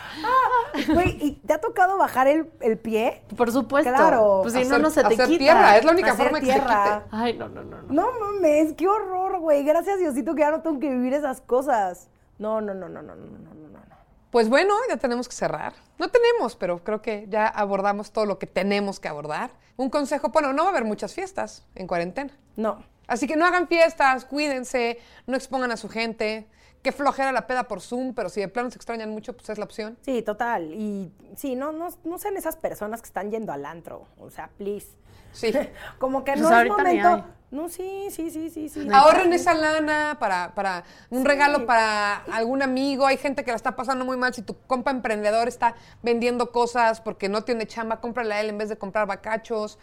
güey, 0.92 1.18
¿y 1.20 1.32
te 1.32 1.52
ha 1.54 1.60
tocado 1.60 1.96
bajar 1.98 2.26
el, 2.28 2.50
el 2.60 2.78
pie? 2.78 3.22
Por 3.36 3.50
supuesto. 3.52 3.90
Claro. 3.90 4.40
Pues 4.42 4.54
si 4.54 4.60
no, 4.60 4.76
Hacer- 4.76 4.80
no 4.82 4.90
se 4.90 5.00
te 5.02 5.14
hacer 5.14 5.26
quita. 5.26 5.38
tierra, 5.38 5.76
es 5.78 5.84
la 5.84 5.92
única 5.92 6.12
Hacer 6.12 6.24
forma 6.26 6.40
que 6.40 6.46
tierra. 6.46 6.84
se 6.84 7.04
quite. 7.04 7.16
Ay, 7.16 7.36
no, 7.38 7.48
no, 7.48 7.62
no. 7.64 7.82
no. 7.82 7.92
No 7.92 8.08
mames, 8.20 8.72
qué 8.74 8.88
horror, 8.88 9.38
güey. 9.40 9.64
Gracias 9.64 9.98
Diosito 9.98 10.34
que 10.34 10.40
ya 10.42 10.50
no 10.50 10.60
tengo 10.62 10.78
que 10.80 10.90
vivir 10.90 11.12
esas 11.14 11.40
cosas. 11.40 12.08
No, 12.38 12.60
no, 12.60 12.74
no, 12.74 12.88
no, 12.88 13.02
no, 13.02 13.14
no, 13.14 13.24
no, 13.26 13.38
no, 13.38 13.54
no. 13.68 13.84
Pues 14.30 14.48
bueno, 14.48 14.74
ya 14.88 14.96
tenemos 14.96 15.28
que 15.28 15.36
cerrar. 15.36 15.74
No 15.98 16.08
tenemos, 16.08 16.56
pero 16.56 16.82
creo 16.82 17.00
que 17.00 17.26
ya 17.28 17.46
abordamos 17.46 18.10
todo 18.10 18.26
lo 18.26 18.38
que 18.40 18.48
tenemos 18.48 18.98
que 18.98 19.06
abordar. 19.06 19.50
Un 19.76 19.90
consejo, 19.90 20.30
bueno, 20.30 20.52
no 20.52 20.62
va 20.64 20.68
a 20.68 20.72
haber 20.72 20.84
muchas 20.84 21.14
fiestas 21.14 21.64
en 21.76 21.86
cuarentena. 21.86 22.32
No. 22.56 22.82
Así 23.06 23.26
que 23.26 23.36
no 23.36 23.44
hagan 23.46 23.68
fiestas, 23.68 24.24
cuídense, 24.24 24.98
no 25.26 25.36
expongan 25.36 25.70
a 25.72 25.76
su 25.76 25.88
gente. 25.88 26.46
Qué 26.82 26.92
flojera 26.92 27.32
la 27.32 27.46
peda 27.46 27.64
por 27.64 27.80
Zoom, 27.80 28.12
pero 28.14 28.28
si 28.28 28.40
de 28.40 28.48
plano 28.48 28.70
se 28.70 28.76
extrañan 28.76 29.08
mucho, 29.10 29.32
pues 29.34 29.48
es 29.48 29.56
la 29.56 29.64
opción. 29.64 29.96
Sí, 30.02 30.20
total. 30.20 30.72
Y 30.74 31.10
sí, 31.34 31.54
no, 31.56 31.72
no, 31.72 31.88
no 32.04 32.18
sean 32.18 32.36
esas 32.36 32.56
personas 32.56 33.00
que 33.00 33.06
están 33.06 33.30
yendo 33.30 33.52
al 33.52 33.64
antro. 33.64 34.06
O 34.18 34.28
sea, 34.30 34.50
please. 34.58 34.88
Sí. 35.32 35.50
Como 35.98 36.24
que 36.24 36.32
Pues 36.32 36.42
no 36.42 36.60
es 36.60 36.68
momento. 36.68 37.08
hay. 37.08 37.24
No, 37.50 37.68
sí, 37.68 38.08
sí, 38.10 38.30
sí, 38.30 38.50
sí, 38.50 38.68
sí. 38.68 38.88
Ahorren 38.92 39.32
esa 39.32 39.54
lana 39.54 40.16
para, 40.18 40.54
para 40.54 40.82
un 41.08 41.24
regalo 41.24 41.66
para 41.66 42.16
algún 42.16 42.62
amigo. 42.62 43.06
Hay 43.06 43.16
gente 43.16 43.44
que 43.44 43.50
la 43.52 43.56
está 43.56 43.76
pasando 43.76 44.04
muy 44.04 44.16
mal. 44.16 44.34
Si 44.34 44.42
tu 44.42 44.56
compa 44.66 44.90
emprendedor 44.90 45.46
está 45.46 45.76
vendiendo 46.02 46.50
cosas 46.50 47.00
porque 47.00 47.28
no 47.28 47.44
tiene 47.44 47.66
chamba, 47.66 48.00
cómprale 48.00 48.34
a 48.34 48.40
él 48.40 48.48
en 48.50 48.58
vez 48.58 48.68
de 48.68 48.76
comprar 48.76 49.06
bacachos. 49.06 49.78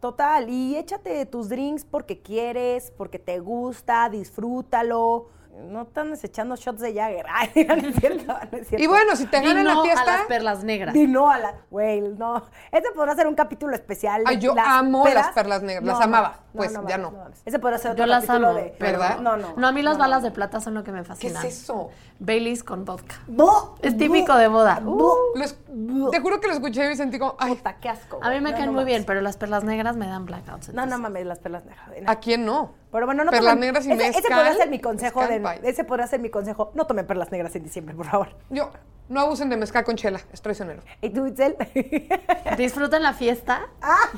Total. 0.00 0.48
Y 0.48 0.76
échate 0.76 1.24
tus 1.26 1.48
drinks 1.48 1.84
porque 1.84 2.20
quieres, 2.20 2.92
porque 2.96 3.18
te 3.18 3.38
gusta, 3.38 4.08
disfrútalo. 4.10 5.28
No 5.56 5.86
te 5.86 6.00
andes 6.00 6.22
echando 6.22 6.54
shots 6.54 6.80
de 6.80 6.92
Jagger. 6.92 7.24
Ay, 7.32 7.50
no 7.66 7.74
es 7.88 7.96
cierto, 7.96 8.26
no 8.52 8.58
es 8.58 8.68
cierto. 8.68 8.84
Y 8.84 8.86
bueno, 8.86 9.16
si 9.16 9.26
te 9.26 9.40
ganan 9.40 9.64
no 9.64 9.74
la 9.74 9.80
a 9.80 9.82
fiesta. 9.82 10.04
las 10.18 10.26
perlas 10.26 10.62
negras. 10.62 10.92
Di 10.92 11.06
no 11.06 11.30
a 11.30 11.38
la. 11.38 11.54
Güey, 11.70 12.02
no. 12.02 12.44
Este 12.70 12.90
podrá 12.94 13.14
ser 13.14 13.26
un 13.26 13.34
capítulo 13.34 13.74
especial. 13.74 14.22
Ay, 14.26 14.38
yo 14.38 14.54
las 14.54 14.66
amo 14.68 15.06
las 15.08 15.28
perlas 15.28 15.62
negras, 15.62 15.84
las 15.84 16.00
amaba. 16.00 16.40
Pues, 16.56 16.72
ya 16.72 16.80
mames, 16.80 16.98
no. 16.98 17.10
mames. 17.12 17.42
Ese 17.44 17.58
podrá 17.58 17.78
ser 17.78 17.92
otro 17.92 18.04
Yo 18.04 18.06
las 18.10 18.28
amo, 18.30 18.54
de. 18.54 18.74
¿verdad? 18.80 19.20
No, 19.20 19.36
no. 19.36 19.54
No, 19.56 19.66
a 19.68 19.72
mí 19.72 19.82
las 19.82 19.98
balas 19.98 20.22
de 20.22 20.30
plata 20.30 20.60
son 20.60 20.74
lo 20.74 20.82
que 20.84 20.92
me 20.92 20.98
¿Qué 20.98 21.02
es 21.02 21.08
fascinan. 21.08 21.46
eso? 21.46 21.90
Baileys 22.18 22.64
con 22.64 22.84
vodka. 22.84 23.16
No. 23.28 23.74
Es 23.82 23.96
típico 23.96 24.34
de 24.36 24.48
boda. 24.48 24.80
No. 24.80 24.90
Uh. 24.92 26.10
Te 26.10 26.20
juro 26.20 26.40
que 26.40 26.46
lo 26.48 26.54
escuché 26.54 26.90
y 26.90 26.96
sentí 26.96 27.18
como, 27.18 27.36
ay, 27.38 27.54
Puta, 27.56 27.76
qué 27.76 27.88
asco. 27.88 28.18
A 28.22 28.30
mí 28.30 28.40
me 28.40 28.50
No, 28.50 28.56
caen 28.56 28.66
no 28.66 28.72
muy 28.72 28.80
mames. 28.82 28.86
bien, 28.86 29.04
pero 29.04 29.20
las 29.20 29.36
perlas 29.36 29.64
negras 29.64 29.96
me 29.96 30.06
dan 30.06 30.24
blackouts. 30.24 30.72
No, 30.72 30.86
no 30.86 30.98
mames, 30.98 31.26
las 31.26 31.38
perlas 31.38 31.64
negras. 31.64 31.86
¿a 32.06 32.16
quién 32.16 32.44
no? 32.44 32.72
Pero 32.92 33.04
bueno, 33.06 33.24
no 33.24 33.30
Perlas 33.30 33.56
tomen- 33.56 33.60
negras 33.60 33.86
y 33.86 33.92
ese, 33.92 34.08
ese 34.08 34.22
podría 34.22 34.54
ser 34.54 34.70
mi 34.70 34.80
consejo. 34.80 35.26
De, 35.26 35.60
ese 35.64 35.84
podría 35.84 36.06
ser 36.06 36.20
mi 36.20 36.30
consejo. 36.30 36.70
No 36.74 36.86
tomen 36.86 37.06
perlas 37.06 37.30
negras 37.30 37.54
en 37.56 37.62
diciembre, 37.64 37.94
por 37.94 38.06
favor. 38.06 38.28
Yo, 38.48 38.70
no 39.08 39.20
abusen 39.20 39.48
de 39.48 39.56
mezcal 39.56 39.84
con 39.84 39.96
chela, 39.96 40.20
es 40.32 40.42
traicionero. 40.42 40.82
¿Y 41.00 41.10
tú, 41.10 41.26
Itzel? 41.26 41.56
Disfruten 42.58 43.02
la 43.02 43.12
fiesta. 43.12 43.68
Ah. 43.80 44.10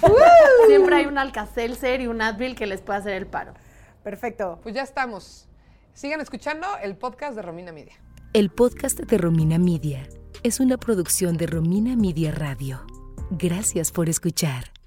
Siempre 0.66 0.96
hay 0.96 1.06
un 1.06 1.18
Alcacelser 1.18 2.00
y 2.00 2.06
un 2.06 2.22
Advil 2.22 2.54
que 2.54 2.66
les 2.66 2.80
puede 2.80 2.98
hacer 3.00 3.12
el 3.14 3.26
paro. 3.26 3.54
Perfecto. 4.02 4.58
Pues 4.62 4.74
ya 4.74 4.82
estamos. 4.82 5.48
Sigan 5.92 6.20
escuchando 6.20 6.66
el 6.82 6.96
podcast 6.96 7.36
de 7.36 7.42
Romina 7.42 7.72
Media. 7.72 7.94
El 8.32 8.50
podcast 8.50 9.00
de 9.00 9.18
Romina 9.18 9.58
Media 9.58 10.08
es 10.42 10.60
una 10.60 10.76
producción 10.76 11.36
de 11.36 11.46
Romina 11.46 11.96
Media 11.96 12.30
Radio. 12.30 12.86
Gracias 13.30 13.90
por 13.90 14.08
escuchar. 14.08 14.77